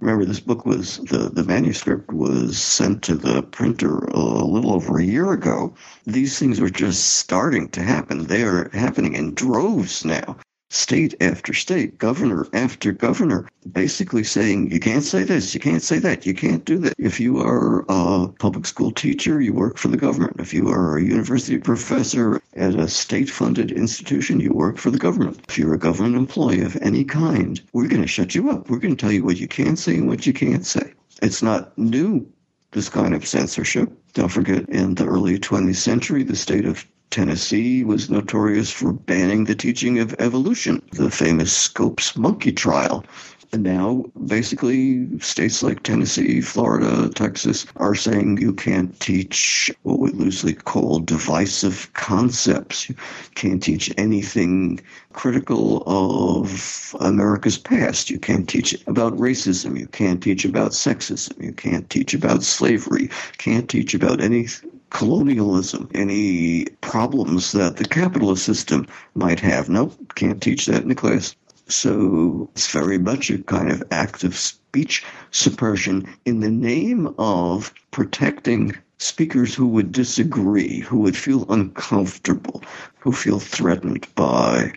remember 0.02 0.26
this 0.26 0.40
book 0.40 0.66
was 0.66 0.98
the, 1.00 1.30
the 1.30 1.44
manuscript 1.44 2.12
was 2.12 2.58
sent 2.58 3.04
to 3.04 3.16
the 3.16 3.44
printer 3.44 3.98
a 3.98 4.20
little 4.20 4.74
over 4.74 4.98
a 4.98 5.04
year 5.04 5.34
ago. 5.34 5.74
These 6.06 6.40
things 6.40 6.60
were 6.60 6.70
just 6.70 7.16
starting 7.16 7.70
to 7.70 7.84
happen. 7.84 8.26
They 8.26 8.44
are 8.44 8.70
happening 8.70 9.14
in 9.14 9.34
droves 9.34 10.06
now 10.06 10.38
state 10.70 11.16
after 11.20 11.54
state, 11.54 11.98
governor 11.98 12.46
after 12.54 12.92
governor, 12.92 13.48
basically 13.72 14.24
saying, 14.24 14.72
you 14.72 14.80
can't 14.80 15.04
say 15.04 15.24
this, 15.24 15.54
you 15.54 15.60
can't 15.60 15.82
say 15.82 15.98
that, 16.00 16.26
you 16.26 16.34
can't 16.34 16.64
do 16.66 16.78
that. 16.78 16.94
If 16.98 17.20
you 17.20 17.40
are 17.40 17.86
a 17.90 18.28
public 18.40 18.66
school 18.66 18.92
teacher, 18.92 19.42
you 19.42 19.54
work 19.54 19.78
for 19.78 19.88
the 19.88 19.98
government. 19.98 20.40
If 20.40 20.54
you 20.54 20.70
are 20.70 20.98
a 20.98 21.04
university 21.04 21.58
professor 21.58 22.42
at 22.56 22.76
a 22.76 22.88
state 22.88 23.30
funded 23.30 23.72
institution, 23.72 24.40
you 24.40 24.54
work 24.54 24.78
for 24.78 24.92
the 24.92 25.00
government. 25.00 25.40
If 25.50 25.58
you're 25.58 25.74
a 25.74 25.80
government 25.80 26.16
employee 26.16 26.62
of 26.62 26.76
any 26.78 27.04
kind, 27.04 27.60
we're 27.74 27.88
going 27.88 28.04
to 28.04 28.08
shut 28.08 28.36
you 28.36 28.52
up. 28.52 28.70
We're 28.70 28.80
going 28.80 28.96
to 28.96 29.02
tell 29.02 29.12
you 29.12 29.24
what 29.24 29.40
you 29.40 29.48
can 29.48 29.76
say 29.76 29.96
and 29.96 30.08
what 30.08 30.28
you 30.28 30.34
can't 30.34 30.66
say. 30.66 30.94
It's 31.22 31.42
not 31.42 31.76
new, 31.78 32.28
this 32.72 32.90
kind 32.90 33.14
of 33.16 33.28
censorship. 33.28 33.92
Don't 34.14 34.30
forget, 34.30 34.70
in 34.70 34.96
the 34.96 35.06
early 35.06 35.40
20th 35.40 35.76
century, 35.76 36.24
the 36.24 36.36
state 36.36 36.66
of 36.66 36.86
Tennessee 37.12 37.84
was 37.84 38.10
notorious 38.10 38.72
for 38.72 38.94
banning 38.94 39.46
the 39.46 39.56
teaching 39.56 40.00
of 40.00 40.16
evolution, 40.20 40.82
the 40.92 41.10
famous 41.12 41.56
Scopes 41.56 42.16
monkey 42.18 42.52
trial. 42.52 43.06
And 43.52 43.64
now, 43.64 44.06
basically, 44.28 45.20
states 45.22 45.64
like 45.64 45.82
Tennessee, 45.82 46.40
Florida, 46.40 47.10
Texas 47.10 47.66
are 47.78 47.96
saying 47.96 48.38
you 48.38 48.54
can't 48.54 48.98
teach 49.00 49.72
what 49.82 49.98
we 49.98 50.12
loosely 50.12 50.54
call 50.54 51.00
divisive 51.00 51.92
concepts. 51.94 52.90
You 52.90 52.96
can't 53.34 53.64
teach 53.64 53.92
anything 53.98 54.80
critical 55.14 55.82
of 55.88 56.96
America's 57.00 57.58
past. 57.58 58.12
You 58.12 58.20
can't 58.20 58.48
teach 58.48 58.76
about 58.86 59.18
racism. 59.18 59.80
You 59.80 59.88
can't 59.88 60.22
teach 60.22 60.46
about 60.46 60.72
sexism. 60.72 61.44
You 61.44 61.54
can't 61.54 61.90
teach 61.90 62.14
about 62.14 62.44
slavery. 62.44 63.04
You 63.04 63.10
can't 63.40 63.68
teach 63.68 63.96
about 63.96 64.22
any 64.22 64.48
colonialism, 64.92 65.90
any 65.96 66.66
problems 66.82 67.52
that 67.54 67.78
the 67.78 67.86
capitalist 67.86 68.46
system 68.46 68.86
might 69.16 69.40
have. 69.40 69.70
Nope, 69.70 69.96
can't 70.14 70.42
teach 70.42 70.68
that 70.68 70.84
in 70.84 70.90
the 70.90 70.96
class. 70.96 71.36
So 71.70 72.50
it's 72.54 72.72
very 72.72 72.98
much 72.98 73.30
a 73.30 73.38
kind 73.40 73.72
of 73.72 73.84
act 73.92 74.24
of 74.24 74.36
speech 74.36 75.04
suppression 75.32 76.08
in 76.26 76.40
the 76.40 76.50
name 76.50 77.14
of 77.18 77.74
protecting 77.92 78.76
speakers 78.98 79.56
who 79.56 79.68
would 79.68 79.92
disagree, 79.92 80.80
who 80.80 81.00
would 81.00 81.16
feel 81.16 81.46
uncomfortable, 81.50 82.64
who 83.00 83.12
feel 83.12 83.40
threatened 83.40 84.08
by 84.16 84.74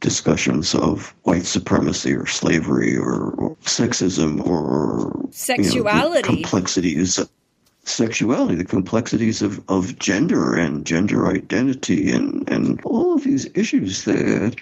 discussions 0.00 0.74
of 0.74 1.12
white 1.24 1.44
supremacy 1.44 2.14
or 2.14 2.24
slavery 2.24 2.96
or, 2.96 3.32
or 3.32 3.56
sexism 3.64 4.46
or 4.46 5.28
sexuality 5.32 6.28
you 6.28 6.36
know, 6.36 6.42
complexities 6.42 7.18
sexuality, 7.84 8.54
the 8.54 8.64
complexities 8.64 9.42
of, 9.42 9.62
of 9.68 9.98
gender 9.98 10.54
and 10.54 10.84
gender 10.84 11.26
identity, 11.26 12.10
and, 12.10 12.48
and 12.48 12.80
all 12.84 13.14
of 13.14 13.24
these 13.24 13.48
issues 13.54 14.04
that 14.04 14.54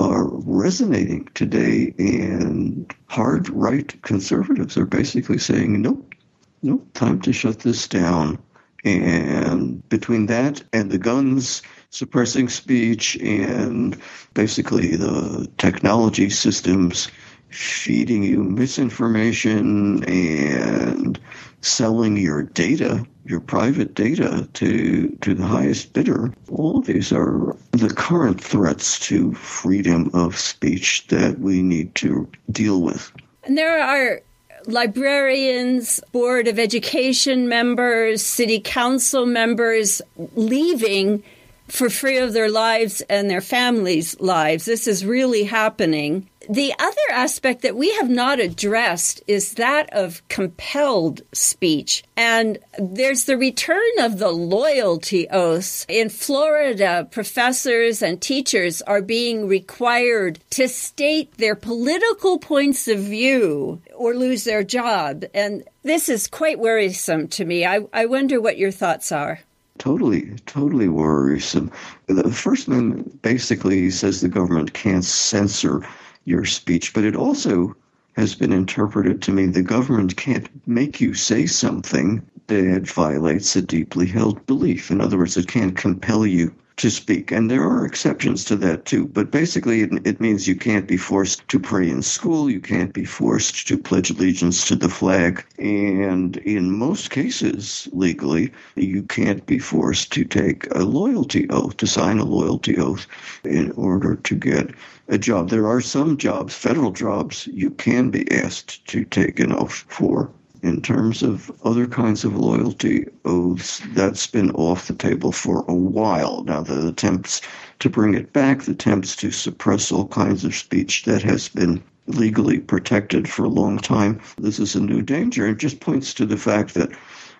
are 0.00 0.28
resonating 0.28 1.28
today. 1.34 1.94
And 1.98 2.92
hard 3.08 3.48
right 3.50 3.94
conservatives 4.02 4.76
are 4.76 4.86
basically 4.86 5.38
saying, 5.38 5.80
nope, 5.82 6.14
nope, 6.62 6.86
time 6.94 7.20
to 7.20 7.32
shut 7.32 7.60
this 7.60 7.86
down. 7.86 8.38
And 8.82 9.86
between 9.90 10.26
that 10.26 10.62
and 10.72 10.90
the 10.90 10.98
guns 10.98 11.62
suppressing 11.90 12.48
speech 12.48 13.16
and 13.16 14.00
basically 14.32 14.96
the 14.96 15.46
technology 15.58 16.30
systems 16.30 17.10
feeding 17.50 18.22
you 18.22 18.42
misinformation 18.42 20.04
and 20.04 21.20
selling 21.62 22.16
your 22.16 22.42
data, 22.42 23.04
your 23.24 23.40
private 23.40 23.94
data 23.94 24.48
to, 24.54 25.08
to 25.20 25.34
the 25.34 25.46
highest 25.46 25.92
bidder. 25.92 26.32
All 26.50 26.78
of 26.78 26.86
these 26.86 27.12
are 27.12 27.56
the 27.72 27.92
current 27.92 28.40
threats 28.40 28.98
to 29.08 29.34
freedom 29.34 30.10
of 30.14 30.38
speech 30.38 31.06
that 31.08 31.38
we 31.38 31.62
need 31.62 31.94
to 31.96 32.28
deal 32.50 32.80
with. 32.80 33.12
And 33.44 33.58
there 33.58 33.82
are 33.82 34.20
librarians, 34.66 36.00
Board 36.12 36.48
of 36.48 36.58
Education 36.58 37.48
members, 37.48 38.22
City 38.22 38.60
Council 38.60 39.26
members 39.26 40.02
leaving 40.34 41.22
for 41.70 41.88
free 41.88 42.18
of 42.18 42.32
their 42.32 42.50
lives 42.50 43.00
and 43.02 43.30
their 43.30 43.40
families' 43.40 44.18
lives. 44.20 44.64
This 44.64 44.86
is 44.86 45.04
really 45.04 45.44
happening. 45.44 46.28
The 46.48 46.74
other 46.78 46.96
aspect 47.12 47.62
that 47.62 47.76
we 47.76 47.94
have 47.94 48.08
not 48.10 48.40
addressed 48.40 49.22
is 49.26 49.54
that 49.54 49.92
of 49.92 50.26
compelled 50.28 51.20
speech. 51.32 52.02
And 52.16 52.58
there's 52.78 53.24
the 53.24 53.36
return 53.36 53.80
of 54.00 54.18
the 54.18 54.30
loyalty 54.30 55.28
oaths. 55.28 55.86
In 55.88 56.08
Florida, 56.08 57.06
professors 57.10 58.02
and 58.02 58.20
teachers 58.20 58.82
are 58.82 59.02
being 59.02 59.46
required 59.46 60.40
to 60.50 60.66
state 60.66 61.36
their 61.36 61.54
political 61.54 62.38
points 62.38 62.88
of 62.88 62.98
view 62.98 63.80
or 63.94 64.14
lose 64.14 64.44
their 64.44 64.64
job. 64.64 65.24
And 65.34 65.64
this 65.82 66.08
is 66.08 66.26
quite 66.26 66.58
worrisome 66.58 67.28
to 67.28 67.44
me. 67.44 67.64
I, 67.64 67.80
I 67.92 68.06
wonder 68.06 68.40
what 68.40 68.58
your 68.58 68.72
thoughts 68.72 69.12
are 69.12 69.40
totally, 69.80 70.30
totally 70.44 70.88
worrisome. 70.88 71.72
The 72.06 72.30
First 72.30 72.68
Amendment 72.68 73.22
basically 73.22 73.90
says 73.90 74.20
the 74.20 74.28
government 74.28 74.74
can't 74.74 75.04
censor 75.04 75.84
your 76.26 76.44
speech, 76.44 76.92
but 76.92 77.02
it 77.02 77.16
also 77.16 77.74
has 78.12 78.34
been 78.34 78.52
interpreted 78.52 79.22
to 79.22 79.32
mean 79.32 79.52
the 79.52 79.62
government 79.62 80.16
can't 80.16 80.48
make 80.68 81.00
you 81.00 81.14
say 81.14 81.46
something 81.46 82.22
that 82.48 82.86
violates 82.86 83.56
a 83.56 83.62
deeply 83.62 84.06
held 84.06 84.44
belief. 84.46 84.90
In 84.90 85.00
other 85.00 85.16
words, 85.16 85.36
it 85.36 85.48
can't 85.48 85.76
compel 85.76 86.26
you 86.26 86.54
to 86.80 86.90
speak. 86.90 87.30
And 87.30 87.50
there 87.50 87.62
are 87.62 87.84
exceptions 87.84 88.42
to 88.46 88.56
that 88.56 88.86
too. 88.86 89.06
But 89.06 89.30
basically, 89.30 89.82
it, 89.82 89.92
it, 90.06 90.18
means 90.18 90.48
you 90.48 90.56
can't 90.56 90.88
be 90.88 90.96
forced 90.96 91.46
to 91.48 91.60
pray 91.60 91.90
in 91.90 92.00
school. 92.00 92.48
You 92.48 92.60
can't 92.60 92.94
be 92.94 93.04
forced 93.04 93.68
to 93.68 93.76
pledge 93.76 94.10
allegiance 94.10 94.66
to 94.68 94.76
the 94.76 94.88
flag. 94.88 95.44
And 95.58 96.38
in 96.38 96.72
most 96.72 97.10
cases, 97.10 97.86
legally, 97.92 98.50
you 98.76 99.02
can't 99.02 99.44
be 99.44 99.58
forced 99.58 100.10
to 100.12 100.24
take 100.24 100.66
a 100.74 100.84
loyalty 100.84 101.48
oath, 101.50 101.76
to 101.76 101.86
sign 101.86 102.18
a 102.18 102.24
loyalty 102.24 102.78
oath 102.78 103.06
in 103.44 103.72
order 103.72 104.16
to 104.16 104.34
get 104.34 104.70
a 105.08 105.18
job. 105.18 105.50
There 105.50 105.66
are 105.66 105.82
some 105.82 106.16
jobs, 106.16 106.54
federal 106.54 106.92
jobs, 106.92 107.46
you 107.48 107.70
can 107.70 108.08
be 108.10 108.30
asked 108.32 108.86
to 108.86 109.04
take 109.04 109.38
an 109.38 109.52
oath 109.52 109.84
for. 109.88 110.30
In 110.62 110.82
terms 110.82 111.22
of 111.22 111.50
other 111.64 111.86
kinds 111.86 112.22
of 112.22 112.36
loyalty 112.36 113.06
oaths, 113.24 113.80
that's 113.94 114.26
been 114.26 114.50
off 114.50 114.88
the 114.88 114.94
table 114.94 115.32
for 115.32 115.64
a 115.66 115.74
while. 115.74 116.44
Now, 116.44 116.60
the 116.60 116.88
attempts 116.88 117.40
to 117.78 117.88
bring 117.88 118.12
it 118.12 118.34
back, 118.34 118.62
the 118.62 118.72
attempts 118.72 119.16
to 119.16 119.30
suppress 119.30 119.90
all 119.90 120.08
kinds 120.08 120.44
of 120.44 120.54
speech 120.54 121.04
that 121.04 121.22
has 121.22 121.48
been 121.48 121.82
legally 122.06 122.58
protected 122.58 123.26
for 123.26 123.44
a 123.44 123.48
long 123.48 123.78
time, 123.78 124.20
this 124.36 124.58
is 124.58 124.74
a 124.74 124.80
new 124.80 125.00
danger. 125.00 125.46
It 125.46 125.58
just 125.58 125.80
points 125.80 126.12
to 126.14 126.26
the 126.26 126.36
fact 126.36 126.74
that 126.74 126.92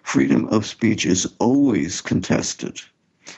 freedom 0.03 0.47
of 0.49 0.65
speech 0.65 1.05
is 1.05 1.31
always 1.39 2.01
contested. 2.01 2.81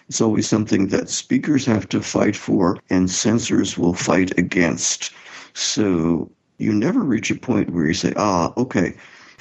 It's 0.09 0.21
always 0.21 0.49
something 0.49 0.89
that 0.89 1.11
speakers 1.11 1.65
have 1.67 1.89
to 1.89 2.01
fight 2.01 2.37
for 2.37 2.79
and 2.89 3.11
censors 3.11 3.77
will 3.77 3.95
fight 3.95 4.39
against. 4.39 5.11
So 5.55 6.31
you 6.59 6.73
never 6.73 7.01
reach 7.01 7.31
a 7.31 7.35
point 7.35 7.71
where 7.71 7.87
you 7.87 7.95
say, 7.95 8.13
ah, 8.17 8.53
okay, 8.57 8.95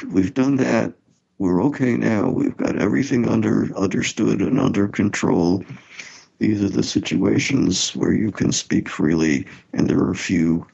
we've 0.03 0.33
done 0.33 0.55
that. 0.57 0.93
We're 1.37 1.63
okay 1.63 1.97
now. 1.97 2.29
We've 2.29 2.55
got 2.57 2.77
everything 2.77 3.27
under 3.27 3.75
understood 3.75 4.41
and 4.41 4.59
under 4.59 4.87
control. 4.87 5.63
These 6.37 6.63
are 6.63 6.69
the 6.69 6.83
situations 6.83 7.95
where 7.95 8.13
you 8.13 8.31
can 8.31 8.51
speak 8.51 8.89
freely, 8.89 9.45
and 9.73 9.87
there 9.87 9.99
are 9.99 10.11
a 10.11 10.15
few 10.15 10.65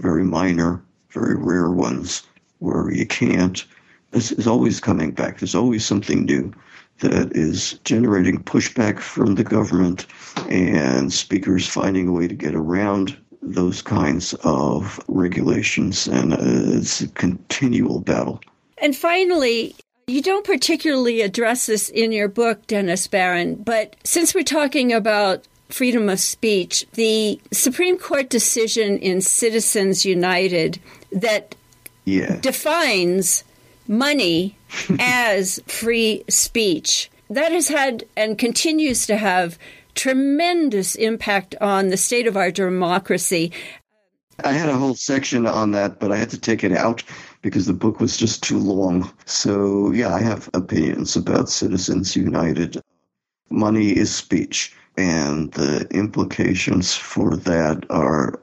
very 0.00 0.24
minor, 0.24 0.82
very 1.10 1.36
rare 1.36 1.70
ones 1.70 2.22
where 2.58 2.92
you 2.92 3.06
can't. 3.06 3.64
This 4.10 4.32
is 4.32 4.46
always 4.46 4.80
coming 4.80 5.10
back. 5.10 5.38
There's 5.38 5.54
always 5.54 5.84
something 5.84 6.24
new 6.24 6.52
that 7.00 7.36
is 7.36 7.78
generating 7.84 8.42
pushback 8.42 8.98
from 8.98 9.34
the 9.34 9.44
government 9.44 10.06
and 10.48 11.12
speakers 11.12 11.66
finding 11.66 12.08
a 12.08 12.12
way 12.12 12.26
to 12.26 12.34
get 12.34 12.54
around 12.54 13.16
those 13.42 13.82
kinds 13.82 14.34
of 14.44 15.00
regulations. 15.08 16.08
And 16.08 16.32
it's 16.32 17.00
a 17.02 17.08
continual 17.08 18.00
battle. 18.00 18.40
And 18.80 18.96
finally, 18.96 19.74
you 20.06 20.22
don't 20.22 20.46
particularly 20.46 21.20
address 21.22 21.66
this 21.66 21.88
in 21.88 22.12
your 22.12 22.28
book, 22.28 22.66
Dennis 22.66 23.06
Baron, 23.06 23.56
but 23.56 23.96
since 24.04 24.34
we're 24.34 24.44
talking 24.44 24.92
about 24.92 25.46
freedom 25.68 26.08
of 26.08 26.20
speech, 26.20 26.86
the 26.92 27.40
Supreme 27.52 27.98
Court 27.98 28.30
decision 28.30 28.98
in 28.98 29.20
Citizens 29.20 30.04
United 30.04 30.80
that 31.12 31.54
yeah. 32.04 32.36
defines 32.40 33.44
money 33.86 34.56
as 34.98 35.60
free 35.66 36.24
speech 36.28 37.10
that 37.30 37.52
has 37.52 37.68
had 37.68 38.04
and 38.16 38.38
continues 38.38 39.06
to 39.06 39.16
have 39.16 39.58
tremendous 39.94 40.94
impact 40.94 41.54
on 41.60 41.88
the 41.88 41.96
state 41.96 42.26
of 42.26 42.36
our 42.36 42.50
democracy. 42.50 43.52
I 44.44 44.52
had 44.52 44.68
a 44.68 44.76
whole 44.76 44.94
section 44.94 45.46
on 45.46 45.72
that, 45.72 45.98
but 45.98 46.12
I 46.12 46.16
had 46.16 46.30
to 46.30 46.40
take 46.40 46.62
it 46.62 46.72
out 46.72 47.02
because 47.48 47.64
the 47.64 47.72
book 47.72 47.98
was 47.98 48.18
just 48.18 48.42
too 48.42 48.58
long. 48.58 49.10
So, 49.24 49.90
yeah, 49.92 50.14
I 50.14 50.20
have 50.20 50.50
opinions 50.52 51.16
about 51.16 51.48
Citizens 51.48 52.14
United. 52.14 52.78
Money 53.48 53.96
is 53.96 54.14
speech, 54.14 54.74
and 54.98 55.50
the 55.52 55.88
implications 55.90 56.94
for 56.94 57.36
that 57.36 57.86
are 57.88 58.38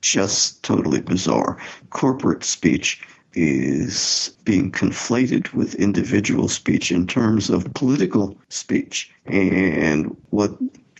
just 0.00 0.60
totally 0.64 1.00
bizarre. 1.00 1.56
Corporate 1.90 2.42
speech 2.42 3.06
is 3.34 4.34
being 4.44 4.72
conflated 4.72 5.52
with 5.52 5.76
individual 5.76 6.48
speech 6.48 6.90
in 6.90 7.06
terms 7.06 7.48
of 7.48 7.72
political 7.74 8.36
speech. 8.48 9.08
And 9.26 10.16
what 10.30 10.50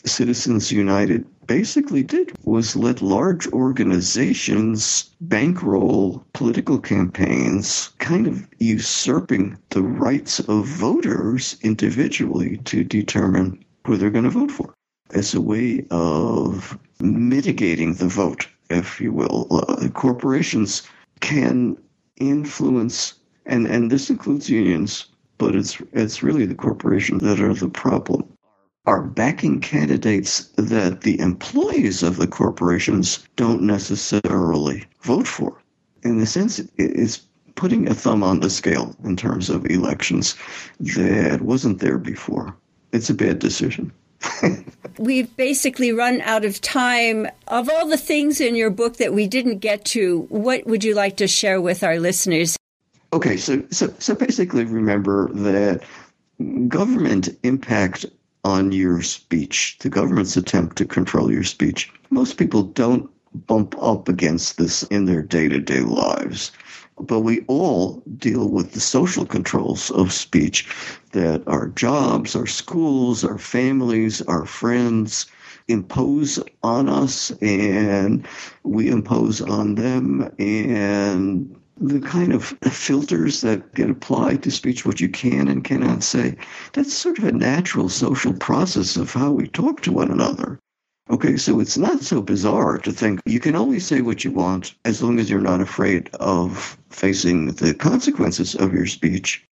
Citizens 0.04 0.70
United 0.70 1.26
basically 1.46 2.02
did 2.02 2.32
was 2.44 2.76
let 2.76 3.02
large 3.02 3.46
organizations 3.48 5.10
bankroll 5.20 6.24
political 6.32 6.78
campaigns, 6.78 7.90
kind 7.98 8.26
of 8.26 8.46
usurping 8.58 9.58
the 9.70 9.82
rights 9.82 10.40
of 10.40 10.66
voters 10.66 11.56
individually 11.62 12.58
to 12.64 12.84
determine 12.84 13.64
who 13.86 13.96
they're 13.96 14.10
going 14.10 14.24
to 14.24 14.30
vote 14.30 14.50
for 14.50 14.74
as 15.14 15.34
a 15.34 15.40
way 15.40 15.84
of 15.90 16.78
mitigating 17.00 17.94
the 17.94 18.08
vote, 18.08 18.48
if 18.70 19.00
you 19.00 19.12
will. 19.12 19.46
Uh, 19.50 19.88
corporations 19.88 20.82
can 21.20 21.76
influence, 22.16 23.14
and, 23.46 23.66
and 23.66 23.90
this 23.90 24.10
includes 24.10 24.48
unions, 24.48 25.06
but 25.38 25.54
it's, 25.54 25.80
it's 25.92 26.22
really 26.22 26.46
the 26.46 26.54
corporations 26.54 27.22
that 27.22 27.40
are 27.40 27.54
the 27.54 27.68
problem, 27.68 28.24
are 28.86 29.02
backing 29.02 29.60
candidates 29.60 30.44
that 30.56 31.02
the 31.02 31.18
employees 31.20 32.02
of 32.02 32.16
the 32.16 32.26
corporations 32.26 33.26
don't 33.36 33.62
necessarily 33.62 34.84
vote 35.02 35.26
for. 35.26 35.62
In 36.02 36.20
a 36.20 36.26
sense, 36.26 36.60
it's 36.76 37.20
putting 37.54 37.88
a 37.88 37.94
thumb 37.94 38.22
on 38.22 38.40
the 38.40 38.50
scale 38.50 38.96
in 39.04 39.16
terms 39.16 39.48
of 39.48 39.66
elections 39.66 40.34
that 40.80 41.42
wasn't 41.42 41.78
there 41.78 41.98
before. 41.98 42.56
It's 42.92 43.08
a 43.08 43.14
bad 43.14 43.38
decision. 43.38 43.92
We've 44.98 45.34
basically 45.36 45.92
run 45.92 46.20
out 46.22 46.44
of 46.44 46.60
time. 46.60 47.28
Of 47.48 47.68
all 47.68 47.88
the 47.88 47.96
things 47.96 48.40
in 48.40 48.56
your 48.56 48.70
book 48.70 48.96
that 48.96 49.14
we 49.14 49.26
didn't 49.26 49.58
get 49.58 49.84
to, 49.86 50.26
what 50.28 50.66
would 50.66 50.84
you 50.84 50.94
like 50.94 51.16
to 51.18 51.28
share 51.28 51.60
with 51.60 51.82
our 51.82 51.98
listeners? 51.98 52.56
Okay, 53.12 53.36
so 53.36 53.62
so 53.70 53.92
so 53.98 54.14
basically 54.14 54.64
remember 54.64 55.28
that 55.34 55.82
government 56.68 57.28
impact 57.42 58.06
on 58.44 58.72
your 58.72 59.02
speech, 59.02 59.76
the 59.80 59.88
government's 59.88 60.36
attempt 60.36 60.76
to 60.76 60.84
control 60.84 61.30
your 61.30 61.44
speech. 61.44 61.92
Most 62.10 62.36
people 62.36 62.62
don't 62.62 63.08
bump 63.46 63.74
up 63.80 64.08
against 64.08 64.58
this 64.58 64.82
in 64.84 65.06
their 65.06 65.22
day-to-day 65.22 65.80
lives 65.80 66.52
but 67.00 67.20
we 67.20 67.40
all 67.48 68.02
deal 68.18 68.48
with 68.48 68.72
the 68.72 68.80
social 68.80 69.24
controls 69.24 69.90
of 69.92 70.12
speech 70.12 70.68
that 71.12 71.42
our 71.46 71.68
jobs, 71.68 72.36
our 72.36 72.46
schools, 72.46 73.24
our 73.24 73.38
families, 73.38 74.22
our 74.22 74.44
friends 74.44 75.26
impose 75.68 76.38
on 76.62 76.88
us 76.88 77.30
and 77.40 78.26
we 78.62 78.88
impose 78.88 79.40
on 79.40 79.74
them 79.74 80.30
and 80.38 81.56
the 81.80 82.00
kind 82.00 82.32
of 82.32 82.44
filters 82.70 83.40
that 83.40 83.74
get 83.74 83.90
applied 83.90 84.42
to 84.42 84.50
speech, 84.50 84.84
what 84.84 85.00
you 85.00 85.08
can 85.08 85.48
and 85.48 85.64
cannot 85.64 86.02
say, 86.02 86.36
that's 86.72 86.92
sort 86.92 87.18
of 87.18 87.24
a 87.24 87.32
natural 87.32 87.88
social 87.88 88.32
process 88.34 88.96
of 88.96 89.12
how 89.12 89.32
we 89.32 89.48
talk 89.48 89.80
to 89.82 89.92
one 89.92 90.10
another. 90.10 90.58
Okay, 91.10 91.36
so 91.36 91.60
it's 91.60 91.76
not 91.76 92.02
so 92.02 92.22
bizarre 92.22 92.78
to 92.78 92.92
think 92.92 93.20
you 93.26 93.40
can 93.40 93.56
only 93.56 93.80
say 93.80 94.00
what 94.00 94.24
you 94.24 94.30
want 94.30 94.74
as 94.84 95.02
long 95.02 95.18
as 95.18 95.28
you're 95.28 95.40
not 95.40 95.60
afraid 95.60 96.08
of 96.14 96.78
facing 96.90 97.52
the 97.54 97.74
consequences 97.74 98.54
of 98.54 98.72
your 98.72 98.86
speech. 98.86 99.44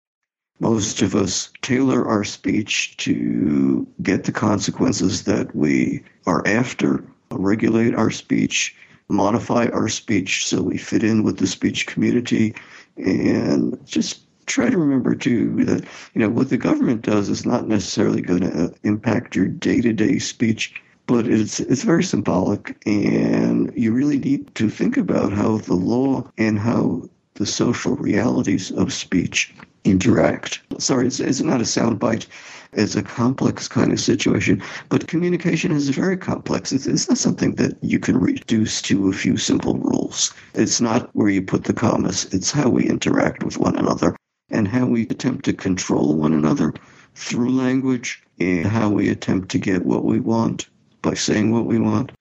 Most 0.61 1.03
of 1.03 1.14
us 1.14 1.51
tailor 1.62 2.07
our 2.07 2.25
speech 2.25 2.97
to 2.99 3.87
get 4.03 4.25
the 4.25 4.33
consequences 4.33 5.25
that 5.25 5.55
we 5.55 6.03
are 6.27 6.47
after, 6.47 7.05
regulate 7.31 7.95
our 7.95 8.11
speech, 8.11 8.77
modify 9.09 9.67
our 9.69 9.89
speech 9.89 10.47
so 10.47 10.63
we 10.63 10.79
fit 10.79 11.03
in 11.03 11.23
with 11.23 11.39
the 11.39 11.47
speech 11.47 11.87
community, 11.87 12.55
and 12.97 13.79
just 13.87 14.21
try 14.47 14.71
to 14.71 14.79
remember 14.79 15.15
too 15.15 15.65
that 15.65 15.85
you 16.15 16.21
know 16.21 16.29
what 16.29 16.49
the 16.49 16.57
government 16.57 17.03
does 17.03 17.29
is 17.29 17.45
not 17.45 17.69
necessarily 17.69 18.23
going 18.23 18.41
to 18.41 18.65
uh, 18.65 18.69
impact 18.83 19.37
your 19.37 19.47
day-to-day 19.47 20.19
speech 20.19 20.75
but 21.07 21.27
it's 21.27 21.61
it's 21.61 21.83
very 21.83 22.03
symbolic 22.03 22.77
and 22.87 23.73
you 23.77 23.93
really 23.93 24.19
need 24.19 24.55
to 24.55 24.71
think 24.71 24.97
about 24.97 25.33
how 25.33 25.59
the 25.59 25.75
law 25.75 26.23
and 26.39 26.59
how 26.59 27.03
the 27.39 27.47
social 27.47 27.97
realities 27.97 28.70
of 28.72 28.93
speech 28.93 29.55
interact. 29.84 30.61
Sorry, 30.78 31.07
it's, 31.07 31.20
it's 31.20 31.41
not 31.41 31.61
a 31.61 31.64
soundbite. 31.64 32.26
It's 32.72 32.97
a 32.97 33.03
complex 33.03 33.66
kind 33.66 33.93
of 33.93 34.01
situation, 34.01 34.62
but 34.91 35.09
communication 35.09 35.72
is 35.72 35.89
very 35.89 36.16
complex. 36.16 36.72
It's, 36.72 36.86
it's 36.86 37.09
not 37.09 37.16
something 37.16 37.55
that 37.55 37.82
you 37.82 37.99
can 37.99 38.18
reduce 38.18 38.82
to 38.82 39.09
a 39.09 39.12
few 39.12 39.36
simple 39.39 39.78
rules. 39.78 40.34
It's 40.55 40.80
not 40.80 41.09
where 41.14 41.30
you 41.30 41.41
put 41.41 41.64
the 41.64 41.72
commas. 41.72 42.26
It's 42.26 42.51
how 42.51 42.68
we 42.68 42.86
interact 42.86 43.43
with 43.43 43.59
one 43.59 43.76
another 43.76 44.14
and 44.51 44.68
how 44.68 44.86
we 44.86 45.03
attempt 45.03 45.45
to 45.47 45.53
control 45.53 46.14
one 46.14 46.34
another 46.34 46.74
through 47.14 47.51
language 47.51 48.22
and 48.39 48.66
how 48.66 48.91
we 48.91 49.09
attempt 49.09 49.49
to 49.51 49.59
get 49.59 49.86
what 49.86 50.05
we 50.05 50.20
want 50.20 50.68
by 51.01 51.14
saying 51.14 51.53
what 51.53 51.66
we 51.66 51.78
want. 51.78 52.12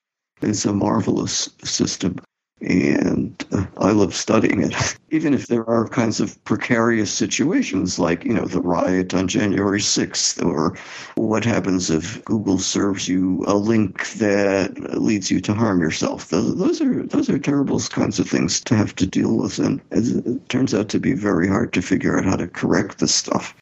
It's 0.41 0.65
a 0.65 0.73
marvelous 0.73 1.49
system, 1.63 2.19
and 2.61 3.45
I 3.77 3.91
love 3.91 4.15
studying 4.15 4.63
it. 4.63 4.73
Even 5.09 5.33
if 5.33 5.47
there 5.47 5.67
are 5.69 5.87
kinds 5.87 6.19
of 6.19 6.43
precarious 6.43 7.11
situations 7.11 7.97
like, 7.97 8.25
you 8.25 8.33
know, 8.33 8.45
the 8.45 8.61
riot 8.61 9.13
on 9.13 9.27
January 9.27 9.79
6th, 9.79 10.43
or 10.43 10.77
what 11.15 11.45
happens 11.45 11.89
if 11.89 12.23
Google 12.25 12.57
serves 12.57 13.07
you 13.07 13.43
a 13.47 13.55
link 13.55 14.09
that 14.13 14.99
leads 14.99 15.31
you 15.31 15.39
to 15.41 15.53
harm 15.53 15.79
yourself. 15.79 16.29
Those, 16.29 16.57
those 16.57 16.81
are 16.81 17.03
those 17.03 17.29
are 17.29 17.39
terrible 17.39 17.79
kinds 17.79 18.19
of 18.19 18.29
things 18.29 18.59
to 18.61 18.75
have 18.75 18.95
to 18.95 19.05
deal 19.05 19.37
with, 19.37 19.59
and 19.59 19.79
it 19.91 20.49
turns 20.49 20.73
out 20.73 20.89
to 20.89 20.99
be 20.99 21.13
very 21.13 21.47
hard 21.47 21.73
to 21.73 21.81
figure 21.81 22.17
out 22.17 22.25
how 22.25 22.35
to 22.35 22.47
correct 22.47 22.99
this 22.99 23.15
stuff. 23.15 23.55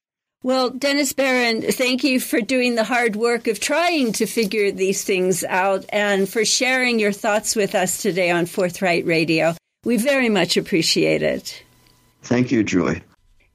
Well, 0.45 0.69
Dennis 0.69 1.11
Baron, 1.11 1.63
thank 1.63 2.03
you 2.03 2.19
for 2.19 2.39
doing 2.39 2.75
the 2.75 2.83
hard 2.83 3.15
work 3.15 3.47
of 3.47 3.59
trying 3.59 4.11
to 4.11 4.27
figure 4.27 4.69
these 4.69 5.03
things 5.03 5.43
out 5.43 5.85
and 5.89 6.29
for 6.29 6.45
sharing 6.45 6.99
your 6.99 7.11
thoughts 7.11 7.55
with 7.55 7.73
us 7.73 7.99
today 7.99 8.29
on 8.29 8.45
Forthright 8.45 9.07
Radio. 9.07 9.55
We 9.85 9.97
very 9.97 10.29
much 10.29 10.55
appreciate 10.55 11.23
it. 11.23 11.63
Thank 12.21 12.51
you, 12.51 12.63
Joy. 12.63 13.01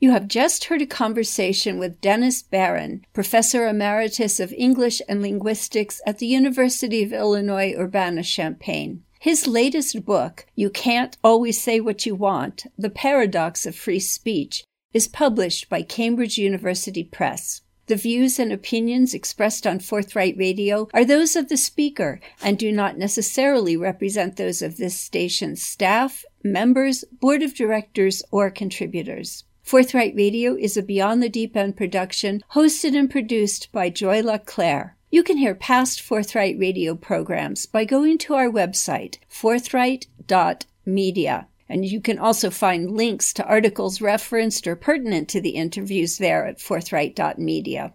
You 0.01 0.11
have 0.11 0.27
just 0.27 0.65
heard 0.65 0.83
a 0.83 0.87
conversation 0.87 1.79
with 1.79 2.01
Dennis 2.01 2.43
Baron, 2.43 3.05
Professor 3.13 3.69
Emeritus 3.69 4.41
of 4.41 4.53
English 4.55 5.01
and 5.09 5.23
Linguistics 5.23 6.01
at 6.05 6.19
the 6.19 6.27
University 6.27 7.05
of 7.05 7.13
Illinois 7.13 7.73
Urbana 7.79 8.25
Champaign. 8.25 9.05
His 9.21 9.47
latest 9.47 10.05
book, 10.05 10.45
You 10.57 10.71
Can't 10.71 11.17
Always 11.23 11.61
Say 11.61 11.79
What 11.79 12.05
You 12.05 12.17
Want 12.17 12.67
The 12.77 12.91
Paradox 12.91 13.65
of 13.65 13.77
Free 13.77 14.01
Speech, 14.01 14.65
is 14.93 15.09
published 15.09 15.69
by 15.69 15.83
Cambridge 15.83 16.39
University 16.39 17.05
Press. 17.05 17.63
The 17.87 17.97
views 17.97 18.39
and 18.39 18.53
opinions 18.53 19.15
expressed 19.15 19.67
on 19.67 19.81
Forthright 19.81 20.39
Radio 20.39 20.89
are 20.95 21.05
those 21.05 21.35
of 21.35 21.49
the 21.49 21.57
speaker 21.57 22.21
and 22.41 22.57
do 22.57 22.71
not 22.71 22.97
necessarily 22.97 23.77
represent 23.77 24.37
those 24.37 24.63
of 24.63 24.77
this 24.77 25.01
station's 25.01 25.61
staff, 25.61 26.25
members, 26.45 27.05
board 27.21 27.43
of 27.43 27.55
directors, 27.55 28.23
or 28.31 28.49
contributors. 28.49 29.43
Forthright 29.63 30.15
Radio 30.15 30.57
is 30.57 30.77
a 30.77 30.83
Beyond 30.83 31.21
the 31.21 31.29
Deep 31.29 31.57
End 31.57 31.77
production 31.77 32.45
hosted 32.53 32.97
and 32.97 33.11
produced 33.11 33.73
by 33.73 33.91
Joy 33.91 34.23
LeClaire. 34.23 34.97
You 35.11 35.25
can 35.25 35.37
hear 35.37 35.57
past 35.57 36.01
Forthright 36.01 36.61
Radio 36.61 36.95
programs 36.95 37.67
by 37.67 37.85
going 37.85 38.19
to 38.19 38.35
our 38.35 38.49
website, 38.49 39.19
forthright.media. 39.29 41.49
And 41.71 41.87
you 41.87 42.01
can 42.01 42.19
also 42.19 42.51
find 42.51 42.91
links 42.91 43.33
to 43.35 43.47
articles 43.47 44.01
referenced 44.01 44.67
or 44.67 44.75
pertinent 44.75 45.29
to 45.29 45.41
the 45.41 45.51
interviews 45.51 46.19
there 46.19 46.45
at 46.45 46.59
forthright.media. 46.59 47.95